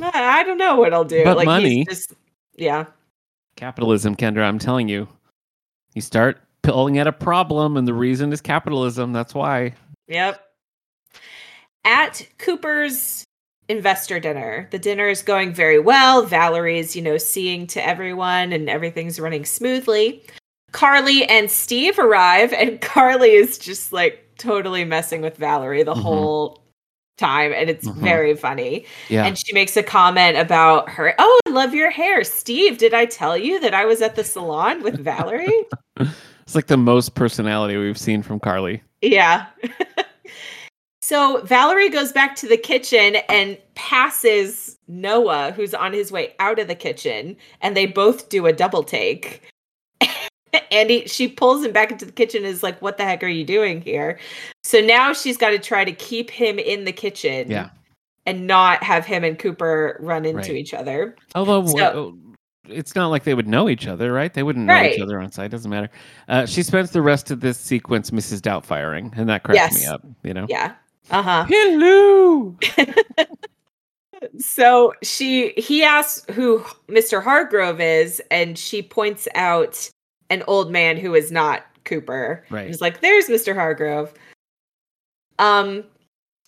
I 0.00 0.40
I 0.40 0.42
don't 0.42 0.58
know 0.58 0.74
what 0.76 0.92
I'll 0.92 1.04
do. 1.04 1.22
But 1.22 1.36
like 1.36 1.46
money. 1.46 1.78
he's 1.78 1.86
just 1.86 2.14
yeah. 2.56 2.86
Capitalism, 3.56 4.16
Kendra, 4.16 4.42
I'm 4.42 4.58
telling 4.58 4.88
you. 4.88 5.06
You 5.94 6.02
start 6.02 6.40
pulling 6.62 6.98
at 6.98 7.06
a 7.06 7.12
problem 7.12 7.76
and 7.76 7.86
the 7.86 7.94
reason 7.94 8.32
is 8.32 8.40
capitalism. 8.40 9.12
That's 9.12 9.34
why. 9.34 9.74
Yep. 10.08 10.40
At 11.84 12.26
Cooper's 12.38 13.24
investor 13.68 14.20
dinner. 14.20 14.68
The 14.70 14.78
dinner 14.78 15.08
is 15.08 15.22
going 15.22 15.52
very 15.54 15.78
well. 15.78 16.22
Valerie's, 16.24 16.94
you 16.94 17.02
know, 17.02 17.16
seeing 17.16 17.66
to 17.68 17.86
everyone 17.86 18.52
and 18.52 18.68
everything's 18.68 19.18
running 19.18 19.44
smoothly. 19.44 20.22
Carly 20.72 21.24
and 21.26 21.50
Steve 21.50 21.98
arrive, 21.98 22.52
and 22.52 22.80
Carly 22.80 23.30
is 23.32 23.58
just 23.58 23.92
like 23.92 24.26
totally 24.38 24.84
messing 24.84 25.20
with 25.22 25.36
Valerie 25.36 25.82
the 25.82 25.94
Mhm. 25.94 26.00
whole 26.02 26.62
time, 27.18 27.52
and 27.52 27.68
it's 27.70 27.86
Mhm. 27.86 27.94
very 27.96 28.34
funny. 28.34 28.84
Yeah. 29.08 29.24
And 29.26 29.38
she 29.38 29.52
makes 29.52 29.76
a 29.76 29.82
comment 29.82 30.36
about 30.38 30.88
her, 30.90 31.14
oh, 31.18 31.40
I 31.46 31.50
love 31.50 31.74
your 31.74 31.90
hair. 31.90 32.24
Steve, 32.24 32.78
did 32.78 32.94
I 32.94 33.04
tell 33.06 33.36
you 33.36 33.60
that 33.60 33.74
I 33.74 33.84
was 33.84 34.00
at 34.02 34.16
the 34.16 34.24
salon 34.24 34.82
with 34.82 34.98
Valerie? 34.98 35.64
it's 36.52 36.54
like 36.54 36.66
the 36.66 36.76
most 36.76 37.14
personality 37.14 37.78
we've 37.78 37.96
seen 37.96 38.20
from 38.20 38.38
Carly. 38.38 38.82
Yeah. 39.00 39.46
so 41.00 41.40
Valerie 41.44 41.88
goes 41.88 42.12
back 42.12 42.36
to 42.36 42.46
the 42.46 42.58
kitchen 42.58 43.16
and 43.30 43.56
passes 43.74 44.76
Noah, 44.86 45.52
who's 45.52 45.72
on 45.72 45.94
his 45.94 46.12
way 46.12 46.34
out 46.40 46.58
of 46.58 46.68
the 46.68 46.74
kitchen, 46.74 47.38
and 47.62 47.74
they 47.74 47.86
both 47.86 48.28
do 48.28 48.44
a 48.44 48.52
double 48.52 48.82
take. 48.82 49.50
and 50.70 50.90
he, 50.90 51.06
she 51.08 51.26
pulls 51.26 51.64
him 51.64 51.72
back 51.72 51.90
into 51.90 52.04
the 52.04 52.12
kitchen 52.12 52.44
and 52.44 52.52
is 52.52 52.62
like, 52.62 52.82
What 52.82 52.98
the 52.98 53.04
heck 53.04 53.22
are 53.24 53.28
you 53.28 53.44
doing 53.46 53.80
here? 53.80 54.18
So 54.62 54.82
now 54.82 55.14
she's 55.14 55.38
got 55.38 55.52
to 55.52 55.58
try 55.58 55.86
to 55.86 55.92
keep 55.92 56.28
him 56.30 56.58
in 56.58 56.84
the 56.84 56.92
kitchen 56.92 57.50
Yeah. 57.50 57.70
and 58.26 58.46
not 58.46 58.82
have 58.82 59.06
him 59.06 59.24
and 59.24 59.38
Cooper 59.38 59.96
run 60.00 60.26
into 60.26 60.52
Right. 60.52 60.56
each 60.56 60.74
other. 60.74 61.16
Although 61.34 61.64
So- 61.68 61.76
w- 61.78 62.18
it's 62.72 62.94
not 62.94 63.08
like 63.08 63.24
they 63.24 63.34
would 63.34 63.48
know 63.48 63.68
each 63.68 63.86
other, 63.86 64.12
right? 64.12 64.32
They 64.32 64.42
wouldn't 64.42 64.66
know 64.66 64.82
each 64.82 65.00
other 65.00 65.20
on 65.20 65.30
sight. 65.32 65.50
Doesn't 65.50 65.70
matter. 65.70 65.90
Uh, 66.28 66.46
she 66.46 66.62
spends 66.62 66.90
the 66.90 67.02
rest 67.02 67.30
of 67.30 67.40
this 67.40 67.58
sequence 67.58 68.10
Mrs. 68.10 68.40
Doubtfiring, 68.40 69.16
and 69.16 69.28
that 69.28 69.42
cracks 69.42 69.74
me 69.76 69.86
up. 69.86 70.04
You 70.22 70.34
know. 70.34 70.46
Yeah. 70.48 70.74
Uh 71.10 71.22
huh. 71.22 71.44
Hello. 71.48 72.56
So 74.38 74.92
she 75.02 75.52
he 75.56 75.82
asks 75.82 76.24
who 76.32 76.60
Mr. 76.88 77.22
Hargrove 77.22 77.80
is, 77.80 78.22
and 78.30 78.56
she 78.56 78.82
points 78.82 79.26
out 79.34 79.90
an 80.30 80.44
old 80.46 80.70
man 80.70 80.96
who 80.96 81.14
is 81.14 81.32
not 81.32 81.64
Cooper. 81.84 82.44
Right. 82.50 82.66
He's 82.66 82.80
like, 82.80 83.00
"There's 83.00 83.26
Mr. 83.26 83.54
Hargrove." 83.54 84.14
Um, 85.38 85.84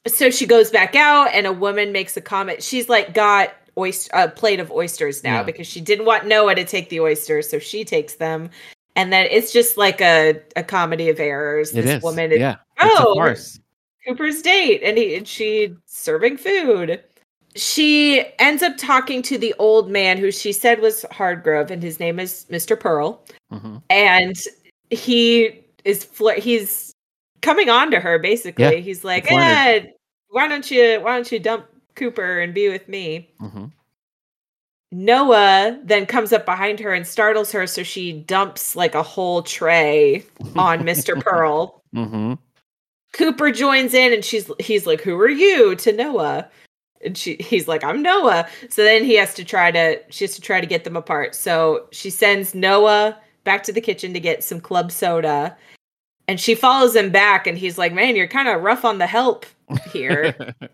so 0.07 0.31
she 0.31 0.47
goes 0.47 0.71
back 0.71 0.95
out, 0.95 1.29
and 1.33 1.47
a 1.47 1.53
woman 1.53 1.93
makes 1.93 2.17
a 2.17 2.21
comment. 2.21 2.63
She's 2.63 2.89
like, 2.89 3.15
got 3.15 3.55
oyster 3.77 4.11
a 4.15 4.29
plate 4.29 4.61
of 4.61 4.71
oysters 4.71 5.23
now 5.25 5.37
Yeah. 5.37 5.43
because 5.45 5.67
she 5.67 5.81
didn't 5.81 6.05
want 6.07 6.27
Noah 6.27 6.55
to 6.55 6.65
take 6.65 6.89
the 6.91 7.01
oysters, 7.01 7.49
so 7.49 7.59
she 7.59 7.85
takes 7.85 8.15
them. 8.15 8.51
And 8.97 9.13
then 9.13 9.27
it's 9.31 9.53
just 9.53 9.77
like 9.77 10.01
a, 10.01 10.41
a 10.57 10.63
comedy 10.63 11.09
of 11.09 11.19
errors. 11.19 11.73
It 11.73 11.83
this 11.83 11.97
is. 11.97 12.03
woman 12.03 12.31
is 12.33 12.39
yeah. 12.39 12.57
Oh. 12.81 13.35
Cooper's 14.07 14.43
date 14.43 14.83
and 14.85 14.99
he 14.99 15.17
and 15.17 15.27
she 15.27 15.75
serving 15.87 16.37
food. 16.37 17.03
She 17.57 18.25
ends 18.39 18.63
up 18.63 18.77
talking 18.77 19.23
to 19.23 19.39
the 19.39 19.55
old 19.59 19.91
man 19.91 20.19
who 20.19 20.31
she 20.31 20.53
said 20.53 20.81
was 20.81 21.05
Hargrove 21.11 21.71
and 21.71 21.83
his 21.83 21.99
name 22.01 22.19
is 22.21 22.47
Mr. 22.51 22.79
Pearl 22.79 23.25
Mhm. 23.53 23.83
and 23.91 24.37
he 24.91 25.61
is 25.85 26.05
flir- 26.05 26.39
he's 26.39 26.93
coming 27.43 27.69
on 27.71 27.91
to 27.93 28.01
her 28.01 28.19
basically. 28.19 28.65
Yeah, 28.65 28.71
he's 28.73 29.05
like. 29.05 29.31
"Eh, 29.31 29.87
why 30.31 30.49
don't 30.49 30.69
you 30.71 31.01
why 31.01 31.15
don't 31.15 31.31
you 31.33 31.39
dump 31.39 31.67
Cooper 31.97 32.41
and 32.41 32.53
be 32.55 32.69
with 32.69 32.89
me?" 32.89 33.31
Mhm. 33.41 33.71
Noah 34.93 35.81
then 35.83 36.07
comes 36.07 36.33
up 36.33 36.45
behind 36.45 36.79
her 36.81 36.93
and 36.93 37.07
startles 37.07 37.51
her 37.53 37.67
so 37.67 37.83
she 37.83 38.13
dumps 38.13 38.77
like 38.77 38.95
a 38.95 39.03
whole 39.03 39.43
tray 39.43 40.25
on 40.57 40.83
Mr. 40.85 41.21
Pearl. 41.25 41.83
Mhm. 41.95 42.39
Cooper 43.13 43.51
joins 43.51 43.95
in 43.95 44.13
and 44.13 44.25
she's 44.25 44.51
he's 44.61 44.87
like, 44.87 45.01
"Who 45.01 45.19
are 45.19 45.29
you?" 45.29 45.75
to 45.77 45.93
Noah. 45.93 46.49
And 47.05 47.17
she 47.19 47.37
he's 47.41 47.69
like, 47.69 47.83
"I'm 47.85 48.03
Noah." 48.03 48.49
So 48.71 48.83
then 48.83 49.05
he 49.05 49.15
has 49.17 49.35
to 49.35 49.45
try 49.45 49.71
to 49.73 50.01
she 50.11 50.25
has 50.25 50.35
to 50.37 50.41
try 50.41 50.61
to 50.61 50.67
get 50.67 50.85
them 50.85 50.97
apart. 50.97 51.35
So 51.35 51.87
she 51.93 52.11
sends 52.11 52.55
Noah 52.55 53.17
back 53.45 53.63
to 53.65 53.73
the 53.73 53.81
kitchen 53.81 54.13
to 54.15 54.21
get 54.21 54.43
some 54.45 54.61
club 54.61 54.91
soda. 54.93 55.57
And 56.27 56.41
she 56.41 56.55
follows 56.55 56.97
him 56.97 57.11
back 57.11 57.47
and 57.47 57.59
he's 57.59 57.79
like, 57.79 57.93
"Man, 57.93 58.17
you're 58.17 58.27
kind 58.29 58.49
of 58.49 58.63
rough 58.63 58.85
on 58.85 58.99
the 58.99 59.07
help 59.07 59.45
here." 59.93 60.55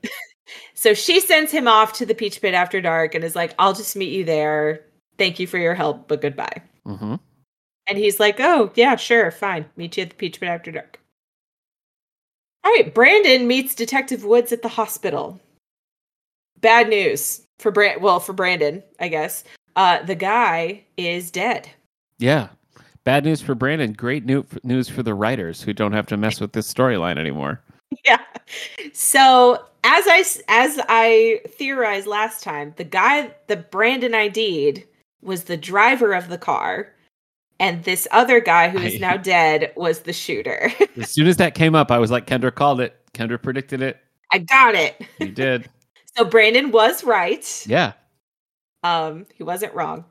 so 0.75 0.95
she 0.95 1.21
sends 1.21 1.51
him 1.53 1.67
off 1.69 1.93
to 1.95 2.07
the 2.07 2.15
Peach 2.15 2.41
Pit 2.41 2.55
after 2.55 2.81
dark 2.81 3.15
and 3.15 3.25
is 3.25 3.37
like, 3.37 3.55
"I'll 3.59 3.75
just 3.75 3.97
meet 3.97 4.13
you 4.13 4.25
there. 4.25 4.85
Thank 5.19 5.39
you 5.39 5.47
for 5.47 5.59
your 5.59 5.75
help, 5.75 6.09
but 6.09 6.21
goodbye." 6.21 6.63
Mhm. 6.87 7.21
And 7.87 7.99
he's 7.99 8.21
like, 8.21 8.39
"Oh, 8.41 8.71
yeah, 8.75 8.97
sure, 8.97 9.31
fine. 9.31 9.67
Meet 9.77 9.97
you 9.97 10.03
at 10.05 10.11
the 10.11 10.17
Peach 10.17 10.39
Pit 10.41 10.49
after 10.49 10.71
dark." 10.71 10.99
All 12.65 12.73
right, 12.73 12.93
Brandon 12.95 13.47
meets 13.47 13.75
Detective 13.75 14.25
Woods 14.25 14.53
at 14.53 14.63
the 14.63 14.69
hospital. 14.69 15.41
Bad 16.61 16.89
news 16.89 17.43
for 17.59 17.71
Brand. 17.71 18.03
Well, 18.03 18.21
for 18.21 18.33
Brandon, 18.35 18.83
I 18.99 19.09
guess. 19.09 19.45
Uh, 19.77 20.03
the 20.03 20.15
guy 20.15 20.85
is 20.97 21.31
dead. 21.31 21.69
Yeah. 22.19 22.49
Bad 23.05 23.25
news 23.25 23.41
for 23.41 23.55
Brandon. 23.55 23.93
Great 23.95 24.27
new- 24.27 24.45
news 24.63 24.89
for 24.91 25.03
the 25.03 25.15
writers 25.15 25.63
who 25.63 25.73
don't 25.73 25.93
have 25.93 26.07
to 26.09 26.19
mess 26.19 26.39
with 26.41 26.53
this 26.53 26.73
storyline 26.73 27.19
anymore. 27.19 27.63
yeah. 28.05 28.19
So 28.93 29.65
as 29.85 30.05
I 30.07 30.25
as 30.49 30.81
I 30.89 31.41
theorized 31.49 32.07
last 32.07 32.43
time, 32.43 32.75
the 32.77 32.85
guy 32.85 33.35
that 33.47 33.71
Brandon 33.71 34.15
ID'd 34.15 34.85
was 35.23 35.45
the 35.45 35.57
driver 35.57 36.13
of 36.13 36.29
the 36.29 36.39
car, 36.39 36.93
and 37.59 37.85
this 37.85 38.09
other 38.11 38.41
guy 38.41 38.69
who 38.69 38.79
is 38.79 39.01
now 39.01 39.17
dead 39.17 39.73
was 39.77 40.01
the 40.01 40.13
shooter. 40.13 40.73
As 40.97 41.11
soon 41.11 41.27
as 41.27 41.37
that 41.37 41.55
came 41.55 41.75
up, 41.75 41.91
I 41.91 41.99
was 41.99 42.11
like, 42.11 42.27
Kendra 42.27 42.55
called 42.55 42.81
it. 42.81 42.97
Kendra 43.13 43.41
predicted 43.41 43.83
it. 43.83 43.99
I 44.33 44.39
got 44.39 44.75
it. 44.75 45.01
You 45.19 45.29
did. 45.29 45.69
So 46.17 46.25
Brandon 46.25 46.73
was 46.73 47.05
right. 47.05 47.65
Yeah. 47.69 47.93
Um, 48.83 49.27
he 49.37 49.45
wasn't 49.45 49.73
wrong. 49.75 50.05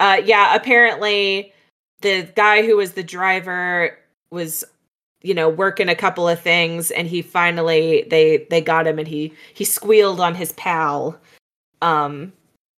Uh, 0.00 0.22
yeah, 0.24 0.54
apparently 0.54 1.52
the 2.00 2.22
guy 2.34 2.64
who 2.64 2.78
was 2.78 2.92
the 2.92 3.02
driver 3.02 3.98
was, 4.30 4.64
you 5.26 5.34
know, 5.34 5.48
working 5.48 5.88
a 5.88 5.94
couple 5.96 6.28
of 6.28 6.40
things, 6.40 6.90
and 6.92 7.08
he 7.08 7.20
finally 7.20 8.06
they 8.08 8.46
they 8.50 8.60
got 8.60 8.86
him, 8.86 8.98
and 8.98 9.08
he 9.08 9.32
he 9.54 9.64
squealed 9.64 10.20
on 10.20 10.34
his 10.34 10.52
pal. 10.52 11.18
Um, 11.82 12.32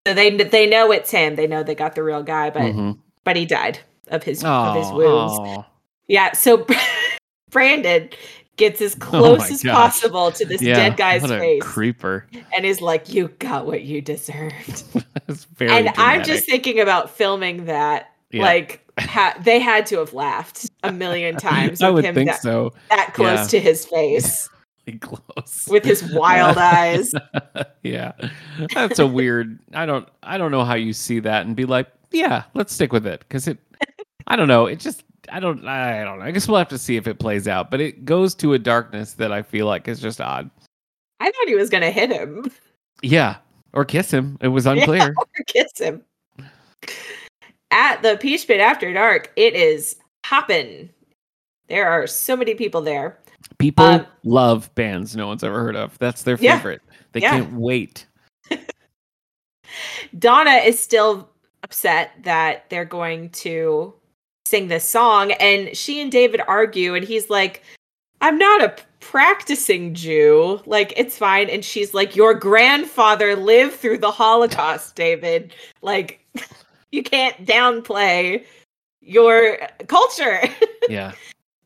so 0.07 0.15
they 0.15 0.31
they 0.31 0.67
know 0.67 0.91
it's 0.91 1.11
him. 1.11 1.37
They 1.37 1.47
know 1.47 1.63
they 1.63 1.75
got 1.75 1.95
the 1.95 2.03
real 2.03 2.23
guy, 2.23 2.51
but 2.51 2.63
Mhm. 2.75 2.99
but 3.25 3.37
he 3.37 3.45
died 3.45 3.79
of 4.09 4.23
his 4.23 4.43
of 4.45 4.75
his 4.75 4.91
wounds. 4.93 5.67
Yeah, 6.09 6.33
so 6.33 6.67
Brandon 7.51 8.09
gets 8.57 8.81
as 8.81 8.95
Oh 9.01 9.05
close 9.05 9.39
my 9.41 9.49
as 9.49 9.63
gosh. 9.63 9.75
possible 9.75 10.33
to 10.33 10.47
this 10.47 10.63
Yeah, 10.63 10.75
dead 10.75 10.97
guy's 10.97 11.27
face, 11.27 11.63
creeper. 11.63 12.27
and 12.57 12.65
is 12.65 12.81
like, 12.81 13.13
"You 13.13 13.29
got 13.39 13.67
what 13.67 13.83
you 13.83 14.01
deserved." 14.01 14.85
And 15.61 15.91
I'm 15.99 16.25
just 16.25 16.47
thinking 16.47 16.81
about 16.81 17.11
filming 17.11 17.67
that. 17.67 18.13
Yeah. 18.31 18.43
Like 18.43 18.85
ha- 19.01 19.37
they 19.43 19.59
had 19.59 19.87
to 19.87 19.99
have 19.99 20.12
laughed 20.12 20.71
a 20.83 20.93
million 20.93 21.37
times. 21.37 21.81
I 21.83 21.88
with 21.91 21.97
would 21.97 22.05
him 22.05 22.14
think 22.14 22.31
that, 22.31 22.43
so. 22.43 22.73
that 22.91 23.14
close 23.14 23.38
Yeah. 23.53 23.59
to 23.59 23.61
his 23.61 23.85
face 23.87 24.49
Close. 25.01 25.67
with 25.71 25.85
his 25.85 26.03
wild 26.14 26.57
eyes. 26.59 27.12
yeah. 27.83 28.12
That's 28.75 28.99
a 28.99 29.07
weird. 29.07 29.59
I 29.75 29.85
don't 29.87 30.09
I 30.23 30.38
don't 30.38 30.51
know 30.51 30.64
how 30.64 30.75
you 30.75 30.93
see 30.93 31.21
that 31.21 31.47
and 31.47 31.55
be 31.55 31.64
like, 31.67 31.88
yeah, 32.11 32.45
let's 32.55 32.73
stick 32.73 32.93
with 32.93 33.07
it 33.07 33.29
cuz 33.29 33.49
it 33.49 33.59
I 34.27 34.37
don't 34.37 34.49
know, 34.49 34.67
it 34.67 34.79
just 34.81 35.05
I 35.31 35.41
don't 35.41 35.67
I 35.67 36.05
don't 36.05 36.19
know. 36.19 36.25
I 36.25 36.31
guess 36.31 36.49
we'll 36.49 36.57
have 36.59 36.69
to 36.69 36.79
see 36.79 36.97
if 36.97 37.07
it 37.07 37.19
plays 37.19 37.47
out, 37.49 37.71
but 37.71 37.81
it 37.81 38.05
goes 38.07 38.35
to 38.37 38.55
a 38.55 38.59
darkness 38.59 39.12
that 39.14 39.31
I 39.33 39.43
feel 39.43 39.67
like 39.67 39.88
is 39.88 40.01
just 40.01 40.21
odd. 40.21 40.51
I 41.21 41.27
thought 41.31 41.49
he 41.49 41.55
was 41.55 41.69
gonna 41.71 41.91
hit 41.91 42.11
him 42.11 42.51
Yeah, 43.03 43.37
or 43.75 43.85
kiss 43.85 44.11
him. 44.11 44.38
It 44.41 44.49
was 44.49 44.64
unclear. 44.67 45.14
or 45.19 45.45
kiss 45.47 45.73
him. 45.79 46.03
At 47.70 48.02
the 48.02 48.16
Peach 48.16 48.46
Pit 48.46 48.61
after 48.61 48.92
dark, 48.92 49.31
it 49.37 49.54
is 49.54 49.96
hopping. 50.24 50.88
There 51.68 51.88
are 51.88 52.07
so 52.07 52.37
many 52.37 52.54
people 52.54 52.81
there. 52.81 53.18
People 53.59 53.85
Um, 53.85 54.07
love 54.24 54.74
bands 54.74 55.14
no 55.16 55.26
one's 55.26 55.44
ever 55.44 55.61
heard 55.61 55.76
of. 55.76 55.98
That's 55.98 56.22
their 56.22 56.37
Yeah. 56.40 56.57
favorite. 56.57 56.83
They 57.12 57.20
Yeah. 57.20 57.31
can't 57.31 57.52
wait. 57.54 58.07
Donna 60.19 60.52
is 60.52 60.79
still 60.81 61.29
upset 61.62 62.12
that 62.23 62.69
they're 62.71 62.85
going 62.85 63.31
to 63.31 63.92
sing 64.46 64.69
this 64.69 64.88
song 64.88 65.33
and 65.33 65.77
she 65.77 66.00
and 66.00 66.10
David 66.10 66.40
argue 66.48 66.94
and 66.94 67.04
he's 67.04 67.29
like 67.29 67.62
I'm 68.23 68.38
not 68.38 68.62
a 68.62 68.75
practicing 69.00 69.92
Jew 69.94 70.60
like 70.64 70.94
it's 70.96 71.19
fine 71.19 71.50
and 71.50 71.62
she's 71.62 71.92
like 71.92 72.16
your 72.16 72.33
grandfather 72.33 73.37
lived 73.37 73.75
through 73.75 73.98
the 73.98 74.10
Holocaust 74.10 74.94
David 74.94 75.52
like 75.83 76.25
you 76.93 77.03
can't 77.03 77.45
downplay 77.47 78.45
your 79.01 79.59
culture 79.87 80.41
Yeah. 80.89 81.13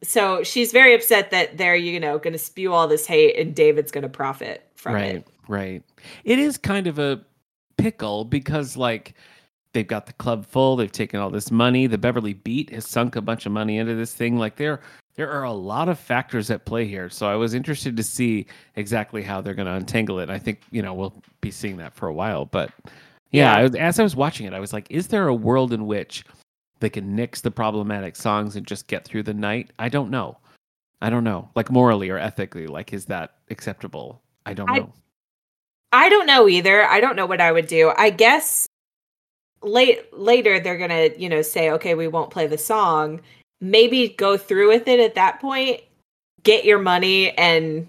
so 0.03 0.43
she's 0.43 0.73
very 0.73 0.95
upset 0.95 1.31
that 1.31 1.57
they're 1.59 1.77
you 1.77 1.99
know 2.01 2.19
going 2.19 2.33
to 2.33 2.39
spew 2.39 2.73
all 2.73 2.87
this 2.89 3.07
hate 3.07 3.37
and 3.39 3.55
David's 3.55 3.91
going 3.93 4.03
to 4.03 4.09
profit 4.09 4.67
from 4.77 4.95
right 4.95 5.15
it 5.17 5.27
right 5.49 5.63
Right. 5.63 5.83
it 6.25 6.39
is 6.39 6.57
kind 6.59 6.87
of 6.87 6.99
a 6.99 7.21
pickle 7.77 8.25
because 8.25 8.77
like 8.77 9.15
they've 9.73 9.87
got 9.87 10.07
the 10.07 10.13
club 10.15 10.47
full 10.47 10.77
they've 10.77 10.93
taken 10.93 11.19
all 11.21 11.31
this 11.31 11.51
money 11.51 11.87
the 11.87 11.99
beverly 11.99 12.35
beat 12.35 12.71
has 12.71 12.87
sunk 12.87 13.17
a 13.17 13.21
bunch 13.21 13.47
of 13.47 13.53
money 13.53 13.79
into 13.79 13.95
this 13.95 14.15
thing 14.15 14.39
like 14.39 14.57
they're 14.57 14.81
There 15.15 15.31
are 15.31 15.43
a 15.45 15.53
lot 15.53 15.89
of 15.89 15.99
factors 15.99 16.51
at 16.51 16.65
play 16.65 16.87
here, 16.87 17.11
so 17.11 17.27
I 17.27 17.35
was 17.35 17.53
interested 17.55 17.97
to 17.99 18.03
see 18.03 18.47
exactly 18.77 19.23
how 19.23 19.43
they're 19.43 19.53
going 19.55 19.67
to 19.69 19.75
untangle 19.75 20.21
it. 20.21 20.31
I 20.31 20.39
think 20.39 20.61
you 20.71 20.81
know 20.83 20.95
we'll 20.95 21.13
be 21.43 21.51
seeing 21.51 21.77
that 21.79 21.93
for 21.93 22.07
a 22.09 22.15
while, 22.15 22.47
but 22.47 22.71
yeah, 23.33 23.61
Yeah. 23.67 23.81
As 23.81 23.99
I 23.99 24.03
was 24.03 24.17
watching 24.17 24.47
it, 24.47 24.53
I 24.53 24.61
was 24.61 24.73
like, 24.73 24.87
is 24.91 25.09
there 25.09 25.29
a 25.29 25.35
world 25.35 25.73
in 25.73 25.87
which 25.87 26.25
they 26.81 26.91
can 26.91 27.15
nix 27.15 27.41
the 27.41 27.51
problematic 27.51 28.17
songs 28.17 28.57
and 28.57 28.67
just 28.67 28.87
get 28.87 29.05
through 29.05 29.25
the 29.25 29.35
night? 29.35 29.71
I 29.79 29.89
don't 29.89 30.11
know. 30.11 30.39
I 31.01 31.11
don't 31.11 31.25
know. 31.25 31.49
Like 31.55 31.71
morally 31.71 32.11
or 32.11 32.19
ethically, 32.19 32.67
like 32.67 32.93
is 32.93 33.07
that 33.07 33.35
acceptable? 33.51 34.23
I 34.47 34.55
don't 34.55 34.71
I- 34.71 34.79
know. 34.79 34.93
I 35.95 36.09
don't 36.09 36.27
know 36.27 36.49
either. 36.49 36.87
I 36.87 37.01
don't 37.01 37.17
know 37.17 37.27
what 37.27 37.43
I 37.43 37.53
would 37.53 37.67
do. 37.67 37.93
I 37.99 38.09
guess 38.09 38.67
late 39.63 40.01
later 40.19 40.59
they're 40.59 40.79
gonna, 40.79 41.11
you 41.19 41.29
know, 41.29 41.43
say, 41.43 41.71
okay, 41.73 41.95
we 41.95 42.09
won't 42.09 42.31
play 42.31 42.47
the 42.47 42.57
song. 42.57 43.21
Maybe 43.61 44.09
go 44.09 44.37
through 44.39 44.69
with 44.69 44.89
it 44.89 45.01
at 45.01 45.15
that 45.17 45.39
point, 45.41 45.83
get 46.45 46.65
your 46.65 46.79
money 46.79 47.33
and 47.37 47.87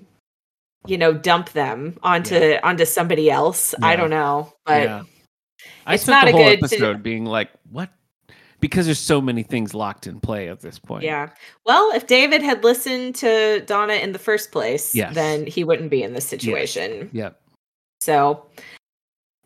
you 0.85 0.97
know, 0.97 1.13
dump 1.13 1.51
them 1.53 1.97
onto 2.03 2.57
onto 2.61 2.83
somebody 2.85 3.31
else. 3.31 3.73
I 3.81 3.95
don't 3.95 4.09
know. 4.09 4.51
But 4.65 4.83
yeah. 4.83 5.03
I 5.85 5.95
it's 5.95 6.03
spent 6.03 6.25
not 6.25 6.31
the 6.31 6.37
a 6.37 6.41
whole 6.43 6.51
episode 6.51 7.03
being 7.03 7.25
like, 7.25 7.49
what? 7.71 7.89
Because 8.59 8.85
there's 8.85 8.99
so 8.99 9.19
many 9.19 9.43
things 9.43 9.73
locked 9.73 10.07
in 10.07 10.19
play 10.21 10.47
at 10.47 10.61
this 10.61 10.79
point. 10.79 11.03
yeah. 11.03 11.29
Well, 11.65 11.91
if 11.93 12.07
David 12.07 12.41
had 12.41 12.63
listened 12.63 13.15
to 13.15 13.61
Donna 13.65 13.93
in 13.95 14.13
the 14.13 14.19
first 14.19 14.51
place, 14.53 14.95
Yes. 14.95 15.13
then 15.15 15.45
he 15.45 15.63
wouldn't 15.65 15.89
be 15.89 16.01
in 16.01 16.13
this 16.13 16.25
situation. 16.25 17.09
Yep. 17.11 17.39
So 17.99 18.45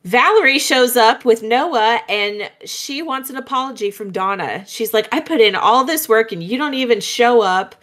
Valerie 0.03 0.59
shows 0.59 0.95
up 0.95 1.25
with 1.25 1.41
Noah 1.43 1.99
and 2.07 2.49
she 2.65 3.01
wants 3.01 3.29
an 3.29 3.37
apology 3.37 3.89
from 3.91 4.11
Donna. 4.11 4.63
She's 4.67 4.93
like, 4.93 5.07
I 5.11 5.19
put 5.19 5.41
in 5.41 5.55
all 5.55 5.83
this 5.83 6.07
work 6.07 6.31
and 6.31 6.43
you 6.43 6.57
don't 6.57 6.75
even 6.75 7.01
show 7.01 7.41
up. 7.41 7.75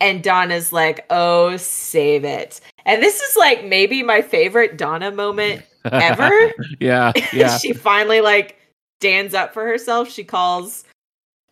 And 0.00 0.22
Donna's 0.22 0.72
like, 0.72 1.04
oh, 1.10 1.56
save 1.56 2.24
it. 2.24 2.60
And 2.84 3.02
this 3.02 3.20
is 3.20 3.36
like 3.36 3.64
maybe 3.64 4.02
my 4.04 4.22
favorite 4.22 4.76
Donna 4.78 5.10
moment 5.10 5.62
ever. 5.84 6.52
yeah. 6.80 7.12
Yeah. 7.32 7.58
she 7.58 7.72
finally 7.72 8.20
like 8.20 8.58
stands 9.00 9.34
up 9.34 9.52
for 9.52 9.64
herself. 9.64 10.10
She 10.10 10.24
calls 10.24 10.84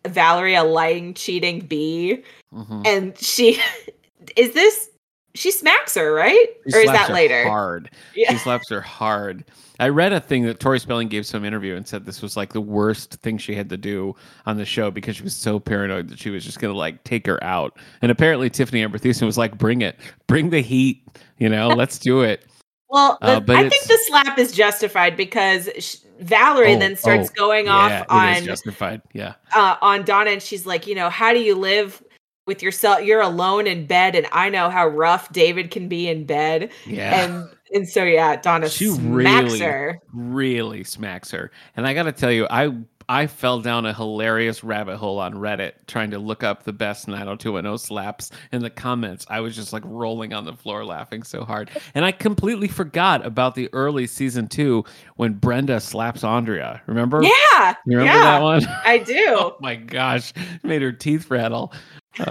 Valerie 0.05 0.55
a 0.55 0.63
lying, 0.63 1.13
cheating 1.13 1.59
bee. 1.61 2.23
Mhm. 2.53 2.87
And 2.87 3.17
she 3.17 3.61
is 4.35 4.53
this 4.53 4.89
she 5.35 5.51
smacks 5.51 5.93
her, 5.95 6.13
right? 6.13 6.47
She 6.67 6.75
or 6.75 6.79
is 6.79 6.87
that 6.87 7.09
her 7.09 7.13
later? 7.13 7.47
Hard. 7.47 7.91
Yeah. 8.15 8.31
She 8.31 8.37
slaps 8.39 8.69
her 8.69 8.81
hard. 8.81 9.45
I 9.79 9.89
read 9.89 10.11
a 10.11 10.19
thing 10.19 10.43
that 10.45 10.59
Tori 10.59 10.79
Spelling 10.79 11.07
gave 11.07 11.25
some 11.25 11.45
interview 11.45 11.75
and 11.75 11.87
said 11.87 12.05
this 12.05 12.23
was 12.23 12.35
like 12.35 12.53
the 12.53 12.61
worst 12.61 13.13
thing 13.15 13.37
she 13.37 13.53
had 13.53 13.69
to 13.69 13.77
do 13.77 14.15
on 14.47 14.57
the 14.57 14.65
show 14.65 14.89
because 14.89 15.15
she 15.15 15.23
was 15.23 15.35
so 15.35 15.59
paranoid 15.59 16.09
that 16.09 16.17
she 16.17 16.31
was 16.31 16.43
just 16.43 16.59
gonna 16.59 16.73
like 16.73 17.03
take 17.03 17.27
her 17.27 17.41
out. 17.43 17.77
And 18.01 18.11
apparently 18.11 18.49
Tiffani 18.49 18.83
Amber 18.83 18.97
Thiessen 18.97 19.27
was 19.27 19.37
like, 19.37 19.57
"Bring 19.57 19.81
it, 19.81 19.99
bring 20.25 20.49
the 20.49 20.61
heat. 20.61 21.03
You 21.37 21.49
know, 21.49 21.67
let's 21.67 21.99
do 21.99 22.21
it." 22.21 22.45
Well, 22.89 23.17
Uh, 23.21 23.35
the- 23.35 23.41
but 23.41 23.55
I 23.57 23.69
think 23.69 23.83
the 23.85 23.97
slap 24.07 24.37
is 24.39 24.51
justified 24.53 25.17
because 25.17 25.69
sh- 25.79 25.97
Valerie 26.19 26.73
Oh, 26.75 26.79
then 26.79 26.95
starts 26.95 27.29
oh, 27.31 27.33
going 27.35 27.65
yeah, 27.67 27.73
off 28.01 28.05
on 28.09 28.43
justified. 28.43 29.01
Yeah, 29.13 29.33
uh, 29.53 29.75
on 29.81 30.03
Donna, 30.03 30.31
and 30.31 30.41
she's 30.41 30.65
like, 30.65 30.87
you 30.87 30.95
know, 30.95 31.09
how 31.09 31.31
do 31.33 31.39
you 31.39 31.53
live 31.53 32.01
with 32.47 32.63
yourself? 32.63 33.03
You're 33.03 33.21
alone 33.21 33.67
in 33.67 33.85
bed, 33.85 34.15
and 34.15 34.25
I 34.31 34.49
know 34.49 34.69
how 34.69 34.87
rough 34.87 35.31
David 35.31 35.69
can 35.69 35.87
be 35.87 36.07
in 36.09 36.25
bed, 36.25 36.71
yeah. 36.87 37.23
and 37.25 37.49
and 37.73 37.87
so 37.87 38.03
yeah, 38.03 38.37
Donna 38.37 38.69
She 38.69 38.87
smacks 38.87 39.53
really- 39.53 39.59
her. 39.59 39.99
really 40.13 40.83
smacks 40.85 41.29
her. 41.31 41.51
And 41.75 41.85
I 41.85 41.93
got 41.93 42.03
to 42.03 42.11
tell 42.13 42.31
you, 42.31 42.47
I 42.49 42.73
I 43.09 43.27
fell 43.27 43.61
down 43.61 43.85
a 43.85 43.93
hilarious 43.93 44.63
rabbit 44.63 44.97
hole 44.97 45.19
on 45.19 45.33
Reddit 45.33 45.73
trying 45.87 46.11
to 46.11 46.19
look 46.19 46.43
up 46.43 46.63
the 46.63 46.73
best 46.73 47.07
90210 47.07 47.77
slaps 47.77 48.31
in 48.51 48.61
the 48.61 48.69
comments. 48.69 49.25
I 49.29 49.39
was 49.39 49.55
just 49.55 49.71
like 49.71 49.83
rolling 49.85 50.33
on 50.33 50.43
the 50.43 50.53
floor 50.53 50.83
laughing 50.83 51.23
so 51.23 51.45
hard. 51.45 51.69
And 51.95 52.03
I 52.03 52.11
completely 52.11 52.67
forgot 52.67 53.25
about 53.25 53.55
the 53.55 53.69
early 53.71 54.07
season 54.07 54.47
2 54.47 54.83
when 55.15 55.33
Brenda 55.33 55.79
slaps 55.79 56.25
Andrea. 56.25 56.81
Remember? 56.85 57.23
Yeah, 57.23 57.75
You 57.85 57.97
remember 57.97 58.13
yeah, 58.13 58.23
that 58.23 58.41
one? 58.41 58.65
I 58.83 58.97
do. 58.97 59.25
oh 59.29 59.57
my 59.61 59.75
gosh, 59.75 60.33
made 60.63 60.81
her 60.81 60.91
teeth 60.91 61.29
rattle. 61.31 61.73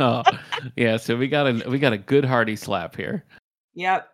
Oh, 0.00 0.22
yeah, 0.76 0.96
so 0.96 1.16
we 1.16 1.28
got 1.28 1.46
a 1.46 1.68
we 1.68 1.78
got 1.78 1.92
a 1.92 1.98
good 1.98 2.24
hearty 2.24 2.56
slap 2.56 2.96
here. 2.96 3.24
Yep. 3.74 4.08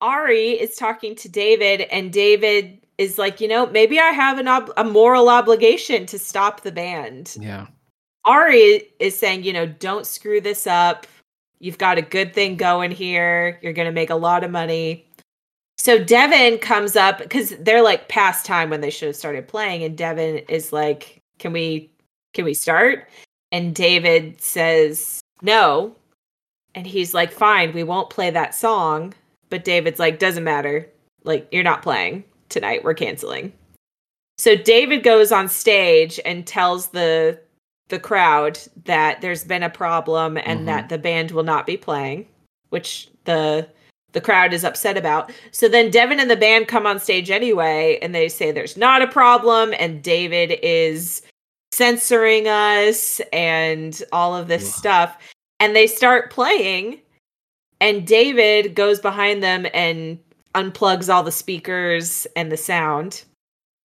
Ari 0.00 0.50
is 0.50 0.76
talking 0.76 1.14
to 1.16 1.28
David, 1.28 1.82
and 1.82 2.12
David 2.12 2.85
is 2.98 3.18
like, 3.18 3.40
you 3.40 3.48
know, 3.48 3.66
maybe 3.66 3.98
I 3.98 4.10
have 4.10 4.38
an 4.38 4.48
ob- 4.48 4.72
a 4.76 4.84
moral 4.84 5.28
obligation 5.28 6.06
to 6.06 6.18
stop 6.18 6.62
the 6.62 6.72
band. 6.72 7.36
Yeah. 7.38 7.66
Ari 8.24 8.82
is 8.98 9.18
saying, 9.18 9.44
you 9.44 9.52
know, 9.52 9.66
don't 9.66 10.06
screw 10.06 10.40
this 10.40 10.66
up. 10.66 11.06
You've 11.58 11.78
got 11.78 11.98
a 11.98 12.02
good 12.02 12.34
thing 12.34 12.56
going 12.56 12.90
here. 12.90 13.58
You're 13.62 13.72
going 13.72 13.86
to 13.86 13.92
make 13.92 14.10
a 14.10 14.16
lot 14.16 14.44
of 14.44 14.50
money. 14.50 15.06
So 15.78 16.02
Devin 16.02 16.58
comes 16.58 16.96
up 16.96 17.18
because 17.18 17.50
they're 17.60 17.82
like 17.82 18.08
past 18.08 18.46
time 18.46 18.70
when 18.70 18.80
they 18.80 18.90
should 18.90 19.08
have 19.08 19.16
started 19.16 19.46
playing, 19.46 19.84
and 19.84 19.96
Devin 19.96 20.38
is 20.48 20.72
like, 20.72 21.20
"Can 21.38 21.52
we, 21.52 21.90
can 22.32 22.44
we 22.44 22.54
start?" 22.54 23.08
And 23.52 23.74
David 23.74 24.40
says 24.40 25.20
no, 25.42 25.94
and 26.74 26.86
he's 26.86 27.12
like, 27.14 27.30
"Fine, 27.30 27.72
we 27.72 27.84
won't 27.84 28.10
play 28.10 28.30
that 28.30 28.54
song." 28.54 29.14
But 29.50 29.64
David's 29.64 30.00
like, 30.00 30.18
"Doesn't 30.18 30.44
matter. 30.44 30.88
Like, 31.24 31.46
you're 31.52 31.62
not 31.62 31.82
playing 31.82 32.24
tonight. 32.48 32.84
We're 32.84 32.94
canceling." 32.94 33.52
So 34.38 34.54
David 34.56 35.02
goes 35.02 35.32
on 35.32 35.48
stage 35.48 36.20
and 36.24 36.46
tells 36.46 36.88
the 36.88 37.40
the 37.88 37.98
crowd 38.00 38.58
that 38.84 39.20
there's 39.20 39.44
been 39.44 39.62
a 39.62 39.70
problem 39.70 40.36
and 40.38 40.60
Mhm. 40.62 40.66
that 40.66 40.88
the 40.88 40.98
band 40.98 41.30
will 41.30 41.44
not 41.44 41.66
be 41.66 41.76
playing, 41.76 42.26
which 42.70 43.08
the 43.24 43.68
the 44.12 44.20
crowd 44.20 44.54
is 44.54 44.64
upset 44.64 44.96
about. 44.96 45.30
So 45.50 45.68
then 45.68 45.90
Devin 45.90 46.20
and 46.20 46.30
the 46.30 46.36
band 46.36 46.68
come 46.68 46.86
on 46.86 46.98
stage 46.98 47.30
anyway 47.30 47.98
and 48.00 48.14
they 48.14 48.28
say 48.30 48.50
there's 48.50 48.76
not 48.76 49.02
a 49.02 49.06
problem 49.06 49.74
and 49.78 50.02
David 50.02 50.58
is 50.62 51.20
censoring 51.74 52.48
us 52.48 53.20
and 53.30 54.02
all 54.12 54.34
of 54.34 54.48
this 54.48 54.68
Ugh. 54.72 54.78
stuff 54.78 55.18
and 55.60 55.76
they 55.76 55.86
start 55.86 56.30
playing 56.30 56.98
and 57.80 58.06
David 58.06 58.74
goes 58.74 59.00
behind 59.00 59.42
them 59.42 59.66
and 59.74 60.18
unplugs 60.56 61.12
all 61.12 61.22
the 61.22 61.30
speakers 61.32 62.26
and 62.34 62.50
the 62.50 62.56
sound. 62.56 63.22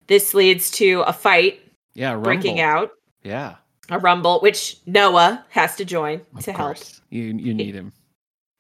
This 0.08 0.34
leads 0.34 0.72
to 0.72 1.02
a 1.06 1.14
fight 1.14 1.60
Yeah, 1.94 2.12
Rumble. 2.12 2.24
breaking 2.24 2.60
out 2.62 2.92
Yeah. 3.24 3.56
a 3.90 4.00
rumble, 4.00 4.40
which 4.40 4.78
Noah 4.86 5.46
has 5.50 5.76
to 5.76 5.86
join 5.86 6.22
Of 6.36 6.44
to 6.46 6.54
help. 6.54 6.78
You 7.10 7.24
you 7.24 7.54
need 7.54 7.76
him. 7.76 7.92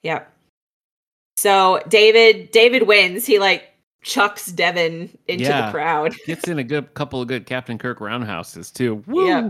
Yep. 0.03 0.32
So 1.38 1.82
David 1.88 2.51
David 2.51 2.84
wins. 2.88 3.26
He 3.26 3.39
like 3.39 3.70
chucks 4.03 4.47
Devin 4.47 5.09
into 5.28 5.43
Yeah. 5.45 5.66
the 5.68 5.72
crowd. 5.72 6.16
Gets 6.26 6.47
in 6.47 6.59
a 6.59 6.64
good 6.64 6.93
couple 6.93 7.22
of 7.22 7.28
good 7.28 7.45
Captain 7.45 7.78
Kirk 7.78 8.01
roundhouses 8.01 8.72
too. 8.72 8.95
Woo! 9.07 9.28
Yeah. 9.28 9.49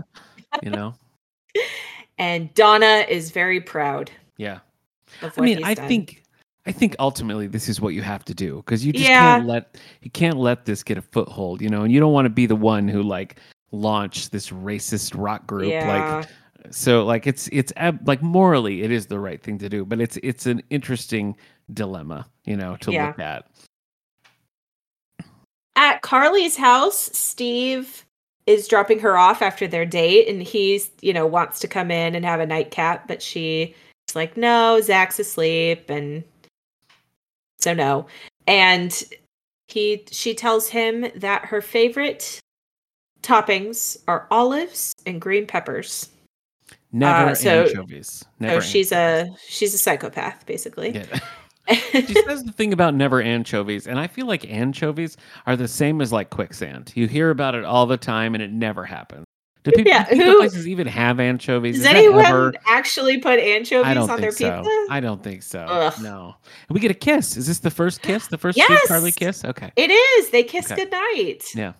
You 0.62 0.70
know? 0.70 0.94
And 2.18 2.52
Donna 2.54 3.04
is 3.08 3.30
very 3.32 3.60
proud 3.60 4.10
Yeah. 4.36 4.60
of 5.22 5.36
I 5.36 5.40
mean, 5.42 5.64
I 5.64 5.74
done. 5.74 5.88
think 5.88 6.21
I 6.64 6.72
think 6.72 6.94
ultimately 6.98 7.46
this 7.48 7.68
is 7.68 7.80
what 7.80 7.94
you 7.94 8.02
have 8.02 8.24
to 8.26 8.34
do 8.34 8.56
because 8.56 8.86
you 8.86 8.92
just 8.92 9.08
Yeah. 9.08 9.36
can't 9.36 9.46
let 9.46 9.76
you 10.00 10.10
can't 10.10 10.36
let 10.36 10.64
this 10.64 10.82
get 10.82 10.96
a 10.96 11.02
foothold, 11.02 11.60
you 11.60 11.68
know, 11.68 11.82
and 11.82 11.92
you 11.92 11.98
don't 12.00 12.12
want 12.12 12.26
to 12.26 12.30
be 12.30 12.46
the 12.46 12.56
one 12.56 12.86
who 12.88 13.02
like 13.02 13.36
launched 13.72 14.32
this 14.32 14.50
racist 14.50 15.12
rock 15.16 15.46
group 15.46 15.70
yeah. 15.72 16.18
like 16.18 16.28
so 16.70 17.04
like 17.04 17.26
it's 17.26 17.48
it's 17.48 17.72
ab- 17.76 18.06
like 18.06 18.22
morally 18.22 18.82
it 18.82 18.92
is 18.92 19.06
the 19.06 19.18
right 19.18 19.42
thing 19.42 19.58
to 19.58 19.68
do, 19.68 19.84
but 19.84 20.00
it's 20.00 20.16
it's 20.22 20.46
an 20.46 20.62
interesting 20.70 21.36
dilemma, 21.72 22.26
you 22.44 22.56
know, 22.56 22.76
to 22.76 22.92
Yeah. 22.92 23.08
look 23.08 23.18
at. 23.18 23.46
At 25.74 26.02
Carly's 26.02 26.56
house, 26.56 27.10
Steve 27.12 28.04
is 28.46 28.68
dropping 28.68 28.98
her 29.00 29.16
off 29.16 29.40
after 29.42 29.66
their 29.66 29.86
date 29.86 30.28
and 30.28 30.42
he's, 30.42 30.90
you 31.00 31.12
know, 31.12 31.26
wants 31.26 31.58
to 31.60 31.68
come 31.68 31.90
in 31.90 32.14
and 32.14 32.24
have 32.24 32.40
a 32.40 32.46
nightcap, 32.46 33.08
but 33.08 33.22
she's 33.22 33.72
like, 34.14 34.36
no, 34.36 34.80
Zach's 34.80 35.18
asleep 35.18 35.88
and 35.88 36.22
so 37.62 37.72
no. 37.72 38.06
And 38.46 39.02
he 39.68 40.04
she 40.10 40.34
tells 40.34 40.68
him 40.68 41.06
that 41.14 41.44
her 41.44 41.60
favorite 41.60 42.40
toppings 43.22 43.96
are 44.08 44.26
olives 44.30 44.92
and 45.06 45.20
green 45.20 45.46
peppers. 45.46 46.08
Never 46.90 47.30
uh, 47.30 47.34
so- 47.34 47.64
anchovies. 47.64 48.24
Never 48.40 48.60
so 48.60 48.66
she's 48.66 48.92
a 48.92 49.28
she's 49.46 49.74
a 49.74 49.78
psychopath 49.78 50.44
basically. 50.46 50.90
Yeah. 50.90 51.20
she 51.92 52.14
says 52.24 52.42
the 52.42 52.52
thing 52.52 52.72
about 52.72 52.92
never 52.92 53.22
anchovies, 53.22 53.86
and 53.86 54.00
I 54.00 54.08
feel 54.08 54.26
like 54.26 54.44
anchovies 54.50 55.16
are 55.46 55.56
the 55.56 55.68
same 55.68 56.00
as 56.00 56.12
like 56.12 56.30
quicksand. 56.30 56.92
You 56.96 57.06
hear 57.06 57.30
about 57.30 57.54
it 57.54 57.64
all 57.64 57.86
the 57.86 57.96
time, 57.96 58.34
and 58.34 58.42
it 58.42 58.50
never 58.50 58.84
happens. 58.84 59.24
Do 59.64 59.70
people 59.70 59.90
Yeah, 59.92 60.04
who- 60.06 60.16
the 60.32 60.36
places 60.38 60.66
even 60.66 60.86
have 60.88 61.20
anchovies? 61.20 61.76
Does 61.76 61.84
Is 61.84 61.86
anyone 61.90 62.24
ever- 62.24 62.52
actually 62.66 63.18
put 63.18 63.38
anchovies 63.38 63.96
on 63.96 64.20
their 64.20 64.32
so. 64.32 64.56
pizza? 64.60 64.86
I 64.90 64.98
don't 65.00 65.22
think 65.22 65.42
so. 65.44 65.60
Ugh. 65.60 65.94
No. 66.02 66.34
And 66.68 66.74
we 66.74 66.80
get 66.80 66.90
a 66.90 66.94
kiss. 66.94 67.36
Is 67.36 67.46
this 67.46 67.60
the 67.60 67.70
first 67.70 68.02
kiss? 68.02 68.26
The 68.26 68.38
first 68.38 68.58
Steve 68.58 68.66
Yes! 68.70 68.88
Carly 68.88 69.12
kiss? 69.12 69.44
Okay. 69.44 69.70
It 69.76 69.90
is. 69.92 70.30
They 70.30 70.42
kiss 70.42 70.70
Okay. 70.70 70.82
goodnight. 70.82 71.44
Yeah. 71.54 71.74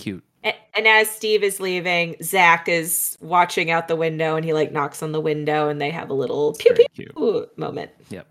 Cute. 0.00 0.24
A- 0.44 0.54
And 0.76 0.88
as 0.88 1.08
Steve 1.10 1.42
is 1.44 1.60
leaving, 1.60 2.16
Zach 2.22 2.68
is 2.68 3.16
watching 3.20 3.70
out 3.70 3.86
the 3.88 3.96
window 3.96 4.34
and 4.36 4.44
he 4.44 4.52
like 4.52 4.72
knocks 4.72 5.00
on 5.02 5.12
the 5.12 5.20
window 5.20 5.68
and 5.68 5.80
they 5.80 5.90
have 5.90 6.10
a 6.10 6.14
little 6.14 6.54
pew 6.54 6.72
pew 6.94 7.46
moment. 7.56 7.90
Yep. 8.10 8.26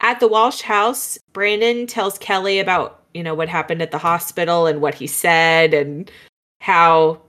At 0.00 0.20
the 0.20 0.28
Walsh 0.28 0.60
house, 0.60 1.18
Brandon 1.32 1.86
tells 1.86 2.18
Kelly 2.18 2.58
about, 2.60 3.02
you 3.14 3.22
know, 3.22 3.34
what 3.34 3.48
happened 3.48 3.82
at 3.82 3.90
the 3.90 3.98
hospital 3.98 4.66
and 4.66 4.80
what 4.80 4.94
he 4.94 5.06
said 5.06 5.74
and 5.74 6.10
how, 6.60 7.20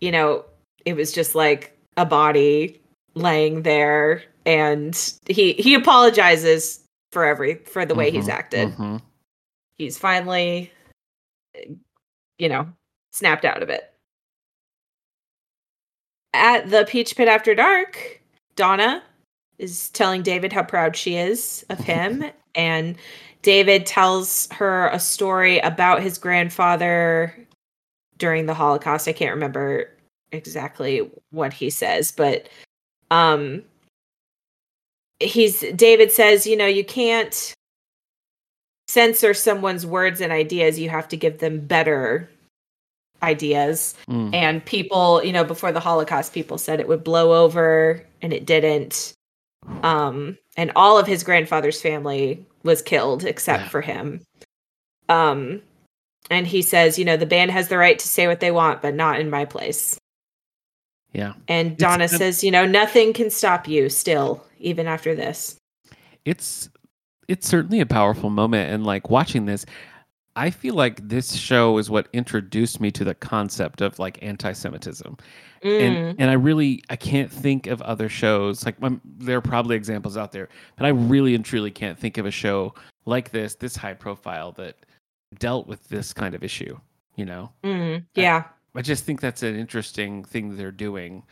you 0.00 0.10
know, 0.12 0.44
it 0.84 0.94
was 0.94 1.12
just 1.12 1.34
like 1.34 1.76
a 1.96 2.04
body 2.04 2.80
laying 3.14 3.62
there 3.62 4.22
and 4.46 5.14
he 5.28 5.52
he 5.54 5.74
apologizes 5.74 6.80
for 7.12 7.24
every 7.24 7.56
for 7.56 7.84
the 7.84 7.94
way 7.94 8.10
he's 8.10 8.26
Mhm, 8.26 8.32
acted. 8.32 8.68
mhm. 8.70 9.00
He's 9.78 9.98
finally 9.98 10.72
you 12.38 12.48
know, 12.48 12.66
snapped 13.12 13.44
out 13.44 13.62
of 13.62 13.68
it. 13.68 13.92
At 16.34 16.70
the 16.70 16.84
Peach 16.88 17.14
Pit 17.14 17.28
after 17.28 17.54
dark, 17.54 18.20
Donna 18.56 19.02
is 19.58 19.90
telling 19.90 20.22
David 20.22 20.52
how 20.52 20.62
proud 20.62 20.96
she 20.96 21.16
is 21.16 21.64
of 21.68 21.78
him. 21.84 22.24
and 22.54 22.96
David 23.42 23.86
tells 23.86 24.48
her 24.52 24.88
a 24.88 24.98
story 25.00 25.58
about 25.60 26.00
his 26.02 26.16
grandfather 26.18 27.34
during 28.18 28.46
the 28.46 28.54
Holocaust. 28.54 29.08
I 29.08 29.12
can't 29.12 29.34
remember 29.34 29.90
exactly 30.32 31.10
what 31.30 31.52
he 31.52 31.70
says, 31.70 32.12
but 32.12 32.48
um 33.10 33.62
he's 35.20 35.60
David 35.74 36.10
says, 36.10 36.46
you 36.46 36.56
know, 36.56 36.66
you 36.66 36.84
can't 36.84 37.54
censor 38.88 39.34
someone's 39.34 39.86
words 39.86 40.20
and 40.20 40.32
ideas. 40.32 40.78
You 40.78 40.90
have 40.90 41.08
to 41.08 41.16
give 41.16 41.38
them 41.38 41.60
better 41.60 42.28
ideas. 43.22 43.94
Mm. 44.08 44.34
And 44.34 44.64
people, 44.64 45.24
you 45.24 45.32
know, 45.32 45.44
before 45.44 45.72
the 45.72 45.80
Holocaust, 45.80 46.34
people 46.34 46.58
said 46.58 46.80
it 46.80 46.88
would 46.88 47.04
blow 47.04 47.44
over 47.44 48.04
and 48.20 48.32
it 48.32 48.44
didn't. 48.46 49.14
Um, 49.82 50.36
and 50.56 50.72
all 50.74 50.98
of 50.98 51.06
his 51.06 51.22
grandfather's 51.22 51.80
family 51.80 52.44
was 52.64 52.82
killed 52.82 53.24
except 53.24 53.64
Yeah. 53.64 53.68
for 53.68 53.80
him. 53.80 54.20
Um, 55.08 55.62
and 56.30 56.46
he 56.46 56.62
says, 56.62 56.98
you 56.98 57.04
know, 57.04 57.16
the 57.16 57.26
band 57.26 57.50
has 57.50 57.68
the 57.68 57.78
right 57.78 57.98
to 57.98 58.08
say 58.08 58.26
what 58.26 58.40
they 58.40 58.50
want, 58.50 58.80
but 58.82 58.94
not 58.94 59.20
in 59.20 59.28
my 59.30 59.44
place. 59.44 59.98
Yeah. 61.12 61.34
And 61.48 61.76
Donna 61.76 62.04
a- 62.04 62.08
says, 62.08 62.42
you 62.42 62.50
know, 62.50 62.66
nothing 62.66 63.12
can 63.12 63.30
stop 63.30 63.68
you 63.68 63.88
still, 63.88 64.44
even 64.58 64.86
after 64.86 65.14
this. 65.14 65.56
it's 66.24 66.68
it's 67.28 67.46
certainly 67.46 67.80
a 67.80 67.86
powerful 67.86 68.30
moment 68.30 68.70
and 68.72 68.84
like 68.84 69.08
watching 69.08 69.46
this 69.46 69.64
i 70.34 70.50
feel 70.50 70.74
like 70.74 71.08
this 71.08 71.34
show 71.34 71.78
is 71.78 71.88
what 71.88 72.08
introduced 72.12 72.80
me 72.80 72.90
to 72.90 73.04
the 73.04 73.14
concept 73.14 73.80
of 73.80 73.98
like 73.98 74.18
anti-semitism 74.22 75.16
Mm, 75.62 75.80
and 75.80 76.20
and 76.20 76.30
i 76.30 76.32
really 76.34 76.82
i 76.90 76.96
can't 76.96 77.30
think 77.30 77.68
of 77.68 77.80
other 77.82 78.08
shows 78.08 78.66
like 78.66 78.74
um, 78.82 79.00
there 79.04 79.36
are 79.36 79.40
probably 79.40 79.76
examples 79.76 80.16
out 80.16 80.32
there 80.32 80.48
but 80.76 80.84
i 80.84 80.88
really 80.88 81.34
and 81.36 81.44
truly 81.44 81.70
can't 81.70 81.96
think 81.98 82.18
of 82.18 82.26
a 82.26 82.30
show 82.32 82.74
like 83.06 83.30
this 83.30 83.54
this 83.54 83.76
high 83.76 83.94
profile 83.94 84.50
that 84.52 84.76
dealt 85.38 85.66
with 85.66 85.88
this 85.88 86.12
kind 86.12 86.34
of 86.34 86.42
issue 86.42 86.76
you 87.16 87.24
know 87.24 87.50
mm, 87.64 88.04
yeah. 88.14 88.44
I 88.74 88.82
just 88.82 89.04
think 89.04 89.20
that's 89.20 89.42
an 89.42 89.56
interesting 89.56 90.24
thing 90.24 90.56
they're 90.56 90.72
doing. 90.72 91.22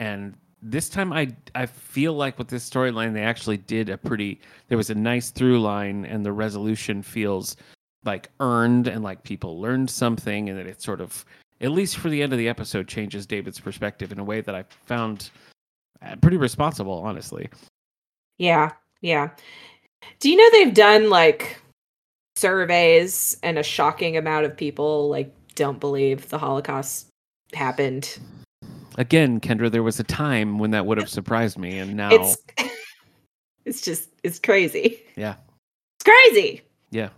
And 0.00 0.34
this 0.62 0.88
time 0.88 1.12
I 1.12 1.34
I 1.54 1.66
feel 1.66 2.14
like 2.14 2.38
with 2.38 2.48
this 2.48 2.68
storyline 2.68 3.12
they 3.12 3.22
actually 3.22 3.56
did 3.56 3.88
a 3.88 3.98
pretty 3.98 4.40
there 4.68 4.78
was 4.78 4.90
a 4.90 4.94
nice 4.94 5.30
through 5.30 5.60
line 5.60 6.04
and 6.06 6.24
the 6.24 6.32
resolution 6.32 7.02
feels 7.02 7.56
like 8.04 8.30
earned 8.40 8.86
and 8.86 9.02
like 9.02 9.22
people 9.22 9.60
learned 9.60 9.90
something 9.90 10.48
and 10.48 10.58
that 10.58 10.66
it 10.66 10.80
sort 10.80 11.00
of 11.00 11.24
at 11.60 11.72
least 11.72 11.96
for 11.96 12.10
the 12.10 12.22
end 12.22 12.32
of 12.32 12.38
the 12.38 12.48
episode 12.48 12.88
changes 12.88 13.26
David's 13.26 13.60
perspective 13.60 14.12
in 14.12 14.18
a 14.18 14.24
way 14.24 14.40
that 14.40 14.54
I 14.54 14.64
found 14.86 15.30
uh, 16.04 16.16
pretty 16.16 16.36
responsible 16.36 16.98
honestly. 17.04 17.48
Yeah, 18.38 18.72
yeah. 19.00 19.30
Do 20.20 20.30
you 20.30 20.36
know 20.36 20.48
they've 20.52 20.74
done 20.74 21.10
like 21.10 21.60
surveys 22.42 23.36
and 23.44 23.56
a 23.56 23.62
shocking 23.62 24.16
amount 24.16 24.44
of 24.44 24.56
people 24.56 25.08
like 25.08 25.32
don't 25.54 25.78
believe 25.78 26.28
the 26.28 26.38
Holocaust 26.38 27.06
happened? 27.54 28.18
Again, 28.98 29.40
Kendra, 29.40 29.70
there 29.70 29.84
was 29.84 30.00
a 30.00 30.04
time 30.04 30.58
when 30.58 30.72
that 30.72 30.84
would 30.84 30.98
have 30.98 31.08
surprised 31.08 31.56
me 31.56 31.78
and 31.78 31.96
now 31.96 32.10
It's 32.10 32.36
it's 33.64 33.80
just 33.80 34.08
it's 34.24 34.40
crazy. 34.40 35.00
Yeah. 35.16 35.36
It's 35.96 36.04
crazy. 36.04 36.62
yeah. 36.90 37.10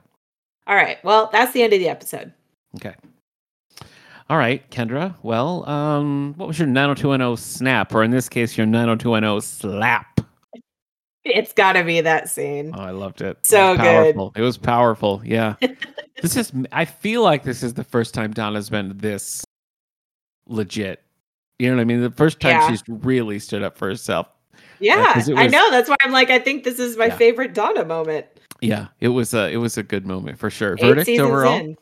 All 0.66 0.76
right. 0.76 1.02
Well, 1.02 1.30
that's 1.32 1.52
the 1.52 1.62
end 1.62 1.72
of 1.72 1.78
the 1.78 1.88
episode. 1.88 2.32
Okay. 2.76 2.94
All 4.30 4.38
right, 4.38 4.68
Kendra. 4.70 5.14
Well, 5.22 5.68
um, 5.68 6.34
what 6.36 6.48
was 6.48 6.58
your 6.58 6.66
90210 6.68 7.36
snap, 7.36 7.94
or 7.94 8.02
in 8.02 8.10
this 8.10 8.30
case, 8.30 8.56
your 8.56 8.66
90210 8.66 9.42
slap? 9.42 10.13
It's 11.24 11.52
got 11.54 11.72
to 11.72 11.84
be 11.84 12.00
that 12.02 12.28
scene. 12.28 12.72
Oh, 12.76 12.80
I 12.82 12.90
loved 12.90 13.20
it. 13.22 13.38
It 13.38 13.46
So 13.46 13.74
good. 13.76 13.80
powerful. 13.82 14.32
It 14.36 14.42
was 14.42 14.58
powerful. 14.58 15.22
Yeah. 15.24 15.54
this 16.22 16.36
is. 16.36 16.52
I 16.70 16.84
feel 16.84 17.22
like 17.22 17.42
this 17.44 17.62
is 17.62 17.74
the 17.74 17.84
first 17.84 18.12
time 18.14 18.32
Donna's 18.32 18.68
been 18.68 18.96
this 18.98 19.44
legit. 20.46 21.02
You 21.58 21.70
know 21.70 21.76
what 21.76 21.82
I 21.82 21.84
mean? 21.84 22.02
The 22.02 22.10
first 22.10 22.40
time 22.40 22.50
Yeah. 22.50 22.68
she's 22.70 22.82
really 22.88 23.38
stood 23.38 23.62
up 23.62 23.78
for 23.78 23.88
herself. 23.88 24.26
Yeah, 24.80 25.14
'cause 25.14 25.28
it 25.28 25.36
I 25.38 25.46
know. 25.46 25.70
That's 25.70 25.88
why 25.88 25.96
I'm 26.02 26.12
like, 26.12 26.30
I 26.30 26.38
think 26.38 26.64
this 26.64 26.78
is 26.78 26.96
my 26.96 27.06
Yeah. 27.06 27.16
favorite 27.16 27.54
Donna 27.54 27.84
moment. 27.84 28.26
Yeah, 28.60 28.88
it 29.00 29.08
was 29.08 29.32
a 29.34 29.50
it 29.50 29.56
was 29.56 29.78
a 29.78 29.82
good 29.82 30.06
moment 30.06 30.38
for 30.38 30.50
sure. 30.50 30.74
Eight 30.74 30.80
Verdict 30.82 31.20
overall. 31.20 31.54
in. 31.58 31.76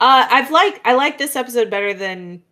Uh, 0.00 0.26
I've 0.30 0.50
liked 0.50 0.80
I 0.86 0.94
like 0.94 1.18
this 1.18 1.36
episode 1.36 1.70
better 1.70 1.92
than 1.92 2.42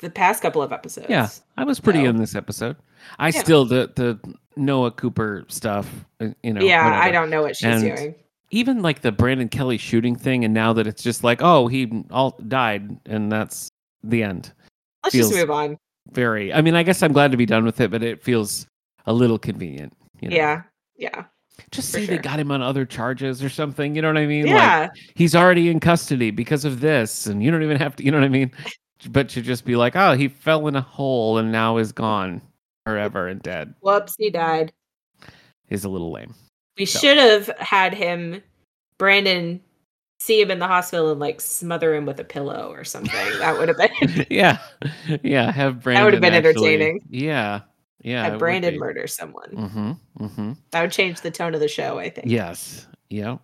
the 0.00 0.10
past 0.10 0.42
couple 0.42 0.60
of 0.62 0.72
episodes. 0.72 1.06
Yeah, 1.08 1.28
I 1.56 1.64
was 1.64 1.80
pretty 1.80 2.00
So- 2.04 2.10
in 2.10 2.16
this 2.16 2.34
episode. 2.34 2.76
I 3.18 3.28
Yeah. 3.28 3.40
still 3.42 3.64
the 3.64 3.90
the 3.94 4.18
Noah 4.56 4.90
Cooper 4.92 5.44
stuff. 5.48 5.88
uh, 6.20 6.28
You 6.42 6.52
know. 6.54 6.60
yeah, 6.62 6.84
whatever. 6.84 7.02
I 7.02 7.10
don't 7.10 7.30
know 7.30 7.42
what 7.42 7.56
she's 7.56 7.66
And 7.68 7.82
doing. 7.96 8.14
even 8.50 8.82
like 8.82 9.00
the 9.02 9.12
Brandon 9.12 9.48
Kelly 9.48 9.78
shooting 9.78 10.16
thing, 10.16 10.44
and 10.44 10.52
now 10.54 10.72
that 10.74 10.86
it's 10.86 11.02
just 11.02 11.24
like, 11.24 11.40
oh, 11.42 11.66
he 11.68 12.04
all 12.10 12.38
died, 12.48 12.98
and 13.06 13.30
that's 13.30 13.70
the 14.02 14.22
end. 14.22 14.52
Let's 15.04 15.14
feels- 15.16 15.28
just 15.30 15.40
move 15.40 15.50
on. 15.50 15.78
Very. 16.10 16.52
I 16.52 16.62
mean, 16.62 16.74
I 16.74 16.82
guess 16.82 17.02
I'm 17.02 17.12
glad 17.12 17.30
to 17.30 17.36
be 17.36 17.46
done 17.46 17.64
with 17.64 17.80
it, 17.80 17.90
but 17.90 18.02
it 18.02 18.22
feels 18.22 18.66
a 19.06 19.12
little 19.12 19.38
convenient. 19.38 19.92
You 20.20 20.30
know? 20.30 20.36
Yeah, 20.36 20.62
yeah, 20.96 21.24
Just 21.70 21.90
say 21.90 22.04
sure. 22.06 22.16
they 22.16 22.22
got 22.22 22.38
him 22.40 22.50
on 22.50 22.60
other 22.60 22.84
charges 22.84 23.42
or 23.42 23.48
something. 23.48 23.94
You 23.94 24.02
know 24.02 24.08
what 24.08 24.18
I 24.18 24.26
mean? 24.26 24.46
yeah. 24.48 24.80
Like 24.82 24.90
he's 25.14 25.34
already 25.36 25.68
in 25.70 25.78
custody 25.80 26.30
because 26.32 26.64
of 26.64 26.80
this, 26.80 27.26
and 27.26 27.42
you 27.42 27.50
don't 27.52 27.62
even 27.62 27.76
have 27.78 27.94
to. 27.96 28.04
You 28.04 28.10
know 28.10 28.18
what 28.18 28.24
I 28.26 28.28
mean? 28.30 28.50
But 29.10 29.28
to 29.30 29.42
just 29.42 29.64
be 29.64 29.74
like, 29.74 29.96
oh, 29.96 30.12
he 30.12 30.28
fell 30.28 30.68
in 30.68 30.76
a 30.76 30.80
hole 30.80 31.38
and 31.38 31.50
now 31.50 31.78
is 31.78 31.90
gone 31.90 32.40
forever 32.86 33.28
and 33.28 33.42
dead 33.42 33.74
Whoops, 33.80 34.14
he 34.18 34.30
died. 34.30 34.72
is 35.68 35.84
a 35.84 35.88
little 35.88 36.10
lame. 36.12 36.34
We 36.78 36.86
So- 36.86 36.98
should 37.00 37.16
have 37.18 37.46
had 37.58 37.94
him, 37.94 38.42
Brandon, 38.98 39.60
see 40.20 40.40
him 40.40 40.50
in 40.50 40.58
the 40.58 40.66
hospital 40.68 41.10
and 41.10 41.20
like 41.20 41.40
smother 41.40 41.94
him 41.94 42.06
with 42.06 42.18
a 42.20 42.24
pillow 42.24 42.70
or 42.72 42.84
something. 42.84 43.12
That 43.40 43.58
would 43.58 43.68
have 43.68 43.76
been 43.76 44.26
yeah, 44.30 44.58
yeah. 45.22 45.50
Have 45.52 45.82
Brandon. 45.82 46.00
That 46.00 46.04
would 46.04 46.12
have 46.14 46.22
been 46.22 46.34
actually- 46.34 46.74
entertaining. 46.74 47.00
Yeah, 47.10 47.60
yeah. 48.02 48.24
had 48.24 48.38
Brandon 48.38 48.78
murder 48.78 49.06
someone. 49.06 49.50
Mm-hmm. 49.50 50.24
Mm-hmm. 50.24 50.52
That 50.70 50.82
would 50.82 50.92
change 50.92 51.20
the 51.20 51.30
tone 51.30 51.54
of 51.54 51.60
the 51.60 51.68
show. 51.68 51.98
I 51.98 52.08
think. 52.10 52.28
Yes. 52.28 52.86
Yeah. 53.10 53.38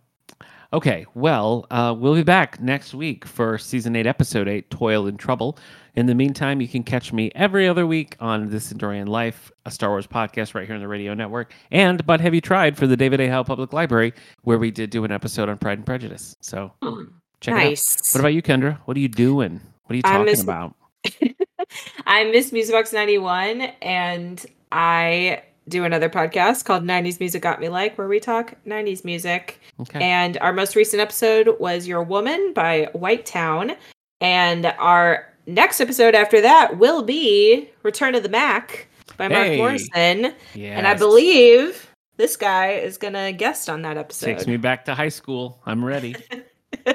Okay. 0.73 1.07
Well, 1.15 1.67
uh, 1.71 1.95
we'll 1.99 2.15
be 2.15 2.23
back 2.23 2.61
next 2.61 2.95
week 2.95 3.25
for 3.27 3.57
season 3.59 3.97
eight, 3.97 4.07
episode 4.07 4.49
eight, 4.49 4.71
Toil 4.71 5.07
and 5.07 5.19
Trouble. 5.19 5.59
In 5.95 6.07
the 6.07 6.15
meantime, 6.15 6.61
you 6.61 6.69
can 6.69 6.83
catch 6.83 7.13
me 7.13 7.31
every 7.35 7.69
other 7.69 7.87
week 7.87 8.17
on 8.21 8.51
This 8.51 8.73
Endorian 8.73 9.09
Life, 9.09 9.51
a 9.67 9.71
Star 9.71 9.91
Wars 9.91 10.07
podcast 10.07 10.55
right 10.55 10.67
here 10.67 10.75
on 10.75 10.81
the 10.81 10.89
radio 10.89 11.15
network, 11.15 11.53
and 11.71 12.05
But 12.07 12.21
Have 12.21 12.35
You 12.35 12.41
Tried 12.41 12.77
for 12.77 12.87
the 12.87 12.97
David 12.97 13.21
A. 13.21 13.29
Howe 13.29 13.43
Public 13.43 13.73
Library, 13.73 14.13
where 14.43 14.59
we 14.59 14.71
did 14.71 14.91
do 14.91 15.05
an 15.05 15.13
episode 15.13 15.49
on 15.49 15.59
Pride 15.59 15.79
and 15.79 15.87
Prejudice. 15.87 16.37
So 16.41 16.73
hmm. 16.83 17.05
check 17.41 17.55
it 17.55 17.59
out. 17.59 17.65
nice. 17.65 18.15
What 18.15 18.21
about 18.21 18.35
you, 18.35 18.43
Kendra? 18.43 18.79
What 18.85 18.97
are 18.97 19.01
you 19.01 19.09
doing? 19.09 19.61
What 19.85 19.95
are 19.95 19.97
you 19.97 20.03
talking 20.03 20.25
Miss- 20.27 20.43
about? 20.43 20.75
I'm 22.07 22.31
Miss 22.31 22.51
Musicbox 22.51 22.93
91, 22.93 23.61
and 23.83 24.45
I 24.73 25.43
do 25.69 25.85
another 25.85 26.09
podcast 26.09 26.65
called 26.65 26.85
90s 26.85 27.21
Music 27.21 27.43
Got 27.43 27.61
Me 27.61 27.69
Like, 27.69 27.97
where 27.99 28.09
we 28.09 28.21
talk 28.21 28.55
90s 28.67 29.05
music. 29.05 29.61
Okay. 29.81 30.01
And 30.01 30.39
our 30.39 30.53
most 30.53 30.77
recent 30.77 31.01
episode 31.01 31.57
was 31.61 31.87
Your 31.87 32.03
Woman 32.03 32.53
by 32.55 32.89
White 32.93 33.27
Town. 33.27 33.73
And 34.21 34.67
our 34.79 35.27
next 35.49 35.81
episode 35.81 36.15
after 36.15 36.41
that 36.43 36.79
will 36.79 37.03
be 37.03 37.69
Return 37.83 38.15
of 38.15 38.23
the 38.23 38.29
Mac 38.29 38.87
by 39.17 39.27
Mark 39.29 39.47
Hey. 39.47 39.57
Morrison. 39.57 40.35
yeah. 40.55 40.79
And 40.79 40.87
I 40.87 40.95
believe 40.95 41.91
this 42.17 42.37
guy 42.37 42.73
is 42.75 42.97
going 42.99 43.15
to 43.15 43.33
guest 43.33 43.69
on 43.69 43.83
that 43.83 43.97
episode. 43.97 44.27
takes 44.27 44.47
me 44.47 44.57
back 44.57 44.85
to 44.85 44.95
high 44.95 45.09
school. 45.09 45.61
I'm 45.67 45.85
ready. 45.85 46.15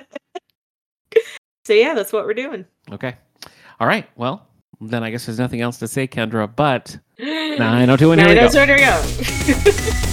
So, 1.66 1.72
yeah, 1.72 1.94
that's 1.94 2.12
what 2.12 2.26
we're 2.26 2.34
doing. 2.34 2.66
Okay. 2.92 3.16
All 3.80 3.88
right. 3.88 4.06
Well, 4.18 4.46
then 4.82 5.02
I 5.02 5.12
guess 5.12 5.26
there's 5.26 5.40
nothing 5.40 5.62
else 5.62 5.78
to 5.80 5.88
say, 5.88 6.10
Kendra, 6.10 6.54
but 6.54 7.00
902 7.20 8.12
and 8.12 8.20
here 8.20 8.28
we 8.30 8.36
go. 8.36 8.42
902, 8.48 8.66
here 8.66 8.76
we 8.76 10.02
go. 10.02 10.10